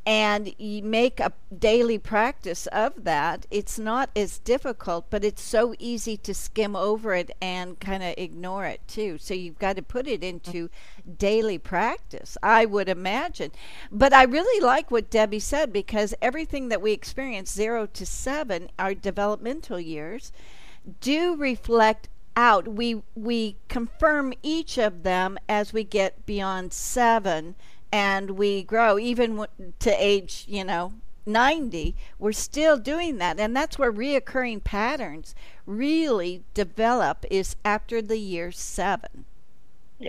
and 0.07 0.55
you 0.57 0.85
make 0.85 1.19
a 1.19 1.33
daily 1.59 1.99
practice 1.99 2.69
of 2.69 3.03
that, 3.03 3.45
it's 3.51 3.77
not 3.77 4.09
as 4.15 4.39
difficult, 4.39 5.07
but 5.11 5.25
it's 5.25 5.43
so 5.43 5.75
easy 5.81 6.17
to 6.19 6.33
skim 6.33 6.77
over 6.77 7.13
it 7.13 7.33
and 7.43 7.81
kind 7.81 8.05
of 8.05 8.15
ignore 8.17 8.67
it 8.67 8.81
too. 8.87 9.19
So 9.19 9.35
you've 9.35 9.59
got 9.59 9.75
to 9.75 9.83
put 9.83 10.07
it 10.07 10.23
into 10.23 10.71
daily 11.19 11.59
practice, 11.59 12.39
I 12.41 12.67
would 12.67 12.89
imagine. 12.89 13.51
But 13.91 14.13
I 14.13 14.23
really 14.23 14.65
like 14.65 14.93
what 14.93 15.11
Debi 15.11 15.43
said 15.43 15.73
because 15.73 16.15
everything 16.23 16.69
that 16.69 16.81
we 16.81 16.93
experience, 16.93 17.53
zero 17.53 17.87
to 17.87 18.07
seven, 18.07 18.71
our 18.79 18.95
developmental 18.95 19.81
years, 19.81 20.31
do 21.01 21.35
reflect 21.35 22.09
out. 22.37 22.69
We 22.69 23.03
we 23.17 23.57
confirm 23.69 24.35
each 24.43 24.79
of 24.79 25.03
them 25.03 25.39
as 25.49 25.73
we 25.73 25.83
get 25.83 26.27
beyond 26.27 26.73
seven 26.73 27.57
and 27.93 28.33
we 28.33 28.63
grow 28.63 28.99
even 28.99 29.47
to 29.79 29.91
age 30.03 30.45
you 30.49 30.65
know 30.65 30.93
90 31.27 31.95
we're 32.19 32.33
still 32.33 32.77
doing 32.77 33.19
that. 33.19 33.39
And 33.41 33.55
that's 33.55 33.79
where 33.79 33.93
reoccurring 33.93 34.63
patterns 34.65 35.35
really 35.67 36.45
develop 36.55 37.25
is 37.31 37.57
after 37.65 38.01
the 38.01 38.19
year 38.19 38.53
seven. 38.53 39.25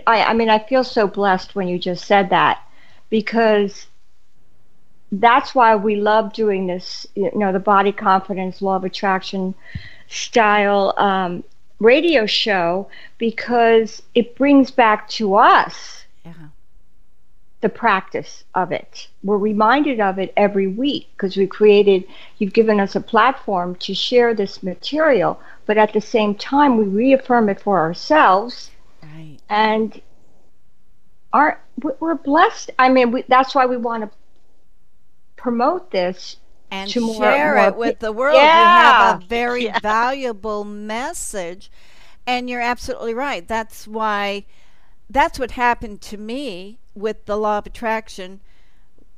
I, 0.06 0.22
I 0.22 0.34
mean 0.34 0.50
i 0.50 0.58
feel 0.58 0.84
so 0.84 1.06
blessed 1.06 1.54
when 1.54 1.66
you 1.66 1.78
just 1.78 2.04
said 2.04 2.28
that 2.28 2.62
because 3.08 3.86
that's 5.10 5.54
why 5.54 5.74
we 5.76 5.96
love 5.96 6.34
doing 6.34 6.66
this 6.66 7.06
you 7.14 7.30
know 7.34 7.52
the 7.52 7.58
body 7.58 7.92
confidence 7.92 8.60
law 8.60 8.76
of 8.76 8.84
attraction 8.84 9.54
style 10.06 10.92
um, 10.98 11.42
radio 11.80 12.26
show 12.26 12.86
because 13.16 14.02
it 14.14 14.36
brings 14.36 14.70
back 14.70 15.08
to 15.08 15.36
us 15.36 15.97
the 17.60 17.68
practice 17.68 18.44
of 18.54 18.70
it. 18.70 19.08
We're 19.22 19.38
reminded 19.38 20.00
of 20.00 20.18
it 20.18 20.32
every 20.36 20.68
week 20.68 21.08
because 21.12 21.36
we 21.36 21.46
created, 21.46 22.04
you've 22.38 22.52
given 22.52 22.78
us 22.78 22.94
a 22.94 23.00
platform 23.00 23.74
to 23.76 23.94
share 23.94 24.32
this 24.32 24.62
material, 24.62 25.40
but 25.66 25.76
at 25.76 25.92
the 25.92 26.00
same 26.00 26.34
time, 26.34 26.76
we 26.76 26.84
reaffirm 26.84 27.48
it 27.48 27.60
for 27.60 27.78
ourselves. 27.78 28.70
Right. 29.02 29.38
And 29.48 30.00
our, 31.32 31.60
we're 31.82 32.14
blessed. 32.14 32.70
I 32.78 32.88
mean, 32.88 33.10
we, 33.10 33.24
that's 33.28 33.54
why 33.54 33.66
we 33.66 33.76
want 33.76 34.04
to 34.04 34.10
promote 35.36 35.90
this 35.90 36.36
and 36.70 36.90
to 36.90 37.14
share 37.14 37.54
more, 37.54 37.66
it 37.68 37.76
with 37.76 37.98
the 37.98 38.12
world. 38.12 38.36
Yeah. 38.36 39.12
have 39.12 39.22
a 39.22 39.26
very 39.26 39.64
yeah. 39.66 39.78
valuable 39.80 40.64
message. 40.64 41.70
And 42.26 42.48
you're 42.48 42.60
absolutely 42.60 43.14
right. 43.14 43.46
That's 43.48 43.88
why, 43.88 44.44
that's 45.10 45.38
what 45.38 45.52
happened 45.52 46.00
to 46.02 46.16
me 46.16 46.78
with 46.94 47.24
the 47.26 47.36
law 47.36 47.58
of 47.58 47.66
attraction 47.66 48.40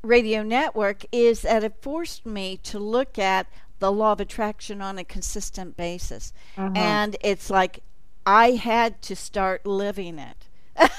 radio 0.02 0.42
network 0.42 1.04
is 1.12 1.42
that 1.42 1.64
it 1.64 1.74
forced 1.80 2.24
me 2.24 2.56
to 2.62 2.78
look 2.78 3.18
at 3.18 3.46
the 3.78 3.92
law 3.92 4.12
of 4.12 4.20
attraction 4.20 4.80
on 4.80 4.98
a 4.98 5.04
consistent 5.04 5.76
basis. 5.76 6.32
Uh-huh. 6.56 6.72
And 6.74 7.16
it's 7.22 7.50
like 7.50 7.82
I 8.26 8.52
had 8.52 9.02
to 9.02 9.16
start 9.16 9.66
living 9.66 10.18
it. 10.18 10.46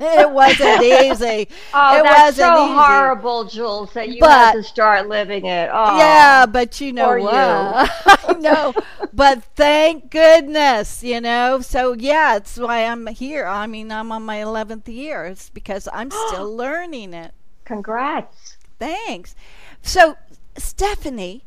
it 0.00 0.30
wasn't 0.30 0.82
easy. 0.82 1.48
Oh, 1.72 1.98
it 1.98 2.02
that's 2.02 2.36
so 2.36 2.64
easy. 2.64 2.74
horrible, 2.74 3.44
Jules, 3.44 3.92
that 3.92 4.08
you 4.08 4.20
but, 4.20 4.30
had 4.30 4.52
to 4.52 4.62
start 4.62 5.08
living 5.08 5.46
it. 5.46 5.70
Oh, 5.72 5.96
yeah, 5.96 6.46
but 6.46 6.80
you 6.80 6.92
know 6.92 7.18
what? 7.18 7.32
I 8.06 8.36
know. 8.40 8.74
But 9.14 9.44
thank 9.54 10.10
goodness, 10.10 11.04
you 11.04 11.20
know. 11.20 11.60
So 11.60 11.92
yeah, 11.92 12.36
it's 12.36 12.58
why 12.58 12.84
I'm 12.84 13.06
here. 13.06 13.46
I 13.46 13.68
mean, 13.68 13.92
I'm 13.92 14.10
on 14.10 14.24
my 14.24 14.38
11th 14.38 14.88
year. 14.88 15.24
It's 15.26 15.50
because 15.50 15.88
I'm 15.92 16.10
still 16.28 16.54
learning 16.54 17.14
it. 17.14 17.32
Congrats. 17.64 18.56
Thanks. 18.80 19.36
So, 19.82 20.16
Stephanie, 20.56 21.44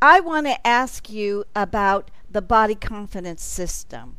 I 0.00 0.20
want 0.20 0.46
to 0.46 0.64
ask 0.64 1.10
you 1.10 1.44
about 1.56 2.10
the 2.30 2.40
body 2.40 2.76
confidence 2.76 3.42
system 3.42 4.18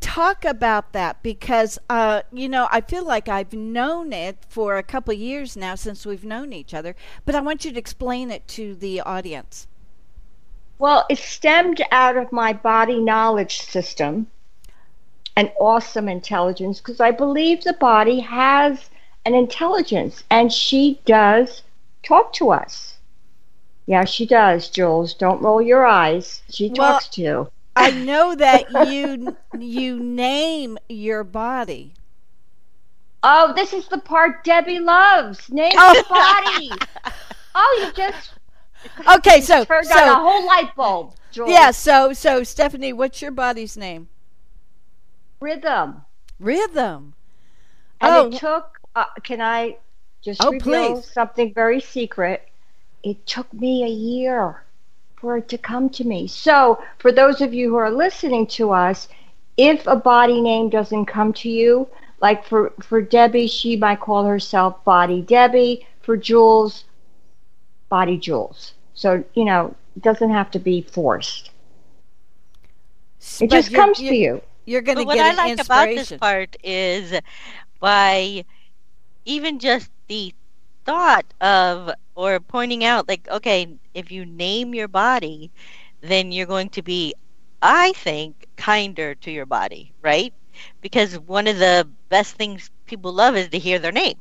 talk 0.00 0.44
about 0.44 0.92
that 0.92 1.22
because 1.22 1.78
uh, 1.88 2.22
you 2.32 2.48
know 2.48 2.66
I 2.72 2.80
feel 2.80 3.04
like 3.04 3.28
I've 3.28 3.52
known 3.52 4.12
it 4.12 4.36
for 4.48 4.76
a 4.76 4.82
couple 4.82 5.14
years 5.14 5.56
now 5.56 5.76
since 5.76 6.04
we've 6.04 6.24
known 6.24 6.52
each 6.52 6.74
other, 6.74 6.96
but 7.24 7.36
I 7.36 7.40
want 7.40 7.64
you 7.64 7.72
to 7.72 7.78
explain 7.78 8.30
it 8.30 8.46
to 8.48 8.74
the 8.74 9.00
audience. 9.00 9.68
Well, 10.82 11.06
it 11.08 11.18
stemmed 11.18 11.80
out 11.92 12.16
of 12.16 12.32
my 12.32 12.52
body 12.52 12.98
knowledge 12.98 13.62
system, 13.62 14.26
an 15.36 15.52
awesome 15.60 16.08
intelligence, 16.08 16.80
because 16.80 16.98
I 16.98 17.12
believe 17.12 17.62
the 17.62 17.74
body 17.74 18.18
has 18.18 18.90
an 19.24 19.32
intelligence, 19.32 20.24
and 20.28 20.52
she 20.52 21.00
does 21.04 21.62
talk 22.02 22.32
to 22.32 22.50
us. 22.50 22.96
Yeah, 23.86 24.04
she 24.04 24.26
does, 24.26 24.70
Jules. 24.70 25.14
Don't 25.14 25.40
roll 25.40 25.62
your 25.62 25.86
eyes. 25.86 26.42
She 26.50 26.68
talks 26.68 27.04
well, 27.04 27.12
to 27.12 27.22
you. 27.22 27.52
I 27.76 27.90
know 28.08 28.34
that 28.34 28.90
you 28.90 29.36
you 29.56 30.00
name 30.00 30.78
your 30.88 31.22
body. 31.22 31.94
Oh, 33.22 33.52
this 33.54 33.72
is 33.72 33.86
the 33.86 33.98
part 33.98 34.44
Debi 34.44 34.80
loves. 34.80 35.48
Name 35.48 35.74
oh. 35.76 35.92
your 35.92 36.04
body. 36.72 36.84
oh, 37.54 37.84
you 37.86 37.92
just 37.92 38.32
okay. 39.16 39.40
So 39.40 39.64
turned 39.64 39.86
so, 39.86 39.98
on 39.98 40.08
a 40.08 40.14
whole 40.14 40.46
light 40.46 40.74
bulb. 40.76 41.14
Yeah. 41.34 41.70
So 41.70 42.12
so 42.12 42.42
Stephanie, 42.42 42.92
what's 42.92 43.22
your 43.22 43.30
body's 43.30 43.76
name? 43.76 44.08
Rhythm. 45.40 46.02
Rhythm. 46.38 47.14
And 48.00 48.14
oh. 48.14 48.26
it 48.28 48.38
took. 48.38 48.78
Uh, 48.94 49.04
can 49.22 49.40
I 49.40 49.76
just 50.20 50.44
oh, 50.44 50.52
reveal 50.52 50.96
please. 50.96 51.12
something 51.12 51.52
very 51.54 51.80
secret? 51.80 52.48
It 53.02 53.26
took 53.26 53.52
me 53.52 53.84
a 53.84 53.88
year 53.88 54.62
for 55.16 55.38
it 55.38 55.48
to 55.48 55.58
come 55.58 55.88
to 55.90 56.04
me. 56.04 56.26
So, 56.26 56.82
for 56.98 57.12
those 57.12 57.40
of 57.40 57.54
you 57.54 57.70
who 57.70 57.76
are 57.76 57.90
listening 57.90 58.46
to 58.48 58.72
us, 58.72 59.08
if 59.56 59.86
a 59.86 59.96
body 59.96 60.40
name 60.40 60.68
doesn't 60.68 61.06
come 61.06 61.32
to 61.34 61.48
you, 61.48 61.88
like 62.20 62.44
for, 62.44 62.72
for 62.80 63.02
Debi, 63.02 63.50
she 63.50 63.76
might 63.76 64.00
call 64.00 64.24
herself 64.24 64.84
Body 64.84 65.22
Debi. 65.22 65.84
For 66.02 66.16
Jules, 66.16 66.84
Body 67.88 68.16
Jules. 68.16 68.71
So, 68.94 69.24
you 69.34 69.44
know, 69.44 69.74
it 69.96 70.02
doesn't 70.02 70.30
have 70.30 70.50
to 70.52 70.58
be 70.58 70.82
forced. 70.82 71.50
It 73.40 73.50
but 73.50 73.56
just 73.56 73.72
comes 73.72 73.98
to 73.98 74.14
you. 74.14 74.42
You're 74.64 74.82
going 74.82 74.98
to 74.98 75.04
get 75.04 75.06
what 75.06 75.18
I 75.18 75.32
like 75.34 75.58
about 75.58 75.88
this 75.94 76.12
part 76.12 76.56
is 76.62 77.18
by 77.80 78.44
even 79.24 79.58
just 79.58 79.90
the 80.08 80.34
thought 80.84 81.26
of 81.40 81.90
or 82.14 82.40
pointing 82.40 82.84
out 82.84 83.08
like 83.08 83.28
okay 83.28 83.68
if 83.94 84.10
you 84.10 84.24
name 84.24 84.74
your 84.74 84.88
body 84.88 85.50
then 86.00 86.32
you're 86.32 86.46
going 86.46 86.68
to 86.68 86.82
be 86.82 87.14
i 87.62 87.92
think 87.92 88.46
kinder 88.56 89.14
to 89.14 89.30
your 89.30 89.46
body 89.46 89.92
right 90.02 90.34
because 90.80 91.18
one 91.20 91.46
of 91.46 91.58
the 91.58 91.88
best 92.08 92.34
things 92.36 92.70
people 92.86 93.12
love 93.12 93.36
is 93.36 93.48
to 93.48 93.58
hear 93.58 93.78
their 93.78 93.92
name 93.92 94.18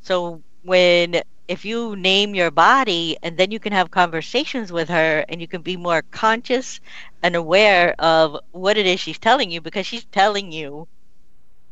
so 0.00 0.40
when 0.62 1.20
if 1.48 1.64
you 1.64 1.96
name 1.96 2.34
your 2.34 2.50
body 2.50 3.16
and 3.22 3.36
then 3.38 3.50
you 3.50 3.58
can 3.60 3.72
have 3.72 3.90
conversations 3.90 4.72
with 4.72 4.88
her 4.88 5.24
and 5.28 5.40
you 5.40 5.48
can 5.48 5.62
be 5.62 5.76
more 5.76 6.02
conscious 6.10 6.80
and 7.22 7.34
aware 7.36 7.94
of 7.98 8.38
what 8.52 8.76
it 8.76 8.86
is 8.86 9.00
she's 9.00 9.18
telling 9.18 9.50
you 9.50 9.60
because 9.60 9.86
she's 9.86 10.04
telling 10.06 10.52
you 10.52 10.86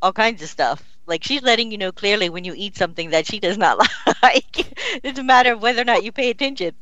all 0.03 0.13
kinds 0.13 0.43
of 0.43 0.49
stuff 0.49 0.97
like 1.07 1.25
she's 1.25 1.43
letting 1.43 1.71
you 1.71 1.79
know 1.79 1.93
clearly 1.93 2.29
when 2.31 2.45
you 2.45 2.55
eat 2.57 2.77
something 2.77 3.11
that 3.11 3.27
she 3.27 3.39
does 3.41 3.59
not 3.59 3.79
like. 4.23 4.57
it's 5.05 5.19
a 5.19 5.23
matter 5.25 5.53
of 5.53 5.63
whether 5.63 5.83
or 5.83 5.85
not 5.85 6.03
you 6.05 6.13
pay 6.13 6.31
attention. 6.31 6.75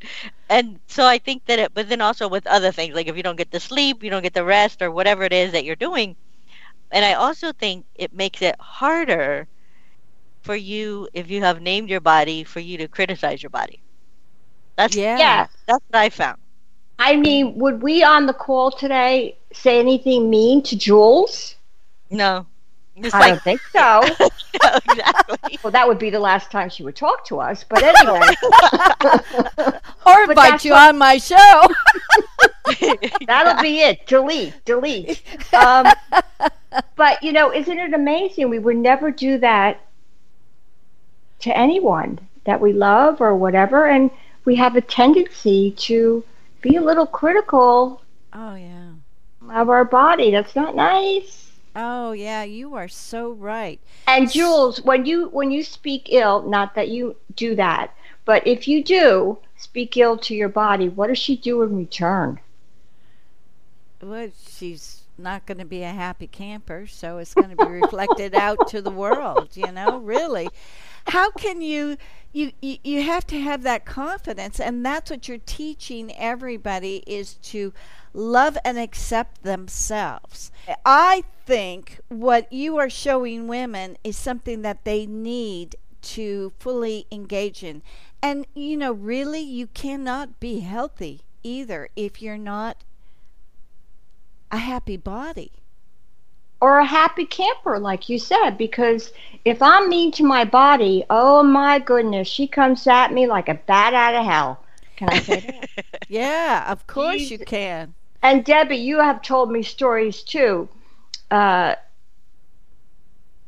And 0.49 0.79
so 0.87 1.05
I 1.05 1.17
think 1.17 1.45
that 1.45 1.59
it, 1.59 1.73
but 1.73 1.89
then 1.89 2.01
also 2.01 2.27
with 2.29 2.47
other 2.47 2.71
things, 2.71 2.95
like 2.95 3.07
if 3.07 3.17
you 3.17 3.23
don't 3.23 3.35
get 3.35 3.51
the 3.51 3.59
sleep, 3.59 4.03
you 4.03 4.09
don't 4.09 4.23
get 4.23 4.33
the 4.33 4.45
rest, 4.45 4.81
or 4.81 4.91
whatever 4.91 5.23
it 5.23 5.33
is 5.33 5.51
that 5.53 5.65
you're 5.65 5.75
doing. 5.75 6.15
And 6.91 7.05
I 7.05 7.13
also 7.13 7.51
think 7.53 7.85
it 7.95 8.13
makes 8.13 8.41
it 8.41 8.55
harder 8.59 9.47
for 10.43 10.55
you 10.55 11.07
if 11.13 11.29
you 11.29 11.41
have 11.41 11.61
named 11.61 11.89
your 11.89 12.01
body 12.01 12.43
for 12.43 12.59
you 12.59 12.77
to 12.77 12.87
criticize 12.87 13.41
your 13.41 13.49
body. 13.49 13.81
That's 14.75 14.95
yeah. 14.95 15.17
yeah 15.17 15.47
that's 15.65 15.83
what 15.89 15.99
I 15.99 16.09
found. 16.09 16.37
I 16.99 17.15
mean, 17.15 17.55
would 17.55 17.81
we 17.81 18.03
on 18.03 18.27
the 18.27 18.33
call 18.33 18.71
today 18.71 19.37
say 19.51 19.79
anything 19.79 20.29
mean 20.29 20.61
to 20.63 20.77
Jules? 20.77 21.55
No. 22.09 22.45
Just 23.01 23.15
I 23.15 23.19
like, 23.19 23.29
don't 23.29 23.43
think 23.43 23.61
so. 23.71 24.01
exactly. 24.91 25.59
well, 25.63 25.71
that 25.71 25.87
would 25.87 25.97
be 25.97 26.11
the 26.11 26.19
last 26.19 26.51
time 26.51 26.69
she 26.69 26.83
would 26.83 26.95
talk 26.95 27.25
to 27.25 27.39
us. 27.39 27.65
But 27.67 27.81
anyway, 27.81 28.19
or 30.05 30.23
invite 30.23 30.63
you 30.63 30.73
what... 30.73 30.89
on 30.89 30.97
my 30.99 31.17
show. 31.17 31.67
That'll 33.27 33.61
be 33.61 33.81
it. 33.81 34.05
Delete, 34.05 34.53
delete. 34.65 35.23
Um, 35.53 35.87
but 36.95 37.23
you 37.23 37.31
know, 37.31 37.51
isn't 37.51 37.79
it 37.79 37.93
amazing? 37.93 38.49
We 38.49 38.59
would 38.59 38.77
never 38.77 39.09
do 39.09 39.39
that 39.39 39.81
to 41.43 41.57
anyone 41.57 42.19
that 42.45 42.59
we 42.59 42.73
love 42.73 43.21
or 43.21 43.35
whatever, 43.35 43.87
and 43.87 44.09
we 44.45 44.55
have 44.55 44.75
a 44.75 44.81
tendency 44.81 45.71
to 45.71 46.23
be 46.61 46.75
a 46.75 46.81
little 46.81 47.05
critical. 47.05 48.01
Oh 48.33 48.55
yeah. 48.55 48.91
Of 49.49 49.69
our 49.69 49.85
body. 49.85 50.31
That's 50.31 50.55
not 50.55 50.75
nice. 50.75 51.51
Oh 51.75 52.11
yeah, 52.13 52.43
you 52.43 52.75
are 52.75 52.87
so 52.87 53.31
right. 53.31 53.79
And 54.07 54.31
Jules, 54.31 54.81
when 54.81 55.05
you 55.05 55.29
when 55.29 55.51
you 55.51 55.63
speak 55.63 56.07
ill, 56.11 56.43
not 56.43 56.75
that 56.75 56.89
you 56.89 57.15
do 57.35 57.55
that, 57.55 57.93
But 58.25 58.45
if 58.47 58.67
you 58.67 58.83
do 58.83 59.39
speak 59.57 59.97
ill 59.97 60.17
to 60.17 60.35
your 60.35 60.49
body, 60.49 60.87
what 60.87 61.07
does 61.07 61.17
she 61.17 61.35
do 61.35 61.61
in 61.61 61.75
return? 61.75 62.39
Well, 64.01 64.29
she's 64.47 65.02
not 65.17 65.45
going 65.45 65.57
to 65.59 65.65
be 65.65 65.83
a 65.83 65.91
happy 65.91 66.27
camper, 66.27 66.87
so 66.87 67.17
it's 67.17 67.33
going 67.33 67.49
to 67.49 67.55
be 67.55 67.71
reflected 67.71 68.33
out 68.35 68.67
to 68.69 68.81
the 68.81 68.91
world, 68.91 69.55
you 69.55 69.71
know, 69.71 69.99
really. 69.99 70.49
How 71.07 71.31
can 71.31 71.61
you 71.61 71.97
you, 72.31 72.51
you 72.61 72.77
you 72.83 73.03
have 73.03 73.27
to 73.27 73.39
have 73.39 73.63
that 73.63 73.85
confidence 73.85 74.59
and 74.59 74.85
that's 74.85 75.11
what 75.11 75.27
you're 75.27 75.37
teaching 75.37 76.15
everybody 76.17 77.03
is 77.05 77.35
to 77.35 77.73
love 78.13 78.57
and 78.63 78.77
accept 78.77 79.43
themselves. 79.43 80.51
I 80.85 81.23
think 81.45 81.99
what 82.09 82.51
you 82.51 82.77
are 82.77 82.89
showing 82.89 83.47
women 83.47 83.97
is 84.03 84.17
something 84.17 84.61
that 84.61 84.83
they 84.85 85.05
need 85.05 85.75
to 86.01 86.53
fully 86.59 87.05
engage 87.11 87.63
in. 87.63 87.81
And 88.21 88.47
you 88.53 88.77
know, 88.77 88.93
really 88.93 89.41
you 89.41 89.67
cannot 89.67 90.39
be 90.39 90.59
healthy 90.59 91.21
either 91.43 91.89
if 91.95 92.21
you're 92.21 92.37
not 92.37 92.83
a 94.53 94.57
happy 94.57 94.97
body 94.97 95.51
or 96.61 96.79
a 96.79 96.85
happy 96.85 97.25
camper, 97.25 97.79
like 97.79 98.07
you 98.07 98.19
said, 98.19 98.51
because 98.51 99.11
if 99.43 99.61
I'm 99.61 99.89
mean 99.89 100.11
to 100.13 100.23
my 100.23 100.45
body, 100.45 101.03
oh 101.09 101.43
my 101.43 101.79
goodness, 101.79 102.27
she 102.27 102.47
comes 102.47 102.87
at 102.87 103.11
me 103.11 103.27
like 103.27 103.49
a 103.49 103.55
bat 103.55 103.93
out 103.93 104.15
of 104.15 104.23
hell. 104.23 104.63
Can 104.95 105.09
I 105.09 105.19
say 105.19 105.39
that? 105.75 105.85
yeah, 106.07 106.71
of 106.71 106.87
course 106.87 107.23
Jeez. 107.23 107.31
you 107.31 107.39
can. 107.39 107.95
And 108.21 108.45
Debi, 108.45 108.81
you 108.81 108.99
have 108.99 109.21
told 109.23 109.51
me 109.51 109.63
stories 109.63 110.21
too. 110.21 110.69
Uh, 111.31 111.75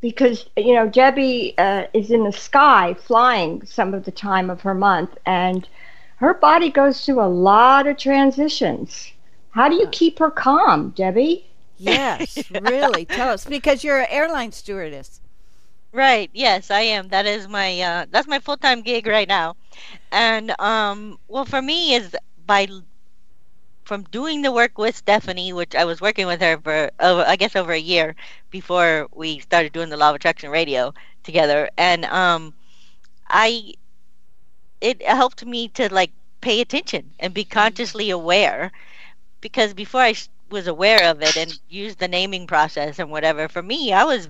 because 0.02 0.50
you 0.58 0.74
know 0.74 0.90
Debi 0.90 1.54
uh, 1.58 1.86
is 1.94 2.12
in 2.12 2.24
the 2.24 2.34
sky 2.34 2.96
flying 2.96 3.66
some 3.66 3.94
of 3.94 4.06
the 4.06 4.12
time 4.12 4.50
of 4.50 4.62
her 4.62 4.74
month, 4.74 5.18
and 5.26 5.70
her 6.18 6.34
body 6.34 6.70
goes 6.70 7.06
through 7.06 7.22
a 7.22 7.30
lot 7.30 7.88
of 7.88 7.96
transitions. 7.96 9.14
How 9.56 9.70
do 9.70 9.76
you 9.76 9.88
keep 9.88 10.20
her 10.20 10.30
calm, 10.32 10.92
Debi? 10.94 11.46
Yes, 11.78 12.52
really. 12.52 13.06
Tell 13.06 13.30
us 13.30 13.46
because 13.46 13.84
you're 13.84 14.00
an 14.02 14.08
airline 14.10 14.52
stewardess. 14.52 15.22
Right. 15.92 16.30
Yes, 16.34 16.70
I 16.72 16.82
am. 16.82 17.10
That 17.10 17.26
is 17.26 17.48
my 17.48 17.80
uh, 17.82 18.06
that's 18.10 18.28
my 18.28 18.40
full 18.40 18.58
time 18.58 18.82
gig 18.82 19.08
right 19.08 19.28
now, 19.28 19.56
and 20.12 20.54
um, 20.60 21.20
well, 21.28 21.46
for 21.46 21.62
me 21.62 21.94
is 21.96 22.16
by 22.46 22.68
from 23.86 24.04
doing 24.04 24.42
the 24.42 24.52
work 24.52 24.78
with 24.78 24.96
Stephanie, 24.96 25.54
which 25.54 25.76
I 25.76 25.86
was 25.86 26.02
working 26.02 26.28
with 26.28 26.42
her 26.42 26.58
for 26.60 26.92
over, 27.00 27.24
I 27.28 27.36
guess 27.36 27.56
over 27.56 27.72
a 27.74 27.80
year 27.80 28.16
before 28.52 29.08
we 29.14 29.40
started 29.40 29.74
doing 29.74 29.90
the 29.90 29.98
Law 29.98 30.10
of 30.10 30.16
Attraction 30.16 30.50
Radio 30.50 30.94
together, 31.24 31.70
and 31.78 32.06
um, 32.06 32.54
I 33.30 33.74
it 34.82 35.02
helped 35.04 35.46
me 35.46 35.68
to 35.70 35.94
like 35.94 36.12
pay 36.42 36.62
attention 36.62 37.14
and 37.20 37.34
be 37.34 37.44
consciously 37.46 38.10
aware 38.10 38.72
because 39.46 39.74
before 39.74 40.02
I 40.02 40.16
was 40.50 40.68
aware 40.68 41.12
of 41.12 41.22
it 41.22 41.38
and 41.38 41.60
used 41.70 42.00
the 42.00 42.08
naming 42.08 42.48
process 42.48 43.00
and 43.00 43.12
whatever, 43.12 43.48
for 43.48 43.62
me, 43.62 43.94
I 43.94 44.04
was 44.04 44.30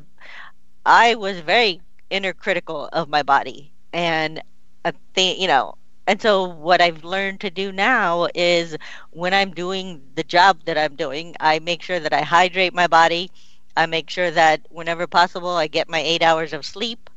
I 0.86 1.16
was 1.16 1.40
very 1.40 1.82
inner 2.10 2.34
critical 2.34 2.90
of 2.94 3.10
my 3.10 3.24
body 3.24 3.74
and 3.94 4.42
a 4.86 4.94
thing, 5.14 5.40
you 5.42 5.48
know. 5.48 5.76
And 6.08 6.22
so 6.22 6.44
what 6.46 6.82
I've 6.82 7.04
learned 7.04 7.42
to 7.42 7.50
do 7.52 7.72
now 7.72 8.28
is 8.36 8.78
when 9.12 9.34
I'm 9.34 9.52
doing 9.54 10.02
the 10.16 10.24
job 10.24 10.64
that 10.66 10.78
I'm 10.78 10.96
doing, 10.96 11.36
I 11.40 11.60
make 11.60 11.82
sure 11.82 12.00
that 12.00 12.14
I 12.14 12.22
hydrate 12.22 12.74
my 12.74 12.88
body. 12.88 13.32
I 13.78 13.86
make 13.88 14.10
sure 14.10 14.32
that 14.32 14.62
whenever 14.70 15.08
possible 15.08 15.52
I 15.56 15.68
get 15.68 15.90
my 15.90 16.00
8 16.00 16.24
hours 16.24 16.54
of 16.54 16.66
sleep 16.66 17.10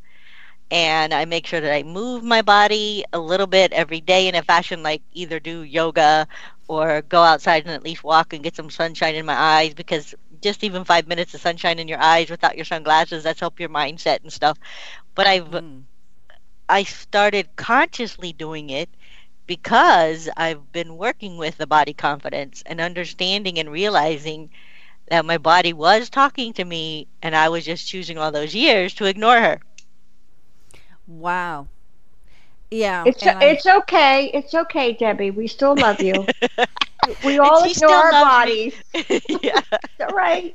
and 0.71 1.15
I 1.15 1.25
make 1.25 1.47
sure 1.47 1.61
that 1.61 1.73
I 1.75 1.83
move 1.83 2.23
my 2.23 2.43
body 2.43 3.05
a 3.13 3.19
little 3.19 3.47
bit 3.47 3.73
every 3.73 4.01
day 4.01 4.29
in 4.29 4.35
a 4.35 4.43
fashion 4.43 4.83
like 4.83 5.03
either 5.13 5.41
do 5.41 5.63
yoga 5.63 6.29
or 6.69 7.03
go 7.03 7.23
outside 7.23 7.65
and 7.65 7.73
at 7.73 7.83
least 7.83 8.05
walk 8.05 8.33
and 8.33 8.45
get 8.45 8.55
some 8.55 8.71
sunshine 8.71 9.15
in 9.15 9.27
my 9.27 9.35
eyes 9.35 9.75
because 9.75 10.15
just 10.41 10.63
even 10.63 10.85
five 10.85 11.09
minutes 11.09 11.35
of 11.35 11.41
sunshine 11.41 11.79
in 11.79 11.89
your 11.89 12.01
eyes 12.01 12.31
without 12.31 12.57
your 12.57 12.65
sunglasses 12.65 13.25
that's 13.25 13.41
help 13.41 13.59
your 13.59 13.71
mindset 13.71 14.23
and 14.23 14.33
stuff. 14.33 14.59
But 15.15 15.27
i've 15.27 15.51
mm. 15.51 15.83
i 16.69 16.85
started 16.85 17.57
consciously 17.57 18.33
doing 18.33 18.71
it 18.71 18.89
because 19.47 20.29
i've 20.37 20.71
been 20.73 20.97
working 20.97 21.39
with 21.39 21.57
the 21.57 21.67
body 21.67 21.95
confidence 21.95 22.63
and 22.67 22.81
understanding 22.81 23.59
and 23.59 23.73
realizing 23.73 24.51
that 25.09 25.25
my 25.25 25.39
body 25.39 25.73
was 25.73 26.11
talking 26.11 26.53
to 26.53 26.65
me 26.65 27.09
and 27.23 27.35
i 27.35 27.49
was 27.49 27.65
just 27.65 27.89
choosing 27.89 28.19
all 28.19 28.31
those 28.31 28.55
years 28.55 28.95
to 28.95 29.07
ignore 29.07 29.41
her. 29.41 29.61
Wow 31.07 31.69
yeah, 32.71 33.05
it's 33.07 33.23
it's 33.25 33.67
okay. 33.67 34.31
It's 34.35 34.55
okay, 34.55 34.95
Debi. 34.95 35.35
We 35.35 35.47
still 35.47 35.75
love 35.77 36.01
you. 36.01 36.27
we 37.25 37.39
all 37.39 37.65
ignore 37.65 37.91
our 37.91 38.11
bodies. 38.13 38.75
yeah, 39.43 39.61
all 40.01 40.15
right. 40.15 40.55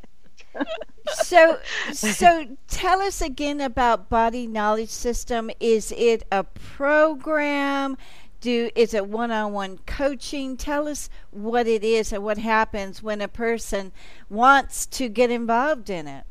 so 1.08 1.58
so 1.92 2.46
tell 2.68 3.02
us 3.02 3.22
again 3.22 3.60
about 3.60 4.10
body 4.10 4.46
knowledge 4.46 4.90
system 4.90 5.50
is 5.60 5.92
it 5.98 6.24
a 6.32 6.44
program 6.44 7.98
do 8.40 8.70
is 8.76 8.94
it 8.94 9.08
one-on-one 9.08 9.80
coaching 9.88 10.56
tell 10.56 10.88
us 10.88 11.10
what 11.32 11.66
it 11.66 11.84
is 11.84 12.14
and 12.14 12.24
what 12.24 12.38
happens 12.38 13.02
when 13.02 13.20
a 13.20 13.28
person 13.28 13.92
wants 14.30 14.86
to 14.86 15.10
get 15.10 15.32
involved 15.32 15.90
in 15.90 16.08
it 16.08 16.24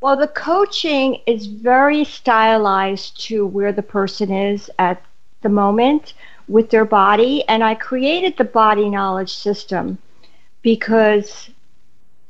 well, 0.00 0.16
the 0.16 0.28
coaching 0.28 1.20
is 1.26 1.46
very 1.46 2.04
stylized 2.04 3.20
to 3.26 3.46
where 3.46 3.72
the 3.72 3.82
person 3.82 4.32
is 4.32 4.70
at 4.78 5.02
the 5.42 5.48
moment 5.48 6.14
with 6.48 6.70
their 6.70 6.86
body. 6.86 7.44
And 7.48 7.62
I 7.62 7.74
created 7.74 8.36
the 8.36 8.44
body 8.44 8.88
knowledge 8.88 9.34
system 9.34 9.98
because 10.62 11.50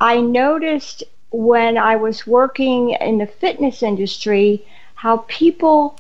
I 0.01 0.21
noticed 0.21 1.05
when 1.31 1.79
I 1.79 1.95
was 1.97 2.27
working 2.27 2.91
in 2.91 3.19
the 3.19 3.27
fitness 3.27 3.83
industry 3.83 4.67
how 4.97 5.19
people, 5.29 5.97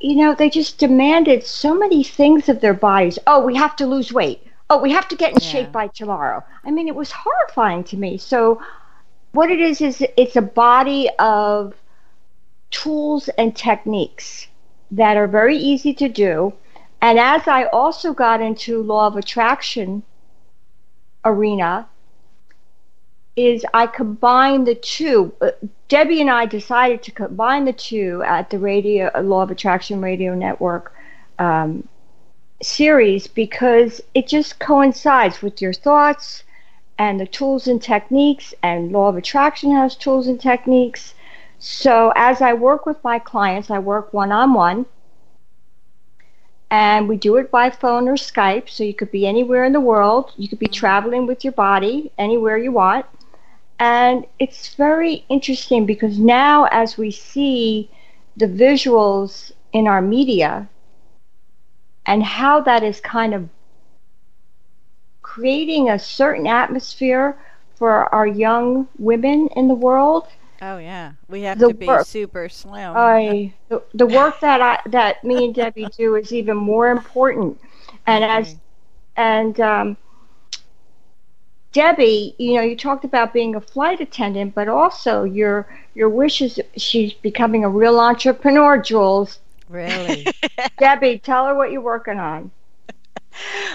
you 0.00 0.16
know, 0.16 0.34
they 0.34 0.50
just 0.50 0.78
demanded 0.78 1.44
so 1.44 1.72
many 1.72 2.02
things 2.02 2.48
of 2.48 2.60
their 2.60 2.74
bodies. 2.74 3.18
Oh, 3.28 3.44
we 3.44 3.54
have 3.54 3.76
to 3.76 3.86
lose 3.86 4.12
weight. 4.12 4.42
Oh, 4.68 4.82
we 4.82 4.90
have 4.90 5.06
to 5.08 5.16
get 5.16 5.30
in 5.30 5.38
yeah. 5.40 5.48
shape 5.48 5.72
by 5.72 5.86
tomorrow. 5.86 6.42
I 6.64 6.72
mean, 6.72 6.88
it 6.88 6.96
was 6.96 7.12
horrifying 7.12 7.84
to 7.84 7.96
me. 7.96 8.18
So 8.18 8.60
what 9.36 9.50
it 9.50 9.60
is 9.60 9.80
is 9.80 10.02
it's 10.16 10.36
a 10.36 10.42
body 10.42 11.10
of 11.18 11.74
tools 12.70 13.28
and 13.36 13.54
techniques 13.54 14.48
that 14.90 15.16
are 15.16 15.28
very 15.28 15.56
easy 15.56 15.92
to 15.94 16.08
do. 16.08 16.52
And 17.02 17.18
as 17.18 17.46
I 17.46 17.64
also 17.64 18.12
got 18.14 18.40
into 18.40 18.82
law 18.82 19.06
of 19.06 19.16
attraction 19.16 20.02
arena, 21.24 21.86
is 23.36 23.66
I 23.74 23.86
combined 23.86 24.66
the 24.66 24.74
two. 24.74 25.34
Uh, 25.42 25.50
Debi 25.90 26.20
and 26.22 26.30
I 26.30 26.46
decided 26.46 27.02
to 27.02 27.10
combine 27.10 27.66
the 27.66 27.72
two 27.74 28.22
at 28.26 28.48
the 28.48 28.58
radio 28.58 29.10
Law 29.20 29.42
of 29.42 29.50
Attraction 29.50 30.00
Radio 30.00 30.34
Network 30.34 30.94
um, 31.38 31.86
series 32.62 33.26
because 33.26 34.00
it 34.14 34.26
just 34.26 34.58
coincides 34.58 35.42
with 35.42 35.60
your 35.60 35.74
thoughts, 35.74 36.42
and 36.98 37.20
the 37.20 37.26
tools 37.26 37.66
and 37.68 37.82
techniques, 37.82 38.54
and 38.62 38.92
Law 38.92 39.08
of 39.08 39.16
Attraction 39.16 39.72
has 39.72 39.96
tools 39.96 40.26
and 40.26 40.40
techniques. 40.40 41.14
So 41.58 42.12
as 42.16 42.40
I 42.40 42.52
work 42.52 42.86
with 42.86 43.02
my 43.04 43.18
clients, 43.18 43.70
I 43.70 43.78
work 43.78 44.12
one 44.12 44.32
on 44.32 44.54
one. 44.54 44.86
And 46.70 47.08
we 47.08 47.16
do 47.16 47.36
it 47.36 47.50
by 47.50 47.70
phone 47.70 48.08
or 48.08 48.14
Skype. 48.14 48.68
So 48.68 48.82
you 48.82 48.94
could 48.94 49.12
be 49.12 49.26
anywhere 49.26 49.64
in 49.64 49.72
the 49.72 49.80
world. 49.80 50.32
You 50.36 50.48
could 50.48 50.58
be 50.58 50.66
traveling 50.66 51.26
with 51.26 51.44
your 51.44 51.52
body 51.52 52.10
anywhere 52.18 52.58
you 52.58 52.72
want. 52.72 53.06
And 53.78 54.26
it's 54.38 54.74
very 54.74 55.24
interesting 55.28 55.86
because 55.86 56.18
now, 56.18 56.64
as 56.72 56.96
we 56.96 57.10
see 57.10 57.90
the 58.36 58.46
visuals 58.46 59.52
in 59.72 59.86
our 59.86 60.02
media 60.02 60.68
and 62.06 62.22
how 62.22 62.60
that 62.62 62.82
is 62.82 63.00
kind 63.00 63.34
of 63.34 63.48
creating 65.36 65.90
a 65.90 65.98
certain 65.98 66.46
atmosphere 66.46 67.36
for 67.74 68.12
our 68.14 68.26
young 68.26 68.88
women 68.98 69.48
in 69.54 69.68
the 69.68 69.74
world. 69.74 70.26
Oh 70.62 70.78
yeah, 70.78 71.12
we 71.28 71.42
have 71.42 71.58
the 71.58 71.68
to 71.68 71.74
be 71.74 71.86
work, 71.86 72.06
super 72.06 72.48
slim. 72.48 72.94
I 72.96 73.52
the, 73.68 73.82
the 73.92 74.06
work 74.06 74.40
that 74.40 74.62
I 74.62 74.80
that 74.88 75.22
me 75.22 75.44
and 75.44 75.54
Debi 75.54 75.94
do 75.94 76.14
is 76.14 76.32
even 76.32 76.56
more 76.56 76.88
important, 76.88 77.60
and 78.06 78.24
okay. 78.24 78.32
as 78.32 78.56
and 79.16 79.60
um, 79.60 79.96
Debi, 81.74 82.34
you 82.38 82.54
know, 82.54 82.62
you 82.62 82.74
talked 82.74 83.04
about 83.04 83.34
being 83.34 83.56
a 83.56 83.60
flight 83.60 84.00
attendant, 84.00 84.54
but 84.54 84.68
also 84.68 85.24
your 85.24 85.68
your 85.94 86.08
wish 86.08 86.40
is 86.40 86.58
she's 86.78 87.12
becoming 87.12 87.62
a 87.62 87.68
real 87.68 88.00
entrepreneur, 88.00 88.78
Jewels. 88.78 89.40
Really, 89.68 90.24
Debi, 90.80 91.20
tell 91.20 91.44
her 91.46 91.54
what 91.54 91.72
you're 91.72 91.82
working 91.82 92.18
on. 92.18 92.50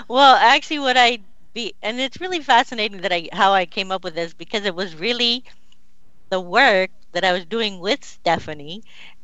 Well, 0.07 0.35
actually, 0.35 0.79
what 0.79 0.97
I 0.97 1.19
be 1.53 1.73
and 1.81 1.99
it's 1.99 2.19
really 2.21 2.39
fascinating 2.41 3.01
that 3.01 3.11
I 3.13 3.29
how 3.33 3.53
I 3.53 3.65
came 3.65 3.91
up 3.91 4.03
with 4.03 4.15
this 4.15 4.33
because 4.33 4.65
it 4.65 4.75
was 4.75 4.95
really 4.95 5.43
the 6.29 6.39
work 6.39 6.91
that 7.13 7.23
I 7.23 7.31
was 7.33 7.45
doing 7.45 7.79
with 7.79 8.03
Stephanie 8.03 8.83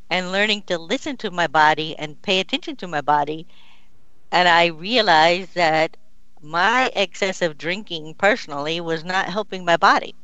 and 0.10 0.32
learning 0.32 0.64
to 0.64 0.78
listen 0.78 1.18
to 1.18 1.32
my 1.32 1.48
body 1.48 1.96
and 1.98 2.22
pay 2.22 2.40
attention 2.40 2.76
to 2.78 2.88
my 2.88 3.02
body. 3.02 3.48
And 4.32 4.48
I 4.48 4.68
realized 4.68 5.56
that 5.56 5.98
my 6.42 6.92
excessive 6.96 7.58
drinking 7.58 8.16
personally 8.16 8.80
was 8.82 9.04
not 9.04 9.28
helping 9.30 9.66
my 9.66 9.78
body. 9.78 10.16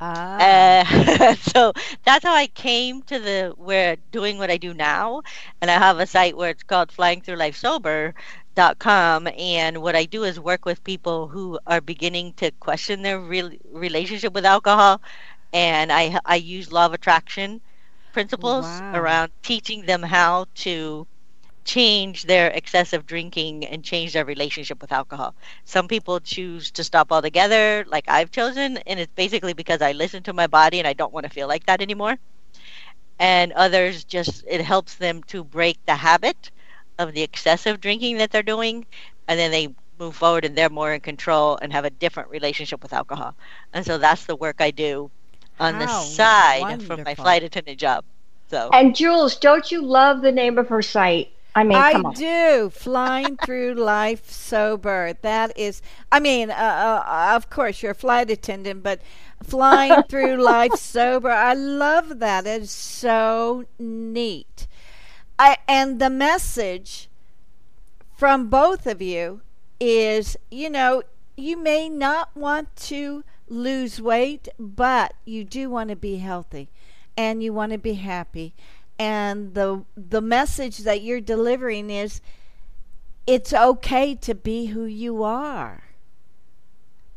Ah. 0.00 0.40
Uh, 0.40 0.84
so 1.34 1.72
that's 2.04 2.24
how 2.24 2.34
I 2.34 2.46
came 2.46 3.02
to 3.02 3.18
the 3.18 3.54
where 3.56 3.96
doing 4.10 4.38
what 4.38 4.50
I 4.50 4.56
do 4.56 4.74
now, 4.74 5.22
and 5.60 5.70
I 5.70 5.74
have 5.74 5.98
a 5.98 6.06
site 6.06 6.36
where 6.36 6.50
it's 6.50 6.62
called 6.62 6.90
Flying 6.92 7.20
Through 7.20 7.36
Life 7.36 7.56
Sober 7.56 8.14
dot 8.54 8.78
com 8.78 9.28
and 9.38 9.82
what 9.82 9.94
I 9.96 10.04
do 10.04 10.24
is 10.24 10.38
work 10.40 10.64
with 10.64 10.82
people 10.84 11.28
who 11.28 11.58
are 11.66 11.80
beginning 11.80 12.32
to 12.34 12.50
question 12.52 13.02
their 13.02 13.18
real 13.20 13.50
relationship 13.72 14.32
with 14.32 14.44
alcohol 14.44 15.00
and 15.52 15.92
I 15.92 16.18
I 16.24 16.36
use 16.36 16.72
law 16.72 16.86
of 16.86 16.92
attraction 16.92 17.60
principles 18.12 18.64
wow. 18.64 18.94
around 18.94 19.32
teaching 19.42 19.86
them 19.86 20.02
how 20.02 20.46
to 20.54 21.06
change 21.64 22.24
their 22.24 22.48
excessive 22.50 23.06
drinking 23.06 23.64
and 23.66 23.84
change 23.84 24.12
their 24.12 24.24
relationship 24.24 24.80
with 24.80 24.92
alcohol. 24.92 25.34
Some 25.64 25.88
people 25.88 26.20
choose 26.20 26.70
to 26.72 26.84
stop 26.84 27.12
altogether, 27.12 27.84
like 27.88 28.04
I've 28.08 28.30
chosen, 28.30 28.78
and 28.78 28.98
it's 29.00 29.12
basically 29.14 29.52
because 29.54 29.80
I 29.82 29.92
listen 29.92 30.22
to 30.24 30.32
my 30.32 30.46
body 30.46 30.78
and 30.78 30.86
I 30.88 30.92
don't 30.92 31.12
want 31.12 31.24
to 31.24 31.30
feel 31.30 31.48
like 31.48 31.66
that 31.66 31.80
anymore. 31.80 32.18
And 33.18 33.52
others 33.52 34.04
just, 34.04 34.44
it 34.48 34.60
helps 34.62 34.96
them 34.96 35.22
to 35.24 35.44
break 35.44 35.78
the 35.86 35.96
habit 35.96 36.50
of 37.02 37.14
the 37.14 37.22
excessive 37.22 37.80
drinking 37.80 38.18
that 38.18 38.30
they're 38.32 38.42
doing, 38.42 38.86
and 39.28 39.38
then 39.38 39.50
they 39.50 39.74
move 39.98 40.16
forward 40.16 40.44
and 40.44 40.56
they're 40.56 40.70
more 40.70 40.92
in 40.94 41.00
control 41.00 41.58
and 41.62 41.72
have 41.72 41.84
a 41.84 41.90
different 41.90 42.30
relationship 42.30 42.82
with 42.82 42.92
alcohol. 42.92 43.36
And 43.72 43.84
so 43.86 43.98
that's 43.98 44.26
the 44.26 44.36
work 44.36 44.60
I 44.60 44.70
do 44.70 45.10
on 45.60 45.74
How 45.74 45.78
the 45.78 45.88
side 45.88 46.60
wonderful. 46.60 46.96
from 46.96 47.02
my 47.04 47.14
flight 47.14 47.44
attendant 47.44 47.78
job. 47.80 48.04
So 48.50 48.70
And 48.72 48.94
Jewels, 48.96 49.36
don't 49.36 49.70
you 49.70 49.82
love 49.82 50.22
the 50.22 50.32
name 50.32 50.58
of 50.58 50.68
her 50.68 50.82
site? 50.82 51.32
I 51.54 51.64
mean, 51.64 51.76
I 51.76 52.02
do. 52.14 52.70
Flying 52.70 53.36
through 53.36 53.74
life 53.76 54.30
sober. 54.30 55.14
That 55.22 55.56
is, 55.56 55.82
I 56.10 56.20
mean, 56.20 56.50
uh, 56.50 56.54
uh, 57.06 57.32
of 57.36 57.50
course, 57.50 57.82
you're 57.82 57.92
a 57.92 57.94
flight 57.96 58.30
attendant, 58.30 58.82
but 58.82 59.02
flying 59.42 60.02
through 60.08 60.36
life 60.42 60.76
sober. 60.76 61.30
I 61.30 61.54
love 61.54 62.18
that. 62.20 62.46
It's 62.46 62.72
so 62.72 63.64
neat. 63.78 64.66
I, 65.38 65.56
and 65.66 66.00
the 66.00 66.10
message 66.10 67.08
from 68.16 68.48
both 68.48 68.86
of 68.86 69.02
you 69.02 69.40
is 69.80 70.36
you 70.50 70.70
know, 70.70 71.02
you 71.36 71.56
may 71.56 71.88
not 71.88 72.36
want 72.36 72.74
to 72.76 73.24
lose 73.48 74.00
weight, 74.00 74.48
but 74.58 75.14
you 75.24 75.44
do 75.44 75.68
want 75.68 75.90
to 75.90 75.96
be 75.96 76.16
healthy 76.18 76.70
and 77.16 77.42
you 77.42 77.52
want 77.52 77.72
to 77.72 77.78
be 77.78 77.94
happy 77.94 78.54
and 79.02 79.54
the 79.54 79.84
the 79.96 80.20
message 80.20 80.78
that 80.78 81.02
you're 81.02 81.20
delivering 81.20 81.90
is 81.90 82.20
it's 83.26 83.52
okay 83.52 84.14
to 84.14 84.34
be 84.34 84.66
who 84.66 84.84
you 84.84 85.24
are. 85.24 85.82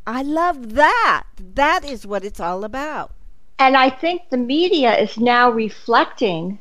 I 0.07 0.23
love 0.23 0.73
that. 0.73 1.25
That 1.37 1.85
is 1.85 2.07
what 2.07 2.23
it's 2.23 2.39
all 2.39 2.63
about. 2.63 3.11
And 3.57 3.77
I 3.77 3.89
think 3.91 4.29
the 4.29 4.37
media 4.37 4.97
is 4.97 5.17
now 5.17 5.51
reflecting 5.51 6.57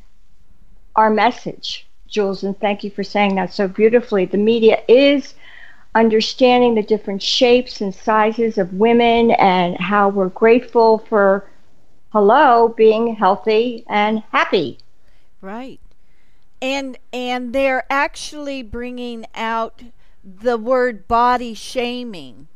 our 0.96 1.10
message, 1.10 1.86
Jewels, 2.06 2.44
and 2.44 2.58
thank 2.58 2.84
you 2.84 2.90
for 2.90 3.02
saying 3.02 3.34
that 3.36 3.52
so 3.52 3.68
beautifully. 3.68 4.24
The 4.24 4.38
media 4.38 4.82
is 4.88 5.34
understanding 5.94 6.74
the 6.74 6.82
different 6.82 7.22
shapes 7.22 7.80
and 7.80 7.94
sizes 7.94 8.58
of 8.58 8.72
women 8.74 9.30
and 9.32 9.76
how 9.76 10.08
we're 10.08 10.28
grateful 10.28 10.98
for, 10.98 11.48
hello, 12.10 12.68
being 12.76 13.14
healthy 13.14 13.84
and 13.88 14.22
happy. 14.30 14.78
Right. 15.40 15.80
And 16.62 16.98
and 17.12 17.52
they're 17.52 17.84
actually 17.90 18.62
bringing 18.62 19.26
out 19.34 19.82
the 20.24 20.56
word 20.56 21.06
body 21.06 21.54
shaming. 21.54 22.48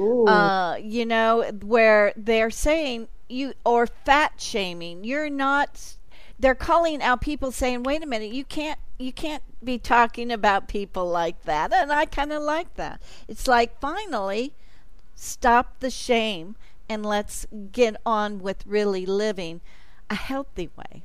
Ooh. 0.00 0.26
Uh, 0.26 0.76
you 0.76 1.06
know, 1.06 1.44
where 1.62 2.12
they're 2.16 2.50
saying 2.50 3.08
you 3.28 3.54
or 3.64 3.86
fat 3.86 4.32
shaming. 4.38 5.04
You're 5.04 5.30
not 5.30 5.96
they're 6.38 6.54
calling 6.54 7.02
out 7.02 7.20
people 7.20 7.50
saying, 7.50 7.82
"Wait 7.82 8.02
a 8.02 8.06
minute, 8.06 8.32
you 8.32 8.44
can't 8.44 8.78
you 8.98 9.12
can't 9.12 9.42
be 9.62 9.78
talking 9.78 10.30
about 10.30 10.68
people 10.68 11.06
like 11.08 11.44
that." 11.44 11.72
And 11.72 11.92
I 11.92 12.04
kind 12.04 12.32
of 12.32 12.42
like 12.42 12.74
that. 12.74 13.00
It's 13.26 13.46
like 13.46 13.78
finally 13.80 14.52
stop 15.14 15.80
the 15.80 15.90
shame 15.90 16.54
and 16.88 17.04
let's 17.04 17.46
get 17.72 17.96
on 18.06 18.38
with 18.38 18.64
really 18.66 19.04
living 19.04 19.60
a 20.08 20.14
healthy 20.14 20.70
way. 20.76 21.02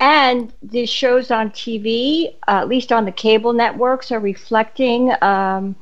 And 0.00 0.52
the 0.62 0.86
shows 0.86 1.30
on 1.30 1.50
TV, 1.50 2.34
uh, 2.46 2.60
at 2.60 2.68
least 2.68 2.92
on 2.92 3.04
the 3.04 3.12
cable 3.12 3.52
networks, 3.52 4.12
are 4.12 4.20
reflecting. 4.20 5.12
Um, 5.22 5.76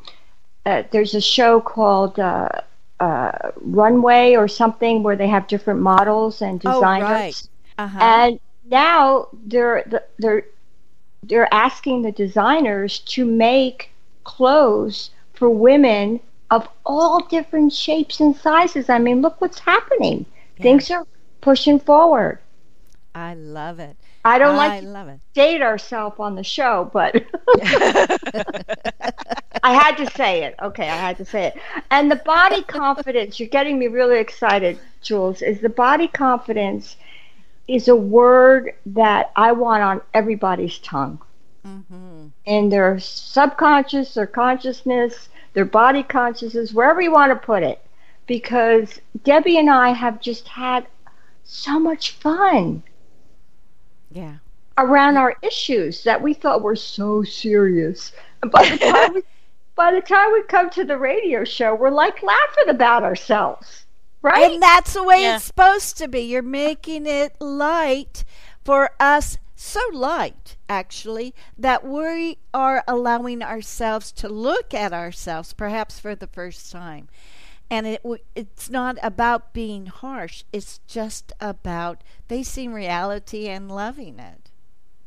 uh, 0.64 0.84
there's 0.90 1.14
a 1.14 1.20
show 1.20 1.60
called 1.60 2.18
uh, 2.18 2.48
uh 2.98 3.50
Runway 3.60 4.34
or 4.34 4.48
something 4.48 5.02
where 5.02 5.16
they 5.16 5.28
have 5.28 5.46
different 5.46 5.80
models 5.80 6.40
and 6.40 6.58
designers. 6.58 7.08
Oh, 7.08 7.12
right. 7.12 7.48
Uh-huh. 7.78 7.98
And 8.00 8.40
now 8.64 9.28
they're 9.32 9.84
they're 10.18 10.44
they're 11.22 11.52
asking 11.52 12.02
the 12.02 12.12
designers 12.12 13.00
to 13.00 13.24
make 13.24 13.90
clothes 14.24 15.10
for 15.32 15.48
women 15.50 16.20
of 16.50 16.68
all 16.84 17.24
different 17.26 17.72
shapes 17.72 18.20
and 18.20 18.36
sizes. 18.36 18.88
I 18.88 18.98
mean, 18.98 19.20
look 19.22 19.40
what's 19.40 19.58
happening. 19.60 20.26
Yeah. 20.56 20.62
Things 20.62 20.90
are 20.90 21.06
pushing 21.40 21.78
forward. 21.78 22.38
I 23.14 23.34
love 23.34 23.78
it. 23.80 23.96
I 24.24 24.38
don't 24.38 24.56
I 24.56 24.56
like 24.56 24.82
love 24.82 25.08
it. 25.08 25.20
date 25.34 25.62
ourselves 25.62 26.16
on 26.18 26.34
the 26.34 26.42
show, 26.44 26.90
but 26.92 27.24
I 29.62 29.72
had 29.74 29.96
to 29.96 30.06
say 30.10 30.44
it. 30.44 30.54
Okay, 30.62 30.88
I 30.88 30.96
had 30.96 31.16
to 31.18 31.24
say 31.24 31.46
it. 31.46 31.56
And 31.90 32.10
the 32.10 32.16
body 32.16 32.62
confidence, 32.62 33.38
you're 33.38 33.48
getting 33.48 33.78
me 33.78 33.88
really 33.88 34.18
excited, 34.18 34.78
Jewels, 35.02 35.42
is 35.42 35.60
the 35.60 35.68
body 35.68 36.08
confidence 36.08 36.96
is 37.68 37.88
a 37.88 37.96
word 37.96 38.74
that 38.86 39.32
I 39.36 39.52
want 39.52 39.82
on 39.82 40.00
everybody's 40.14 40.78
tongue. 40.78 41.20
Mm-hmm. 41.66 42.26
In 42.44 42.68
their 42.68 42.98
subconscious, 43.00 44.14
their 44.14 44.26
consciousness, 44.26 45.28
their 45.52 45.64
body 45.64 46.02
consciousness, 46.02 46.72
wherever 46.72 47.00
you 47.00 47.10
want 47.10 47.32
to 47.32 47.46
put 47.46 47.62
it. 47.62 47.80
Because 48.26 49.00
Debi 49.24 49.58
and 49.58 49.70
I 49.70 49.90
have 49.90 50.20
just 50.20 50.48
had 50.48 50.86
so 51.44 51.78
much 51.78 52.12
fun 52.12 52.82
yeah. 54.10 54.36
around 54.78 55.16
our 55.16 55.36
issues 55.42 56.02
that 56.04 56.20
we 56.20 56.34
thought 56.34 56.62
were 56.62 56.76
so 56.76 57.22
serious. 57.22 58.12
And 58.42 58.50
by 58.50 58.68
the 58.68 58.78
time 58.78 59.14
we, 59.14 59.22
by 59.76 59.92
the 59.92 60.00
time 60.00 60.32
we 60.32 60.42
come 60.44 60.70
to 60.70 60.84
the 60.84 60.98
radio 60.98 61.44
show, 61.44 61.74
we're 61.74 61.90
like 61.90 62.22
laughing 62.22 62.68
about 62.68 63.02
ourselves. 63.02 63.85
Right? 64.26 64.52
And 64.54 64.60
that's 64.60 64.94
the 64.94 65.04
way 65.04 65.22
yeah. 65.22 65.36
it's 65.36 65.44
supposed 65.44 65.96
to 65.98 66.08
be. 66.08 66.20
You're 66.20 66.42
making 66.42 67.06
it 67.06 67.40
light 67.40 68.24
for 68.64 68.90
us, 68.98 69.38
so 69.54 69.80
light, 69.92 70.56
actually, 70.68 71.32
that 71.56 71.86
we 71.86 72.38
are 72.52 72.82
allowing 72.88 73.40
ourselves 73.40 74.10
to 74.12 74.28
look 74.28 74.74
at 74.74 74.92
ourselves, 74.92 75.52
perhaps 75.52 76.00
for 76.00 76.16
the 76.16 76.26
first 76.26 76.72
time. 76.72 77.08
And 77.70 77.86
it 77.86 78.02
it's 78.34 78.68
not 78.68 78.98
about 79.00 79.52
being 79.52 79.86
harsh. 79.86 80.42
It's 80.52 80.80
just 80.88 81.32
about 81.40 82.02
facing 82.28 82.72
reality 82.72 83.46
and 83.46 83.70
loving 83.70 84.18
it. 84.18 84.50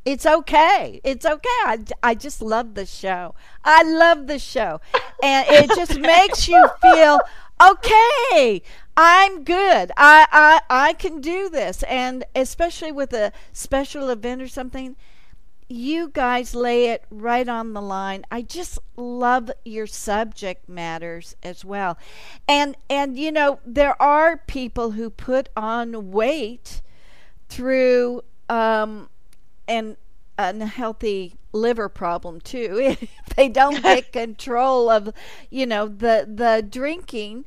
It's 0.05 0.25
okay. 0.25 1.01
It's 1.03 1.25
okay. 1.25 1.59
I, 1.65 1.79
I 2.01 2.15
just 2.15 2.41
love 2.41 2.73
the 2.73 2.85
show. 2.85 3.35
I 3.65 3.83
love 3.83 4.27
the 4.27 4.39
show. 4.39 4.79
And 5.21 5.45
it 5.49 5.69
just 5.75 5.99
makes 5.99 6.47
you 6.47 6.65
feel 6.81 7.19
okay 7.61 8.61
i'm 8.95 9.43
good 9.43 9.91
I, 9.97 10.27
I 10.31 10.61
i 10.69 10.93
can 10.93 11.21
do 11.21 11.49
this 11.49 11.83
and 11.83 12.23
especially 12.35 12.91
with 12.91 13.13
a 13.13 13.31
special 13.51 14.09
event 14.09 14.41
or 14.41 14.47
something 14.47 14.95
you 15.69 16.09
guys 16.09 16.55
lay 16.55 16.87
it 16.87 17.05
right 17.11 17.47
on 17.47 17.73
the 17.73 17.81
line. 17.81 18.25
I 18.31 18.41
just 18.41 18.79
love 18.97 19.51
your 19.63 19.85
subject 19.85 20.67
matters 20.67 21.35
as 21.43 21.63
well. 21.63 21.97
And 22.47 22.75
and 22.89 23.17
you 23.17 23.31
know, 23.31 23.59
there 23.65 23.99
are 24.01 24.35
people 24.35 24.91
who 24.91 25.11
put 25.11 25.49
on 25.55 26.11
weight 26.11 26.81
through 27.49 28.23
um 28.49 29.09
an 29.67 29.97
unhealthy 30.39 31.35
liver 31.51 31.89
problem 31.89 32.41
too. 32.41 32.77
if 33.01 33.35
they 33.35 33.49
don't 33.49 33.81
get 33.83 34.11
control 34.11 34.89
of, 34.89 35.13
you 35.49 35.65
know, 35.65 35.87
the 35.87 36.25
the 36.27 36.65
drinking 36.67 37.45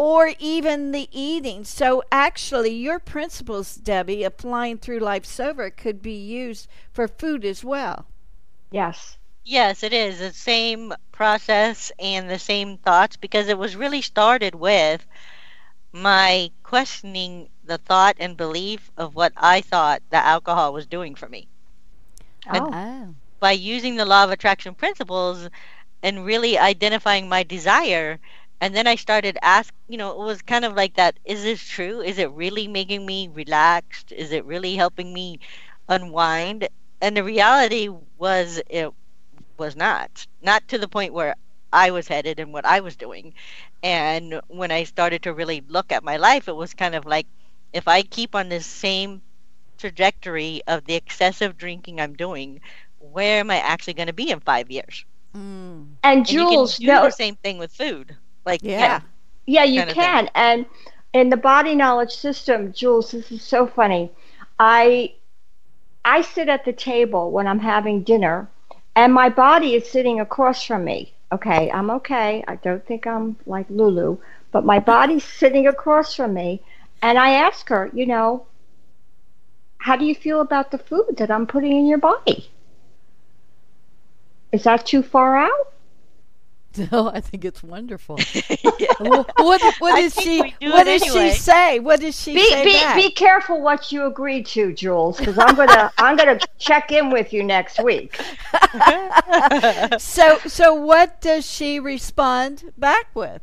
or 0.00 0.32
even 0.38 0.92
the 0.92 1.08
eating. 1.12 1.62
So, 1.62 2.02
actually, 2.10 2.70
your 2.70 2.98
principles, 2.98 3.76
Debi, 3.76 4.24
applying 4.24 4.78
through 4.78 5.00
life 5.00 5.26
sober 5.26 5.68
could 5.68 6.00
be 6.00 6.14
used 6.14 6.68
for 6.90 7.06
food 7.06 7.44
as 7.44 7.62
well. 7.62 8.06
Yes. 8.70 9.18
Yes, 9.44 9.82
it 9.82 9.92
is 9.92 10.18
the 10.18 10.32
same 10.32 10.94
process 11.12 11.92
and 11.98 12.30
the 12.30 12.38
same 12.38 12.78
thoughts 12.78 13.16
because 13.16 13.48
it 13.48 13.58
was 13.58 13.76
really 13.76 14.00
started 14.00 14.54
with 14.54 15.04
my 15.92 16.50
questioning 16.62 17.50
the 17.64 17.76
thought 17.76 18.16
and 18.18 18.38
belief 18.38 18.90
of 18.96 19.14
what 19.14 19.34
I 19.36 19.60
thought 19.60 20.02
that 20.08 20.24
alcohol 20.24 20.72
was 20.72 20.86
doing 20.86 21.14
for 21.14 21.28
me. 21.28 21.46
Oh. 22.48 22.70
oh. 22.72 23.14
By 23.40 23.52
using 23.52 23.96
the 23.96 24.04
law 24.06 24.24
of 24.24 24.30
attraction 24.30 24.74
principles 24.74 25.48
and 26.02 26.24
really 26.24 26.58
identifying 26.58 27.28
my 27.28 27.42
desire, 27.42 28.20
and 28.60 28.74
then 28.76 28.86
I 28.86 28.96
started 28.96 29.38
ask, 29.42 29.72
you 29.88 29.96
know, 29.98 30.12
it 30.12 30.18
was 30.26 30.42
kind 30.42 30.64
of 30.64 30.74
like 30.74 30.94
that. 30.96 31.18
Is 31.24 31.42
this 31.42 31.62
true? 31.62 32.02
Is 32.02 32.18
it 32.18 32.30
really 32.32 32.68
making 32.68 33.06
me 33.06 33.28
relaxed? 33.28 34.12
Is 34.12 34.32
it 34.32 34.44
really 34.44 34.76
helping 34.76 35.12
me 35.12 35.40
unwind? 35.88 36.68
And 37.00 37.16
the 37.16 37.24
reality 37.24 37.88
was, 38.18 38.60
it 38.68 38.92
was 39.58 39.76
not. 39.76 40.26
Not 40.42 40.66
to 40.68 40.78
the 40.78 40.88
point 40.88 41.12
where 41.14 41.36
I 41.72 41.90
was 41.92 42.08
headed 42.08 42.40
and 42.40 42.52
what 42.52 42.64
I 42.66 42.80
was 42.80 42.96
doing. 42.96 43.34
And 43.82 44.40
when 44.48 44.70
I 44.70 44.84
started 44.84 45.22
to 45.24 45.34
really 45.34 45.62
look 45.68 45.92
at 45.92 46.04
my 46.04 46.16
life, 46.16 46.48
it 46.48 46.56
was 46.56 46.74
kind 46.74 46.94
of 46.94 47.06
like 47.06 47.26
if 47.72 47.88
I 47.88 48.02
keep 48.02 48.34
on 48.34 48.48
this 48.48 48.66
same 48.66 49.22
trajectory 49.78 50.62
of 50.66 50.84
the 50.84 50.94
excessive 50.94 51.56
drinking 51.58 52.00
I'm 52.00 52.14
doing, 52.14 52.60
where 53.00 53.40
am 53.40 53.50
I 53.50 53.58
actually 53.58 53.94
going 53.94 54.06
to 54.06 54.12
be 54.12 54.30
in 54.30 54.40
five 54.40 54.70
years? 54.70 55.04
Mm. 55.36 55.88
And 56.02 56.26
Jewels, 56.26 56.78
and 56.78 56.84
you 56.84 56.88
can 56.88 56.96
do 56.96 57.02
no, 57.02 57.06
the 57.06 57.12
same 57.12 57.36
thing 57.36 57.58
with 57.58 57.72
food. 57.72 58.16
Like 58.46 58.60
yeah, 58.62 59.00
yeah, 59.46 59.64
you 59.64 59.84
can. 59.86 60.30
And 60.34 60.66
in 61.12 61.30
the 61.30 61.36
body 61.36 61.74
knowledge 61.74 62.12
system, 62.12 62.72
Jewels, 62.72 63.10
this 63.10 63.30
is 63.30 63.42
so 63.42 63.66
funny. 63.66 64.10
I 64.58 65.14
I 66.04 66.22
sit 66.22 66.48
at 66.48 66.64
the 66.64 66.72
table 66.72 67.30
when 67.30 67.46
I'm 67.46 67.58
having 67.58 68.02
dinner, 68.02 68.48
and 68.96 69.12
my 69.12 69.28
body 69.28 69.74
is 69.74 69.88
sitting 69.90 70.20
across 70.20 70.64
from 70.64 70.84
me. 70.84 71.12
Okay, 71.32 71.70
I'm 71.70 71.90
okay. 71.90 72.44
I 72.48 72.56
don't 72.56 72.84
think 72.86 73.06
I'm 73.06 73.36
like 73.46 73.66
Lulu, 73.70 74.18
but 74.50 74.64
my 74.64 74.80
body's 74.80 75.24
sitting 75.24 75.66
across 75.66 76.14
from 76.14 76.34
me, 76.34 76.62
and 77.02 77.18
I 77.18 77.30
ask 77.32 77.68
her, 77.68 77.90
you 77.92 78.06
know, 78.06 78.46
how 79.78 79.96
do 79.96 80.04
you 80.04 80.14
feel 80.14 80.40
about 80.40 80.70
the 80.70 80.78
food 80.78 81.16
that 81.18 81.30
I'm 81.30 81.46
putting 81.46 81.72
in 81.72 81.86
your 81.86 81.98
body? 81.98 82.50
Is 84.52 84.64
that 84.64 84.86
too 84.86 85.02
far 85.02 85.36
out? 85.36 85.72
No, 86.76 87.10
I 87.14 87.20
think 87.20 87.44
it's 87.44 87.62
wonderful. 87.62 88.16
what 88.98 89.74
what 89.78 89.96
does 89.96 90.14
she 90.14 90.54
what 90.60 90.84
does 90.84 91.02
anyway. 91.02 91.30
she 91.30 91.36
say? 91.36 91.78
What 91.78 92.00
does 92.00 92.20
she 92.20 92.34
be, 92.34 92.48
say? 92.48 92.64
Be 92.64 92.72
back? 92.72 92.96
be 92.96 93.10
careful 93.10 93.60
what 93.60 93.90
you 93.90 94.06
agree 94.06 94.42
to, 94.44 94.72
Jewels, 94.72 95.18
because 95.18 95.38
I'm 95.38 95.54
gonna 95.54 95.92
I'm 95.98 96.16
gonna 96.16 96.38
check 96.58 96.92
in 96.92 97.10
with 97.10 97.32
you 97.32 97.42
next 97.42 97.82
week. 97.82 98.20
so 99.98 100.38
so 100.46 100.74
what 100.74 101.20
does 101.20 101.48
she 101.48 101.80
respond 101.80 102.72
back 102.78 103.06
with? 103.14 103.42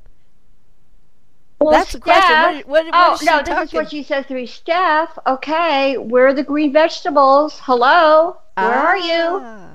Well, 1.59 1.71
That's 1.71 1.89
Steph, 1.89 2.01
the 2.01 2.11
question. 2.11 2.67
What, 2.67 2.67
what, 2.67 2.85
what 2.85 2.93
oh 2.93 3.25
no, 3.25 3.37
this 3.39 3.47
talking? 3.47 3.63
is 3.63 3.73
what 3.73 3.89
she 3.89 4.03
says 4.03 4.27
to 4.27 4.35
me. 4.35 4.45
Steph, 4.45 5.17
okay, 5.25 5.97
where 5.97 6.27
are 6.27 6.33
the 6.33 6.43
green 6.43 6.71
vegetables? 6.71 7.59
Hello, 7.63 8.37
where 8.55 8.73
ah. 8.73 8.85
are 8.85 8.97
you? 8.97 9.66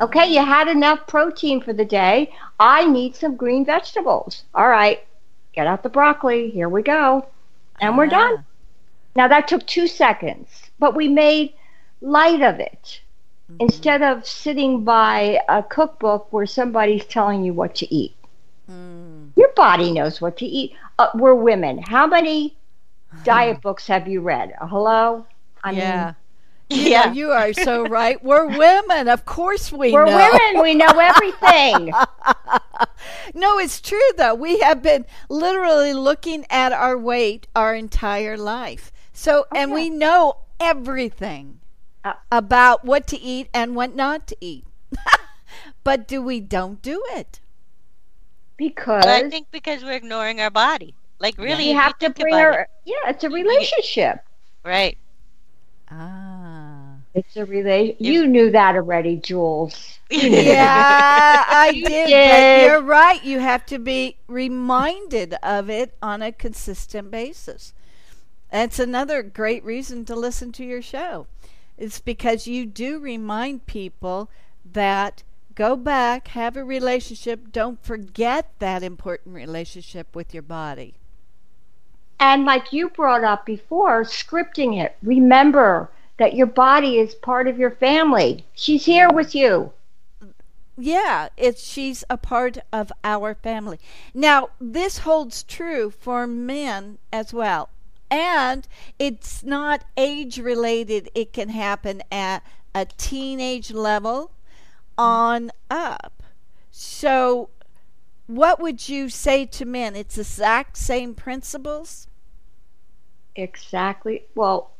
Okay, 0.00 0.32
you 0.32 0.44
had 0.44 0.68
enough 0.68 1.06
protein 1.06 1.60
for 1.60 1.72
the 1.72 1.84
day. 1.84 2.32
I 2.58 2.86
need 2.86 3.14
some 3.16 3.36
green 3.36 3.64
vegetables. 3.64 4.44
All 4.54 4.68
right, 4.68 5.04
get 5.52 5.66
out 5.66 5.82
the 5.82 5.88
broccoli. 5.88 6.50
Here 6.50 6.68
we 6.68 6.82
go. 6.82 7.26
And 7.80 7.98
we're 7.98 8.06
done. 8.06 8.44
Now 9.16 9.28
that 9.28 9.48
took 9.48 9.66
two 9.66 9.86
seconds, 9.86 10.48
but 10.78 10.94
we 10.94 11.08
made 11.08 11.52
light 12.00 12.42
of 12.42 12.60
it 12.60 13.00
mm-hmm. 13.50 13.56
instead 13.60 14.02
of 14.02 14.26
sitting 14.26 14.84
by 14.84 15.40
a 15.48 15.62
cookbook 15.62 16.32
where 16.32 16.46
somebody's 16.46 17.04
telling 17.06 17.44
you 17.44 17.52
what 17.52 17.74
to 17.76 17.94
eat. 17.94 18.14
Mm. 18.70 19.30
Your 19.36 19.52
body 19.54 19.92
knows 19.92 20.20
what 20.20 20.36
to 20.38 20.46
eat. 20.46 20.74
Uh, 20.98 21.08
we're 21.14 21.34
women. 21.34 21.78
How 21.78 22.06
many 22.06 22.56
diet 23.24 23.60
books 23.60 23.86
have 23.86 24.08
you 24.08 24.20
read? 24.20 24.54
Uh, 24.60 24.66
hello? 24.66 25.26
I 25.64 25.72
yeah. 25.72 26.04
mean, 26.04 26.16
you 26.72 26.90
yeah, 26.90 27.06
know, 27.06 27.12
you 27.12 27.30
are 27.30 27.52
so 27.52 27.86
right. 27.86 28.22
We're 28.22 28.46
women, 28.46 29.08
of 29.08 29.24
course 29.24 29.72
we 29.72 29.92
We're 29.92 30.06
know. 30.06 30.16
women. 30.16 30.62
We 30.62 30.74
know 30.74 30.86
everything. 30.86 31.92
no, 33.34 33.58
it's 33.58 33.80
true 33.80 34.00
though. 34.16 34.34
We 34.34 34.60
have 34.60 34.82
been 34.82 35.06
literally 35.28 35.92
looking 35.92 36.46
at 36.50 36.72
our 36.72 36.96
weight 36.98 37.46
our 37.54 37.74
entire 37.74 38.36
life. 38.36 38.92
So, 39.12 39.46
and 39.54 39.72
we 39.72 39.90
know 39.90 40.38
everything 40.58 41.60
uh, 42.04 42.14
about 42.30 42.84
what 42.84 43.06
to 43.08 43.20
eat 43.20 43.48
and 43.52 43.76
what 43.76 43.94
not 43.94 44.26
to 44.28 44.36
eat. 44.40 44.64
but 45.84 46.08
do 46.08 46.22
we 46.22 46.40
don't 46.40 46.80
do 46.82 47.02
it? 47.10 47.40
Because 48.56 49.06
I 49.06 49.28
think 49.28 49.50
because 49.50 49.82
we're 49.82 49.92
ignoring 49.92 50.40
our 50.40 50.50
body. 50.50 50.94
Like 51.18 51.38
really, 51.38 51.68
you 51.68 51.76
have 51.76 51.98
to 51.98 52.10
bring 52.10 52.34
her. 52.34 52.62
It. 52.62 52.68
Yeah, 52.84 53.10
it's 53.10 53.22
a 53.22 53.30
relationship. 53.30 54.24
Right. 54.64 54.98
Ah. 55.90 56.31
It's 57.14 57.36
a 57.36 57.44
relation. 57.44 57.96
You 57.98 58.26
knew 58.26 58.50
that 58.50 58.74
already, 58.74 59.16
Jewels. 59.16 59.98
yeah, 60.10 61.44
I 61.46 61.72
did, 61.72 62.06
did. 62.06 62.66
But 62.66 62.66
you're 62.66 62.82
right. 62.82 63.22
You 63.22 63.40
have 63.40 63.66
to 63.66 63.78
be 63.78 64.16
reminded 64.26 65.34
of 65.42 65.68
it 65.68 65.94
on 66.02 66.22
a 66.22 66.32
consistent 66.32 67.10
basis. 67.10 67.74
That's 68.50 68.78
another 68.78 69.22
great 69.22 69.64
reason 69.64 70.04
to 70.06 70.14
listen 70.14 70.52
to 70.52 70.64
your 70.64 70.82
show. 70.82 71.26
It's 71.76 72.00
because 72.00 72.46
you 72.46 72.66
do 72.66 72.98
remind 72.98 73.66
people 73.66 74.30
that 74.70 75.22
go 75.54 75.76
back, 75.76 76.28
have 76.28 76.56
a 76.56 76.64
relationship. 76.64 77.52
Don't 77.52 77.82
forget 77.82 78.50
that 78.58 78.82
important 78.82 79.34
relationship 79.34 80.14
with 80.14 80.32
your 80.32 80.42
body. 80.42 80.94
And 82.20 82.44
like 82.44 82.72
you 82.72 82.88
brought 82.88 83.24
up 83.24 83.44
before, 83.44 84.04
scripting 84.04 84.82
it. 84.82 84.96
Remember 85.02 85.90
that 86.22 86.36
your 86.36 86.46
body 86.46 87.00
is 87.00 87.16
part 87.16 87.48
of 87.48 87.58
your 87.58 87.72
family. 87.72 88.44
She's 88.54 88.84
here 88.84 89.10
with 89.10 89.34
you. 89.34 89.72
Yeah, 90.78 91.30
it's 91.36 91.60
she's 91.60 92.04
a 92.08 92.16
part 92.16 92.58
of 92.72 92.92
our 93.02 93.34
family. 93.34 93.80
Now, 94.14 94.50
this 94.60 94.98
holds 94.98 95.42
true 95.42 95.90
for 95.90 96.28
men 96.28 96.98
as 97.12 97.34
well. 97.34 97.70
And 98.08 98.68
it's 99.00 99.42
not 99.42 99.84
age 99.96 100.38
related. 100.38 101.10
It 101.12 101.32
can 101.32 101.48
happen 101.48 102.04
at 102.12 102.44
a 102.72 102.84
teenage 102.84 103.72
level 103.72 104.30
on 104.96 105.50
up. 105.72 106.22
So, 106.70 107.48
what 108.28 108.60
would 108.60 108.88
you 108.88 109.08
say 109.08 109.44
to 109.46 109.64
men? 109.64 109.96
It's 109.96 110.14
the 110.14 110.20
exact 110.20 110.76
same 110.76 111.16
principles? 111.16 112.06
Exactly. 113.34 114.26
Well, 114.36 114.72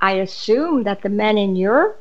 I 0.00 0.12
assume 0.12 0.84
that 0.84 1.02
the 1.02 1.08
men 1.08 1.38
in 1.38 1.56
your 1.56 1.96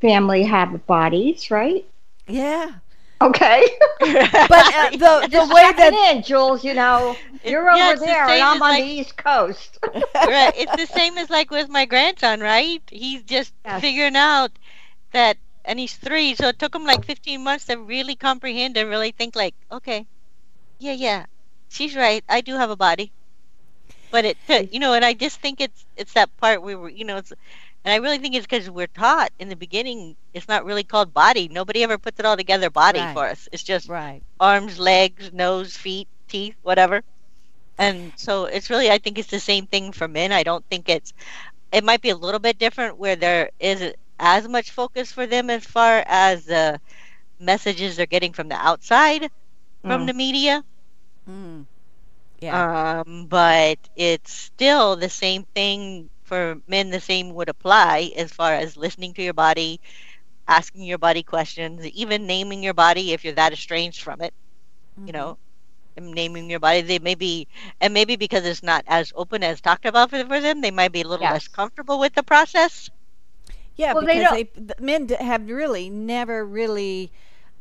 family 0.00 0.44
have 0.44 0.86
bodies, 0.86 1.50
right? 1.50 1.84
Yeah. 2.26 2.72
Okay. 3.20 3.66
but 4.00 4.74
uh, 4.74 4.90
the 4.90 5.28
the 5.30 5.50
way 5.52 5.72
that 5.72 5.92
in, 6.14 6.22
Jewels, 6.22 6.62
you 6.62 6.74
know, 6.74 7.16
you're 7.44 7.64
yeah, 7.64 7.90
over 7.90 8.04
there 8.04 8.26
the 8.26 8.32
and 8.34 8.42
I'm 8.42 8.62
on 8.62 8.70
like, 8.70 8.84
the 8.84 8.90
East 8.90 9.16
Coast. 9.16 9.78
right. 10.14 10.52
It's 10.56 10.76
the 10.76 10.86
same 10.86 11.18
as 11.18 11.28
like 11.28 11.50
with 11.50 11.68
my 11.68 11.84
grandson, 11.84 12.40
right? 12.40 12.82
He's 12.90 13.22
just 13.24 13.52
yes. 13.64 13.80
figuring 13.80 14.16
out 14.16 14.52
that 15.12 15.36
and 15.64 15.78
he's 15.78 15.96
3, 15.96 16.34
so 16.34 16.48
it 16.48 16.58
took 16.58 16.74
him 16.74 16.84
like 16.84 17.04
15 17.04 17.42
months 17.44 17.66
to 17.66 17.76
really 17.76 18.14
comprehend 18.14 18.76
and 18.76 18.88
really 18.88 19.10
think 19.10 19.36
like, 19.36 19.54
okay. 19.70 20.06
Yeah, 20.78 20.94
yeah. 20.94 21.26
She's 21.68 21.94
right. 21.94 22.24
I 22.28 22.40
do 22.40 22.54
have 22.54 22.70
a 22.70 22.76
body 22.76 23.12
but 24.10 24.24
it 24.24 24.36
you 24.72 24.80
know 24.80 24.94
and 24.94 25.04
i 25.04 25.12
just 25.12 25.40
think 25.40 25.60
it's 25.60 25.84
it's 25.96 26.12
that 26.12 26.34
part 26.38 26.62
where 26.62 26.78
we're 26.78 26.88
you 26.88 27.04
know 27.04 27.16
it's 27.16 27.32
and 27.84 27.92
i 27.92 27.96
really 27.96 28.18
think 28.18 28.34
it's 28.34 28.46
because 28.46 28.70
we're 28.70 28.86
taught 28.86 29.30
in 29.38 29.48
the 29.48 29.56
beginning 29.56 30.16
it's 30.34 30.48
not 30.48 30.64
really 30.64 30.84
called 30.84 31.12
body. 31.12 31.48
Nobody 31.48 31.82
ever 31.82 31.98
puts 31.98 32.20
it 32.20 32.26
all 32.26 32.36
together 32.36 32.70
body 32.70 33.00
right. 33.00 33.12
for 33.12 33.26
us. 33.26 33.48
It's 33.50 33.62
just 33.62 33.88
right. 33.88 34.22
arms 34.38 34.78
legs 34.78 35.32
nose 35.32 35.76
feet 35.76 36.08
teeth 36.28 36.54
whatever. 36.62 37.02
And 37.76 38.12
so 38.16 38.44
it's 38.44 38.70
really 38.70 38.90
i 38.90 38.98
think 38.98 39.18
it's 39.18 39.30
the 39.30 39.40
same 39.40 39.66
thing 39.66 39.92
for 39.92 40.08
men. 40.08 40.32
I 40.32 40.42
don't 40.42 40.64
think 40.70 40.88
it's 40.88 41.12
it 41.72 41.84
might 41.84 42.00
be 42.00 42.10
a 42.10 42.16
little 42.16 42.40
bit 42.40 42.58
different 42.58 42.98
where 42.98 43.16
there 43.16 43.50
is 43.60 43.92
as 44.18 44.48
much 44.48 44.70
focus 44.70 45.12
for 45.12 45.26
them 45.26 45.50
as 45.50 45.64
far 45.64 46.04
as 46.06 46.44
the 46.46 46.80
messages 47.38 47.96
they're 47.96 48.06
getting 48.06 48.32
from 48.32 48.48
the 48.48 48.56
outside 48.56 49.30
from 49.82 50.02
mm. 50.02 50.06
the 50.06 50.14
media. 50.14 50.64
Mm. 51.28 51.66
Yeah. 52.40 53.02
Um, 53.06 53.26
but 53.26 53.78
it's 53.96 54.32
still 54.32 54.96
the 54.96 55.08
same 55.08 55.44
thing 55.54 56.08
for 56.24 56.60
men. 56.68 56.90
The 56.90 57.00
same 57.00 57.34
would 57.34 57.48
apply 57.48 58.12
as 58.16 58.32
far 58.32 58.54
as 58.54 58.76
listening 58.76 59.14
to 59.14 59.22
your 59.22 59.34
body, 59.34 59.80
asking 60.46 60.82
your 60.82 60.98
body 60.98 61.22
questions, 61.22 61.84
even 61.86 62.26
naming 62.26 62.62
your 62.62 62.74
body 62.74 63.12
if 63.12 63.24
you're 63.24 63.34
that 63.34 63.52
estranged 63.52 64.02
from 64.02 64.20
it. 64.20 64.32
Mm-hmm. 64.98 65.06
You 65.08 65.12
know, 65.12 65.38
naming 66.00 66.48
your 66.48 66.60
body. 66.60 66.82
They 66.82 66.98
may 66.98 67.14
be, 67.14 67.48
and 67.80 67.92
maybe 67.92 68.16
because 68.16 68.44
it's 68.44 68.62
not 68.62 68.84
as 68.86 69.12
open 69.16 69.42
as 69.42 69.60
talked 69.60 69.86
about 69.86 70.10
for, 70.10 70.24
for 70.24 70.40
them, 70.40 70.60
they 70.60 70.70
might 70.70 70.92
be 70.92 71.02
a 71.02 71.08
little 71.08 71.24
yes. 71.24 71.32
less 71.32 71.48
comfortable 71.48 71.98
with 71.98 72.14
the 72.14 72.22
process. 72.22 72.88
Yeah, 73.76 73.94
well, 73.94 74.04
because 74.04 74.30
they, 74.30 74.50
they 74.56 74.74
men 74.80 75.08
have 75.08 75.48
really 75.48 75.88
never 75.88 76.44
really 76.44 77.12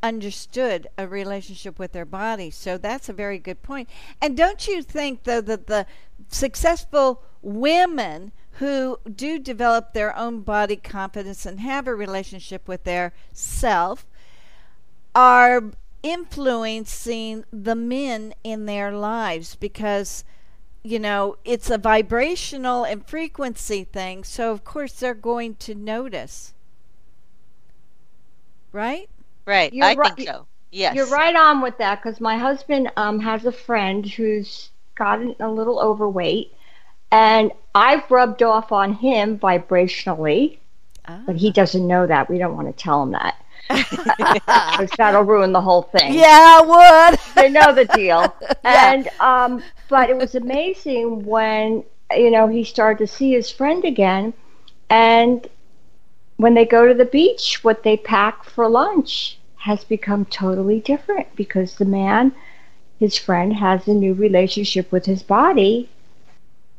understood 0.04 0.88
a 0.98 1.08
relationship 1.08 1.80
with 1.80 1.92
their 1.92 2.06
body. 2.06 2.50
So 2.50 2.78
that's 2.78 3.10
a 3.10 3.14
very 3.14 3.40
good 3.40 3.62
point. 3.62 3.90
And 4.22 4.38
don't 4.38 4.68
you 4.68 4.82
think 4.82 5.24
though 5.24 5.42
that 5.42 5.68
the 5.68 5.86
successful 6.30 7.24
women 7.42 8.32
who 8.54 9.00
do 9.16 9.38
develop 9.38 9.94
their 9.94 10.16
own 10.18 10.42
body 10.42 10.76
confidence 10.76 11.46
and 11.46 11.60
have 11.60 11.88
a 11.88 11.94
relationship 11.94 12.68
with 12.68 12.84
their 12.84 13.14
self 13.32 14.08
are 15.14 15.72
influencing 16.04 17.44
the 17.52 17.76
men 17.76 18.34
in 18.44 18.66
their 18.66 18.92
lives 18.92 19.56
because 19.56 20.24
you 20.84 21.00
know 21.00 21.36
it's 21.44 21.70
a 21.70 21.78
vibrational 21.78 22.84
and 22.84 23.06
frequency 23.08 23.84
thing 23.84 24.24
so 24.24 24.52
of 24.52 24.64
course 24.64 24.94
they're 24.94 25.14
going 25.14 25.56
to 25.56 25.74
notice 25.74 26.54
right 28.72 29.10
right 29.48 29.74
You're 29.74 29.86
i 29.86 29.96
right. 29.96 30.16
think 30.16 30.28
so 30.28 30.46
yes 30.70 30.96
you're 30.96 31.08
right 31.08 31.36
on 31.36 31.62
with 31.62 31.80
that 31.80 32.04
because 32.04 32.22
my 32.22 32.38
husband 32.38 32.92
um, 32.96 33.20
has 33.20 33.46
a 33.46 33.52
friend 33.52 34.06
who's 34.06 34.70
gotten 34.96 35.36
a 35.40 35.50
little 35.50 35.80
overweight 35.80 36.52
and 37.12 37.52
I've 37.74 38.10
rubbed 38.12 38.44
off 38.44 38.72
on 38.72 38.94
him 38.94 39.40
vibrationally, 39.40 40.58
ah. 41.08 41.22
but 41.26 41.36
he 41.36 41.52
doesn't 41.52 41.86
know 41.86 42.06
that. 42.08 42.30
We 42.30 42.38
don't 42.38 42.56
want 42.56 42.68
to 42.68 42.84
tell 42.84 43.04
him 43.04 43.12
that. 43.12 43.36
Because 44.78 44.92
that'll 44.98 45.24
ruin 45.24 45.52
the 45.52 45.62
whole 45.62 45.82
thing. 45.84 46.14
Yeah, 46.14 46.62
I 46.62 47.10
would. 47.10 47.20
they 47.36 47.50
know 47.50 47.74
the 47.74 47.86
deal. 47.86 48.34
Yeah. 48.64 48.94
And 48.94 49.10
um, 49.20 49.64
but 49.90 50.10
it 50.10 50.18
was 50.18 50.36
amazing 50.36 51.26
when 51.26 51.84
you 52.16 52.32
know 52.32 52.48
he 52.48 52.64
started 52.64 53.00
to 53.00 53.08
see 53.08 53.32
his 53.32 53.50
friend 53.50 53.84
again, 53.84 54.34
and 54.90 55.48
when 56.38 56.54
they 56.54 56.66
go 56.66 56.88
to 56.88 56.94
the 56.94 57.06
beach, 57.06 57.64
what 57.64 57.84
they 57.84 57.98
pack 57.98 58.44
for 58.44 58.70
lunch 58.70 59.38
has 59.58 59.84
become 59.84 60.26
totally 60.26 60.80
different 60.80 61.36
because 61.36 61.76
the 61.76 61.86
man, 61.86 62.34
his 63.00 63.18
friend, 63.18 63.54
has 63.54 63.88
a 63.88 63.94
new 63.94 64.14
relationship 64.14 64.92
with 64.92 65.06
his 65.06 65.24
body 65.24 65.90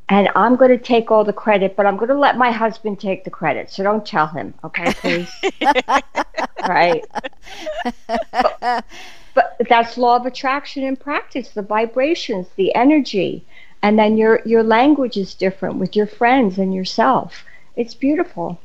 and 0.09 0.29
I'm 0.35 0.57
going 0.57 0.71
to 0.71 0.79
take 0.79 1.11
all 1.11 1.25
the 1.25 1.35
credit, 1.35 1.77
but 1.77 1.85
I'm 1.85 1.97
going 1.97 2.09
to 2.09 2.19
let 2.19 2.39
my 2.39 2.51
husband 2.51 2.99
take 2.99 3.25
the 3.25 3.31
credit. 3.31 3.71
So 3.71 3.83
don't 3.83 4.07
tell 4.07 4.27
him, 4.27 4.55
okay, 4.65 4.95
please. 4.95 5.31
right. 6.67 7.05
But, 8.07 8.85
but, 9.35 9.57
that's 9.69 9.99
law 9.99 10.17
of 10.17 10.25
attraction 10.25 10.83
in 10.83 10.97
practice, 10.97 11.51
the 11.51 11.63
vibrations, 11.63 12.47
the 12.57 12.75
energy, 12.75 13.45
and 13.83 13.99
then 13.99 14.17
your 14.17 14.41
your 14.45 14.63
language 14.63 15.17
is 15.17 15.35
different 15.35 15.77
with 15.77 15.95
your 15.95 16.07
friends 16.07 16.59
and 16.59 16.75
yourself. 16.75 17.45
It's 17.77 17.95
beautiful. 17.95 18.59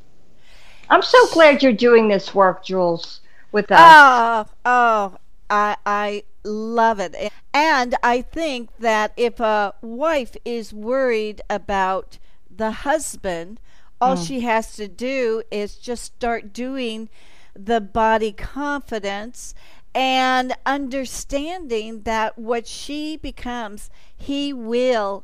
I'm 0.93 1.01
so 1.01 1.27
glad 1.33 1.63
you're 1.63 1.73
doing 1.73 2.07
this 2.07 2.35
work, 2.35 2.63
Jewels, 2.63 3.21
with 3.51 3.71
us. 3.71 3.79
Oh, 3.81 4.45
oh, 4.63 5.17
I 5.49 5.75
I 5.87 6.23
love 6.43 6.99
it. 6.99 7.33
And 7.51 7.95
I 8.03 8.21
think 8.21 8.69
that 8.77 9.11
if 9.17 9.39
a 9.39 9.73
wife 9.81 10.37
is 10.45 10.71
worried 10.71 11.41
about 11.49 12.19
the 12.55 12.69
husband, 12.69 13.59
all 13.99 14.15
mm. 14.15 14.27
she 14.27 14.41
has 14.41 14.75
to 14.75 14.87
do 14.87 15.41
is 15.49 15.77
just 15.77 16.03
start 16.03 16.53
doing 16.53 17.09
the 17.55 17.81
body 17.81 18.31
confidence 18.31 19.55
and 19.95 20.55
understanding 20.63 22.03
that 22.03 22.37
what 22.37 22.67
she 22.67 23.17
becomes, 23.17 23.89
he 24.15 24.53
will 24.53 25.23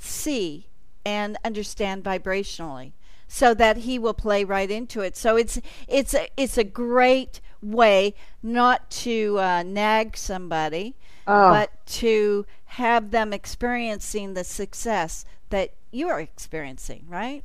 see 0.00 0.66
and 1.04 1.38
understand 1.44 2.02
vibrationally 2.02 2.90
so 3.28 3.54
that 3.54 3.78
he 3.78 3.98
will 3.98 4.14
play 4.14 4.44
right 4.44 4.70
into 4.70 5.00
it. 5.00 5.16
So 5.16 5.36
it's 5.36 5.60
it's 5.88 6.14
a, 6.14 6.28
it's 6.36 6.58
a 6.58 6.64
great 6.64 7.40
way 7.62 8.14
not 8.42 8.90
to 8.90 9.38
uh, 9.38 9.62
nag 9.62 10.16
somebody, 10.16 10.94
oh. 11.26 11.50
but 11.50 11.70
to 11.86 12.46
have 12.66 13.10
them 13.10 13.32
experiencing 13.32 14.34
the 14.34 14.44
success 14.44 15.24
that 15.50 15.72
you 15.90 16.08
are 16.08 16.20
experiencing, 16.20 17.04
right? 17.08 17.42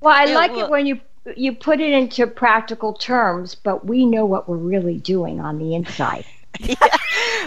Well, 0.00 0.14
I 0.14 0.24
yeah, 0.24 0.34
like 0.34 0.52
well, 0.52 0.66
it 0.66 0.70
when 0.70 0.86
you 0.86 1.00
you 1.36 1.54
put 1.54 1.80
it 1.80 1.92
into 1.92 2.26
practical 2.26 2.92
terms, 2.92 3.54
but 3.54 3.86
we 3.86 4.04
know 4.04 4.26
what 4.26 4.48
we're 4.48 4.56
really 4.56 4.98
doing 4.98 5.40
on 5.40 5.58
the 5.58 5.74
inside. 5.74 6.24
Yeah. 6.60 6.98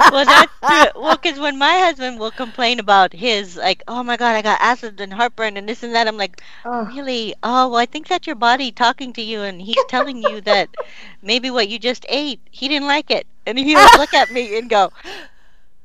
Well, 0.10 0.26
that's 0.26 0.52
true. 0.66 0.86
Well, 0.96 1.16
because 1.16 1.40
when 1.40 1.58
my 1.58 1.80
husband 1.80 2.20
will 2.20 2.32
complain 2.32 2.80
about 2.80 3.14
his, 3.14 3.56
like, 3.58 3.84
oh 3.88 4.04
my 4.04 4.18
God, 4.18 4.36
I 4.36 4.42
got 4.42 4.60
acid 4.62 5.00
and 5.02 5.14
heartburn 5.14 5.58
and 5.58 5.68
this 5.68 5.84
and 5.84 5.94
that, 5.96 6.08
I'm 6.08 6.18
like, 6.18 6.42
oh. 6.66 6.86
really? 6.86 7.34
Oh, 7.44 7.70
well, 7.70 7.80
I 7.80 7.86
think 7.86 8.08
that's 8.08 8.28
your 8.28 8.36
body 8.36 8.72
talking 8.72 9.14
to 9.14 9.22
you 9.22 9.42
and 9.42 9.62
he's 9.62 9.84
telling 9.86 10.22
you 10.24 10.42
that 10.42 10.70
maybe 11.22 11.50
what 11.52 11.70
you 11.70 11.80
just 11.80 12.06
ate, 12.10 12.42
he 12.52 12.68
didn't 12.68 12.88
like 12.88 13.12
it. 13.12 13.28
And 13.46 13.58
he 13.60 13.76
would 13.76 13.94
look 13.98 14.14
at 14.14 14.32
me 14.32 14.58
and 14.58 14.70
go, 14.70 14.92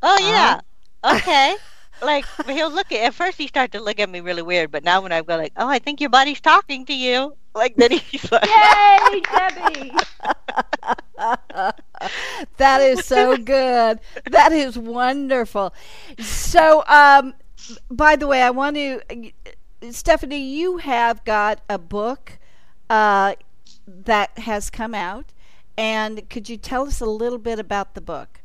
oh, 0.02 0.18
yeah, 0.20 0.60
uh-huh. 1.02 1.16
okay 1.16 1.56
like 2.02 2.24
he'll 2.46 2.70
look 2.70 2.92
at 2.92 3.00
at 3.00 3.14
first 3.14 3.38
he 3.38 3.46
started 3.46 3.72
to 3.72 3.82
look 3.82 3.98
at 3.98 4.08
me 4.08 4.20
really 4.20 4.42
weird, 4.42 4.70
but 4.70 4.84
now 4.84 5.00
when 5.00 5.12
I 5.12 5.22
go 5.22 5.36
like, 5.36 5.52
oh, 5.56 5.68
I 5.68 5.78
think 5.78 6.00
your 6.00 6.10
body's 6.10 6.40
talking 6.40 6.84
to 6.86 6.94
you, 6.94 7.34
like 7.54 7.76
then 7.76 7.90
he's 7.92 8.30
like, 8.30 8.44
yay, 8.44 9.20
Debi. 9.22 10.04
that 12.56 12.80
is 12.80 13.04
so 13.04 13.36
good. 13.36 14.00
That 14.30 14.52
is 14.52 14.78
wonderful. 14.78 15.74
So, 16.18 16.84
um, 16.86 17.34
by 17.90 18.16
the 18.16 18.26
way, 18.26 18.42
I 18.42 18.50
want 18.50 18.76
to, 18.76 19.32
Stephanie, 19.90 20.42
you 20.42 20.78
have 20.78 21.24
got 21.24 21.60
a 21.68 21.78
book 21.78 22.38
uh, 22.88 23.34
that 23.86 24.38
has 24.38 24.70
come 24.70 24.94
out, 24.94 25.26
and 25.76 26.28
could 26.30 26.48
you 26.48 26.56
tell 26.56 26.86
us 26.86 27.00
a 27.00 27.06
little 27.06 27.38
bit 27.38 27.58
about 27.58 27.94
the 27.94 28.00
book? 28.00 28.40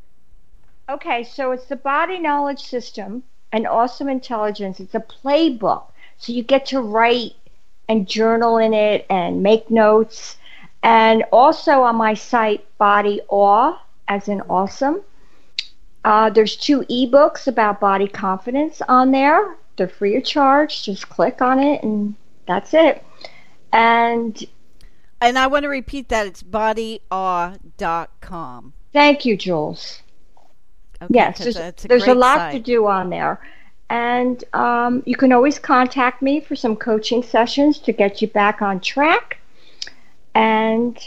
Okay, 0.87 1.23
so 1.23 1.51
it's 1.51 1.65
the 1.65 1.75
Body 1.75 2.19
Knowledge 2.19 2.61
System 2.61 3.23
an 3.51 3.65
awesome 3.65 4.09
intelligence. 4.09 4.79
It's 4.79 4.95
a 4.95 4.99
playbook. 4.99 5.85
So 6.17 6.33
you 6.33 6.43
get 6.43 6.65
to 6.67 6.81
write 6.81 7.33
and 7.87 8.07
journal 8.07 8.57
in 8.57 8.73
it 8.73 9.05
and 9.09 9.43
make 9.43 9.69
notes. 9.69 10.37
And 10.83 11.23
also 11.31 11.81
on 11.81 11.95
my 11.95 12.13
site, 12.13 12.65
Body 12.77 13.21
Awe, 13.29 13.79
as 14.07 14.27
in 14.27 14.41
awesome. 14.41 15.01
Uh, 16.03 16.29
there's 16.29 16.55
two 16.55 16.81
ebooks 16.81 17.47
about 17.47 17.79
body 17.79 18.07
confidence 18.07 18.81
on 18.87 19.11
there. 19.11 19.55
They're 19.75 19.87
free 19.87 20.15
of 20.15 20.23
charge. 20.23 20.83
Just 20.83 21.09
click 21.09 21.41
on 21.41 21.59
it 21.59 21.81
and 21.83 22.15
that's 22.47 22.73
it. 22.73 23.03
And 23.73 24.43
and 25.21 25.39
I 25.39 25.47
want 25.47 25.63
to 25.63 25.69
repeat 25.69 26.09
that 26.09 26.27
it's 26.27 26.43
bodyawe.com. 26.43 27.03
Thank 28.93 29.25
you, 29.25 29.35
Jewels. 29.35 30.03
Okay, 31.01 31.13
yes, 31.13 31.39
there's, 31.39 31.57
a, 31.57 31.73
there's 31.87 32.07
a 32.07 32.15
lot 32.15 32.37
site. 32.37 32.53
to 32.53 32.59
do 32.59 32.87
on 32.87 33.09
there. 33.09 33.41
And 33.89 34.43
um, 34.53 35.03
you 35.05 35.15
can 35.15 35.31
always 35.31 35.59
contact 35.59 36.21
me 36.21 36.39
for 36.39 36.55
some 36.55 36.75
coaching 36.75 37.21
sessions 37.21 37.77
to 37.79 37.93
get 37.93 38.21
you 38.21 38.27
back 38.27 38.61
on 38.61 38.79
track. 38.79 39.39
And 40.33 40.97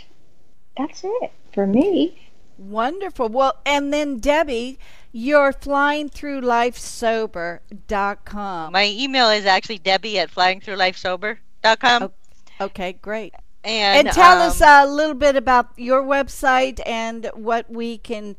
that's 0.76 1.03
it 1.05 1.32
for 1.53 1.66
me. 1.66 2.30
Wonderful. 2.57 3.28
Well, 3.28 3.57
and 3.66 3.93
then 3.93 4.20
Debi, 4.20 4.78
you're 5.12 5.53
flying 5.53 6.09
through 6.09 6.41
lifesober.com. 6.43 8.72
My 8.72 8.86
email 8.86 9.30
is 9.30 9.47
actually 9.47 9.80
Debi 9.80 10.16
at 10.16 10.30
flyingthroughlifesober.com. 10.30 12.12
Okay, 12.61 12.93
great. 12.95 13.34
And, 13.64 14.07
and 14.07 14.14
tell 14.14 14.41
um, 14.41 14.49
us 14.49 14.61
a 14.61 14.86
little 14.86 15.14
bit 15.14 15.36
about 15.36 15.70
your 15.76 16.03
website 16.03 16.80
and 16.86 17.30
what 17.34 17.70
we 17.70 17.99
can 17.99 18.36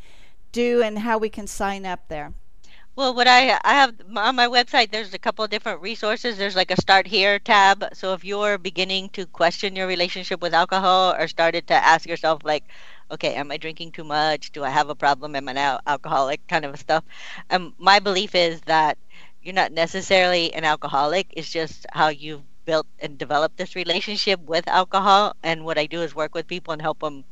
do 0.51 0.81
and 0.81 0.99
how 0.99 1.17
we 1.17 1.29
can 1.29 1.47
sign 1.47 1.85
up 1.85 2.07
there? 2.07 2.33
Well, 2.95 3.13
what 3.15 3.27
I 3.27 3.57
I 3.63 3.73
have 3.75 3.95
on 4.15 4.35
my 4.35 4.47
website, 4.47 4.91
there's 4.91 5.13
a 5.13 5.17
couple 5.19 5.43
of 5.45 5.49
different 5.49 5.81
resources. 5.81 6.37
There's 6.37 6.55
like 6.55 6.71
a 6.71 6.81
start 6.81 7.07
here 7.07 7.39
tab. 7.39 7.85
So 7.93 8.13
if 8.13 8.25
you're 8.25 8.57
beginning 8.57 9.09
to 9.11 9.25
question 9.25 9.75
your 9.75 9.87
relationship 9.87 10.41
with 10.41 10.53
alcohol 10.53 11.15
or 11.17 11.27
started 11.27 11.67
to 11.67 11.73
ask 11.75 12.05
yourself 12.07 12.41
like, 12.43 12.65
okay, 13.09 13.35
am 13.35 13.51
I 13.51 13.57
drinking 13.57 13.93
too 13.93 14.03
much? 14.03 14.51
Do 14.51 14.63
I 14.63 14.69
have 14.69 14.89
a 14.89 14.95
problem? 14.95 15.35
Am 15.35 15.47
I 15.47 15.53
now 15.53 15.79
alcoholic? 15.87 16.45
Kind 16.47 16.65
of 16.65 16.77
stuff. 16.77 17.03
Um, 17.49 17.73
my 17.77 17.99
belief 17.99 18.35
is 18.35 18.61
that 18.61 18.97
you're 19.41 19.55
not 19.55 19.71
necessarily 19.71 20.53
an 20.53 20.65
alcoholic. 20.65 21.27
It's 21.31 21.49
just 21.49 21.85
how 21.93 22.09
you've 22.09 22.43
built 22.65 22.87
and 22.99 23.17
developed 23.17 23.57
this 23.57 23.75
relationship 23.75 24.41
with 24.41 24.67
alcohol. 24.67 25.35
And 25.41 25.63
what 25.63 25.77
I 25.77 25.85
do 25.85 26.01
is 26.01 26.13
work 26.13 26.35
with 26.35 26.47
people 26.47 26.73
and 26.73 26.81
help 26.81 26.99
them 26.99 27.23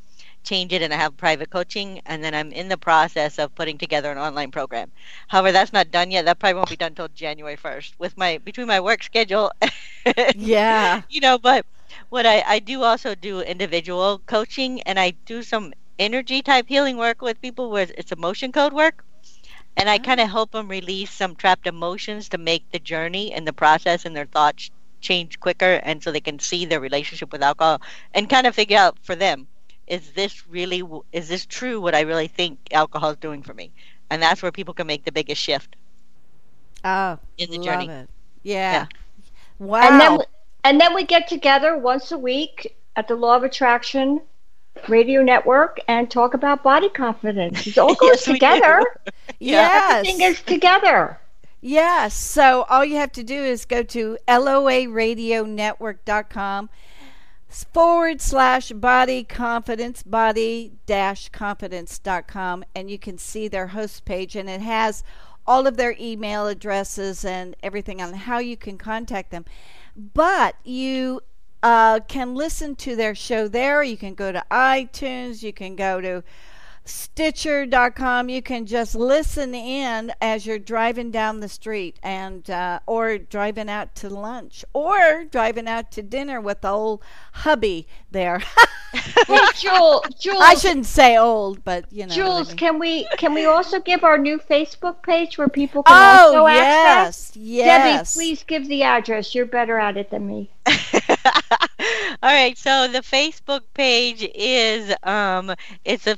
change 0.47 0.71
it 0.71 0.81
and 0.81 0.93
I 0.93 0.97
have 0.97 1.17
private 1.17 1.49
coaching 1.49 2.01
and 2.05 2.23
then 2.23 2.33
I'm 2.33 2.51
in 2.53 2.69
the 2.69 2.77
process 2.77 3.37
of 3.37 3.53
putting 3.53 3.77
together 3.77 4.11
an 4.11 4.17
online 4.17 4.49
program. 4.49 4.89
However, 5.27 5.51
that's 5.51 5.73
not 5.73 5.91
done 5.91 6.09
yet. 6.09 6.23
That 6.23 6.39
probably 6.39 6.55
won't 6.55 6.69
be 6.69 6.77
done 6.77 6.93
until 6.93 7.09
January 7.09 7.57
1st 7.57 7.93
with 7.99 8.17
my 8.17 8.37
between 8.37 8.67
my 8.67 8.79
work 8.79 9.03
schedule. 9.03 9.51
yeah. 10.35 11.01
You 11.09 11.19
know, 11.19 11.37
but 11.37 11.65
what 12.09 12.25
I 12.25 12.43
I 12.47 12.59
do 12.59 12.83
also 12.83 13.13
do 13.13 13.41
individual 13.41 14.19
coaching 14.19 14.81
and 14.83 14.97
I 14.97 15.11
do 15.25 15.43
some 15.43 15.73
energy 15.99 16.41
type 16.41 16.67
healing 16.69 16.95
work 16.95 17.21
with 17.21 17.41
people 17.41 17.69
where 17.69 17.87
it's 17.97 18.13
emotion 18.13 18.51
code 18.53 18.73
work. 18.73 19.03
And 19.75 19.89
I 19.89 19.97
mm-hmm. 19.97 20.05
kind 20.05 20.21
of 20.21 20.29
help 20.29 20.51
them 20.51 20.69
release 20.69 21.11
some 21.11 21.35
trapped 21.35 21.67
emotions 21.67 22.29
to 22.29 22.37
make 22.37 22.63
the 22.71 22.79
journey 22.79 23.33
and 23.33 23.45
the 23.45 23.53
process 23.53 24.05
and 24.05 24.15
their 24.15 24.25
thoughts 24.25 24.71
change 25.01 25.39
quicker 25.39 25.73
and 25.83 26.01
so 26.01 26.11
they 26.11 26.21
can 26.21 26.39
see 26.39 26.65
their 26.65 26.79
relationship 26.79 27.31
with 27.31 27.43
alcohol 27.43 27.81
and 28.13 28.29
kind 28.29 28.47
of 28.47 28.55
figure 28.55 28.77
out 28.77 28.97
for 29.03 29.15
them 29.15 29.47
is 29.87 30.11
this 30.13 30.47
really 30.47 30.83
is 31.11 31.29
this 31.29 31.45
true 31.45 31.81
what 31.81 31.95
I 31.95 32.01
really 32.01 32.27
think 32.27 32.59
alcohol 32.71 33.11
is 33.11 33.17
doing 33.17 33.43
for 33.43 33.53
me? 33.53 33.71
And 34.09 34.21
that's 34.21 34.41
where 34.41 34.51
people 34.51 34.73
can 34.73 34.87
make 34.87 35.05
the 35.05 35.11
biggest 35.11 35.41
shift. 35.41 35.75
Oh, 36.83 37.19
in 37.37 37.51
the 37.51 37.59
love 37.59 37.59
journey. 37.59 37.87
It. 37.87 38.09
Yeah. 38.43 38.71
Yeah. 38.71 38.87
Wow. 39.59 39.81
And 39.81 39.99
then, 39.99 40.19
and 40.63 40.79
then 40.81 40.93
we 40.93 41.03
get 41.03 41.27
together 41.27 41.77
once 41.77 42.11
a 42.11 42.17
week 42.17 42.75
at 42.95 43.07
the 43.07 43.15
Law 43.15 43.35
of 43.37 43.43
Attraction 43.43 44.21
Radio 44.87 45.21
Network 45.23 45.79
and 45.87 46.09
talk 46.09 46.33
about 46.33 46.63
body 46.63 46.89
confidence. 46.89 47.65
It 47.67 47.77
all 47.77 47.95
goes 47.99 48.25
Yes, 48.25 48.25
together. 48.25 48.81
yeah 49.39 49.69
Everything 49.73 50.21
is 50.21 50.41
together. 50.41 51.19
Yes. 51.61 52.15
So 52.15 52.63
all 52.69 52.85
you 52.85 52.95
have 52.97 53.11
to 53.13 53.23
do 53.23 53.43
is 53.43 53.65
go 53.65 53.81
to 53.83 54.17
loaradionetwork.com 54.27 56.69
forward 57.49 58.21
slash 58.21 58.71
body 58.71 59.23
confidence, 59.23 60.03
body 60.03 60.73
dash 60.85 61.29
confidence.com, 61.29 62.63
and 62.75 62.89
you 62.89 62.99
can 62.99 63.17
see 63.17 63.47
their 63.47 63.67
host 63.67 64.05
page, 64.05 64.35
and 64.35 64.49
it 64.49 64.61
has 64.61 65.03
all 65.45 65.65
of 65.65 65.77
their 65.77 65.95
email 65.99 66.47
addresses 66.47 67.23
and 67.23 67.55
everything 67.63 68.01
on 68.01 68.13
how 68.13 68.37
you 68.39 68.57
can 68.57 68.77
contact 68.77 69.31
them. 69.31 69.45
But 69.95 70.55
you 70.63 71.21
uh, 71.63 72.01
can 72.07 72.35
listen 72.35 72.75
to 72.75 72.95
their 72.95 73.15
show 73.15 73.47
there. 73.47 73.81
You 73.81 73.97
can 73.97 74.13
go 74.13 74.31
to 74.31 74.43
iTunes. 74.51 75.41
You 75.41 75.53
can 75.53 75.75
go 75.75 76.01
to 76.01 76.23
Stitcher.com. 76.87 78.29
You 78.29 78.41
can 78.41 78.65
just 78.65 78.95
listen 78.95 79.53
in 79.53 80.11
as 80.21 80.45
you're 80.45 80.57
driving 80.59 81.11
down 81.11 81.39
the 81.39 81.49
street, 81.49 81.99
and 82.01 82.49
uh, 82.49 82.79
or 82.85 83.17
driving 83.17 83.69
out 83.69 83.93
to 83.95 84.09
lunch, 84.09 84.63
or 84.73 85.25
driving 85.25 85.67
out 85.67 85.91
to 85.91 86.01
dinner 86.01 86.39
with 86.41 86.61
the 86.61 86.69
old 86.69 87.01
hubby 87.33 87.87
there. 88.11 88.41
Hey, 89.27 89.37
Jewels, 89.55 90.03
Jewels, 90.19 90.41
I 90.41 90.55
shouldn't 90.55 90.85
say 90.85 91.17
old, 91.17 91.63
but 91.65 91.91
you 91.91 92.05
know. 92.05 92.07
what 92.07 92.11
I 92.13 92.15
Jewels, 92.15 92.47
mean. 92.47 92.57
can 92.57 92.79
we 92.79 93.05
can 93.17 93.33
we 93.33 93.45
also 93.45 93.79
give 93.81 94.03
our 94.05 94.17
new 94.17 94.37
Facebook 94.39 95.03
page 95.03 95.37
where 95.37 95.49
people 95.49 95.83
can 95.83 95.93
Oh 95.93 96.27
also 96.37 96.47
access? 96.47 97.31
yes, 97.35 97.37
yes. 97.37 98.13
Debi, 98.13 98.17
please 98.17 98.43
give 98.43 98.67
the 98.69 98.83
address. 98.83 99.35
You're 99.35 99.45
better 99.45 99.77
at 99.77 99.97
it 99.97 100.09
than 100.09 100.25
me. 100.25 100.49
All 102.23 102.33
right, 102.33 102.57
so 102.57 102.87
the 102.87 102.99
Facebook 102.99 103.61
page 103.73 104.27
is 104.33 104.93
um 105.03 105.53
it's 105.85 106.07
a 106.07 106.15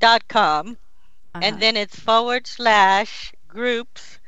facebook.com 0.00 0.76
Uh-huh. 1.34 1.40
and 1.42 1.60
then 1.60 1.76
it's 1.76 1.98
forward 1.98 2.46
slash 2.46 3.32
groups 3.48 4.18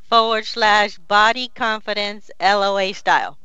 forward 0.00 0.44
slash 0.46 0.98
body 0.98 1.48
confidence 1.54 2.30
LOA 2.40 2.92
style. 2.94 3.36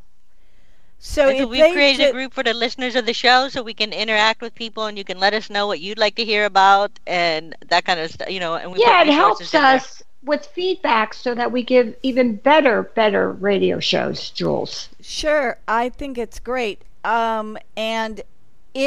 so 0.99 1.35
so 1.37 1.47
we 1.47 1.59
they 1.59 1.71
created 1.71 2.03
ju- 2.03 2.09
a 2.09 2.11
group 2.11 2.33
for 2.33 2.43
the 2.43 2.53
listeners 2.53 2.95
of 2.95 3.05
the 3.05 3.13
show 3.13 3.47
so 3.49 3.61
we 3.63 3.73
can 3.73 3.91
interact 3.93 4.41
with 4.41 4.53
people 4.55 4.85
and 4.85 4.97
you 4.97 5.03
can 5.03 5.19
let 5.19 5.33
us 5.33 5.49
know 5.49 5.67
what 5.67 5.79
you'd 5.79 5.97
like 5.99 6.15
to 6.15 6.25
hear 6.25 6.45
about 6.45 6.91
and 7.07 7.55
that 7.69 7.85
kind 7.85 7.99
of 7.99 8.09
stuff, 8.11 8.29
you 8.29 8.39
know, 8.39 8.55
and 8.55 8.71
we 8.71 8.79
yeah, 8.79 9.01
it 9.01 9.07
helps 9.07 9.53
us 9.55 10.01
with 10.23 10.45
feedback 10.45 11.13
so 11.13 11.33
that 11.33 11.51
we 11.51 11.63
give 11.63 11.95
even 12.03 12.35
better, 12.35 12.83
better 12.83 13.31
radio 13.31 13.79
shows, 13.79 14.29
Jewels. 14.31 14.89
Sure, 15.01 15.57
I 15.67 15.89
think 15.89 16.17
it's 16.17 16.39
great. 16.39 16.83
Um, 17.05 17.57
and 17.77 18.21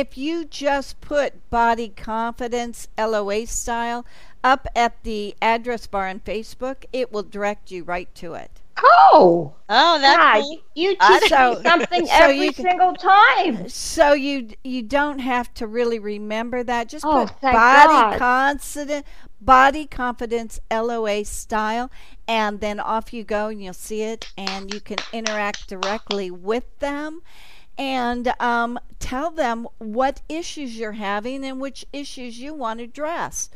if 0.00 0.16
you 0.16 0.44
just 0.44 1.00
put 1.00 1.48
body 1.50 1.88
confidence 1.88 2.88
LOA 2.98 3.46
style 3.46 4.06
up 4.42 4.66
at 4.74 5.02
the 5.04 5.34
address 5.42 5.86
bar 5.86 6.08
on 6.08 6.20
Facebook, 6.20 6.84
it 6.92 7.12
will 7.12 7.22
direct 7.22 7.70
you 7.70 7.84
right 7.84 8.12
to 8.14 8.34
it. 8.34 8.50
Oh, 8.84 9.52
Oh, 9.68 9.98
that's 10.00 10.16
God, 10.16 10.42
cool. 10.42 10.58
you 10.74 10.96
I 10.98 11.20
teach 11.20 11.28
don't- 11.30 11.58
me 11.62 11.62
something 11.70 12.06
so 12.06 12.12
every 12.14 12.40
you 12.46 12.52
can- 12.52 12.64
single 12.64 12.94
time. 12.94 13.68
So 13.68 14.12
you 14.14 14.48
you 14.64 14.82
don't 14.82 15.18
have 15.18 15.52
to 15.54 15.66
really 15.66 15.98
remember 15.98 16.62
that. 16.64 16.88
Just 16.88 17.04
Oh, 17.04 17.26
put 17.26 17.40
body 17.42 17.92
God. 17.92 18.18
confident, 18.18 19.04
body 19.42 19.86
confidence 19.86 20.58
LOA 20.70 21.24
style, 21.24 21.90
and 22.26 22.60
then 22.60 22.80
off 22.80 23.12
you 23.12 23.24
go, 23.24 23.48
and 23.48 23.62
you'll 23.62 23.74
see 23.74 24.02
it, 24.02 24.32
and 24.38 24.72
you 24.72 24.80
can 24.80 24.98
interact 25.12 25.68
directly 25.68 26.30
with 26.30 26.64
them, 26.78 27.22
and 27.78 28.32
um, 28.40 28.78
tell 28.98 29.30
them 29.30 29.66
what 29.78 30.22
issues 30.28 30.76
you're 30.78 30.92
having 30.92 31.44
and 31.44 31.60
which 31.60 31.86
issues 31.92 32.38
you 32.38 32.54
want 32.54 32.78
to 32.78 32.84
address. 32.84 33.50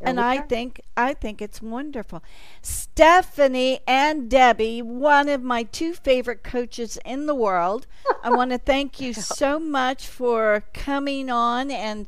And 0.00 0.20
I 0.20 0.38
think 0.38 0.82
I 0.96 1.14
think 1.14 1.40
it's 1.40 1.62
wonderful. 1.62 2.22
Stephanie 2.60 3.80
and 3.86 4.30
Debi, 4.30 4.82
one 4.82 5.28
of 5.28 5.42
my 5.42 5.62
two 5.62 5.94
favorite 5.94 6.42
coaches 6.42 6.98
in 7.04 7.26
the 7.26 7.34
world. 7.34 7.86
I 8.22 8.30
want 8.30 8.50
to 8.50 8.58
thank 8.58 9.00
you 9.00 9.14
so 9.14 9.58
much 9.58 10.06
for 10.06 10.64
coming 10.74 11.30
on 11.30 11.70
and 11.70 12.06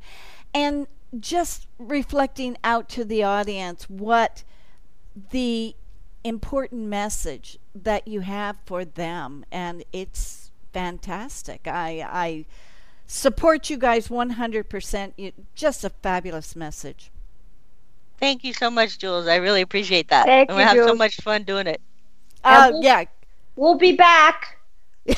and 0.53 0.87
just 1.19 1.67
reflecting 1.79 2.57
out 2.65 2.89
to 2.91 3.05
the 3.05 3.23
audience 3.23 3.89
what 3.89 4.43
the 5.31 5.75
important 6.25 6.83
message 6.83 7.59
that 7.75 8.09
you 8.09 8.21
have 8.21 8.57
for 8.67 8.85
them 8.85 9.45
and 9.53 9.85
it's 9.93 10.46
fantastic. 10.73 11.67
I 11.67 12.07
I 12.11 12.45
support 13.07 13.71
you 13.71 13.77
guys 13.77 14.09
100%. 14.09 15.13
You, 15.17 15.33
just 15.55 15.85
a 15.85 15.91
fabulous 15.91 16.57
message. 16.57 17.11
Thank 18.19 18.45
you 18.45 18.53
so 18.53 18.71
much, 18.71 18.99
Jewels. 18.99 19.27
I 19.27 19.37
really 19.37 19.61
appreciate 19.61 20.09
that. 20.09 20.27
Thank 20.27 20.49
and 20.49 20.57
we 20.57 20.63
you, 20.63 20.69
have 20.69 20.89
so 20.89 20.95
much 20.95 21.17
fun 21.17 21.45
doing 21.45 21.67
it. 21.67 21.81
Uh, 22.43 22.71
we'll- 22.73 22.83
yeah. 22.83 23.05
We'll 23.57 23.79
be 23.79 23.93
back. 23.93 24.59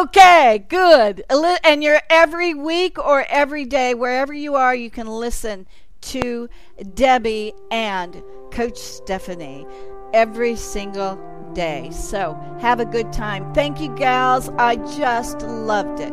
okay, 0.00 0.64
good. 0.68 1.24
And 1.64 1.82
you're 1.82 2.00
every 2.08 2.54
week 2.54 2.98
or 2.98 3.26
every 3.28 3.64
day, 3.66 3.92
wherever 3.94 4.32
you 4.32 4.54
are, 4.54 4.74
you 4.74 4.88
can 4.88 5.06
listen 5.06 5.66
to 6.00 6.48
Debi 6.80 7.52
and 7.70 8.22
Coach 8.50 8.78
Stephanie 8.78 9.66
every 10.14 10.56
single 10.56 11.16
day. 11.58 11.90
So 11.90 12.38
have 12.60 12.78
a 12.78 12.84
good 12.84 13.12
time. 13.12 13.52
Thank 13.52 13.80
you, 13.80 13.92
gals. 13.96 14.48
I 14.58 14.76
just 14.96 15.42
loved 15.42 15.98
it. 15.98 16.12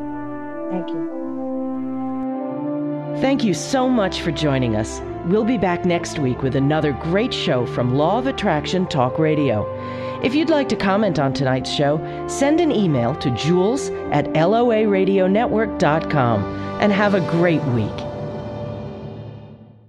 Thank 0.71 0.89
you. 0.89 1.13
Thank 3.21 3.43
you 3.43 3.53
so 3.53 3.87
much 3.87 4.21
for 4.21 4.31
joining 4.31 4.75
us. 4.75 4.99
We'll 5.25 5.43
be 5.43 5.59
back 5.59 5.85
next 5.85 6.17
week 6.17 6.41
with 6.41 6.55
another 6.55 6.93
great 6.93 7.31
show 7.33 7.67
from 7.67 7.93
Law 7.93 8.17
of 8.17 8.25
Attraction 8.25 8.87
Talk 8.87 9.19
Radio. 9.19 9.63
If 10.23 10.33
you'd 10.33 10.49
like 10.49 10.69
to 10.69 10.75
comment 10.75 11.19
on 11.19 11.33
tonight's 11.33 11.71
show, 11.71 12.01
send 12.27 12.59
an 12.59 12.71
email 12.71 13.13
to 13.17 13.29
jewels 13.31 13.91
at 14.11 14.25
loaradionetwork.com 14.33 16.43
and 16.81 16.91
have 16.91 17.13
a 17.13 17.21
great 17.29 17.63
week. 17.65 18.14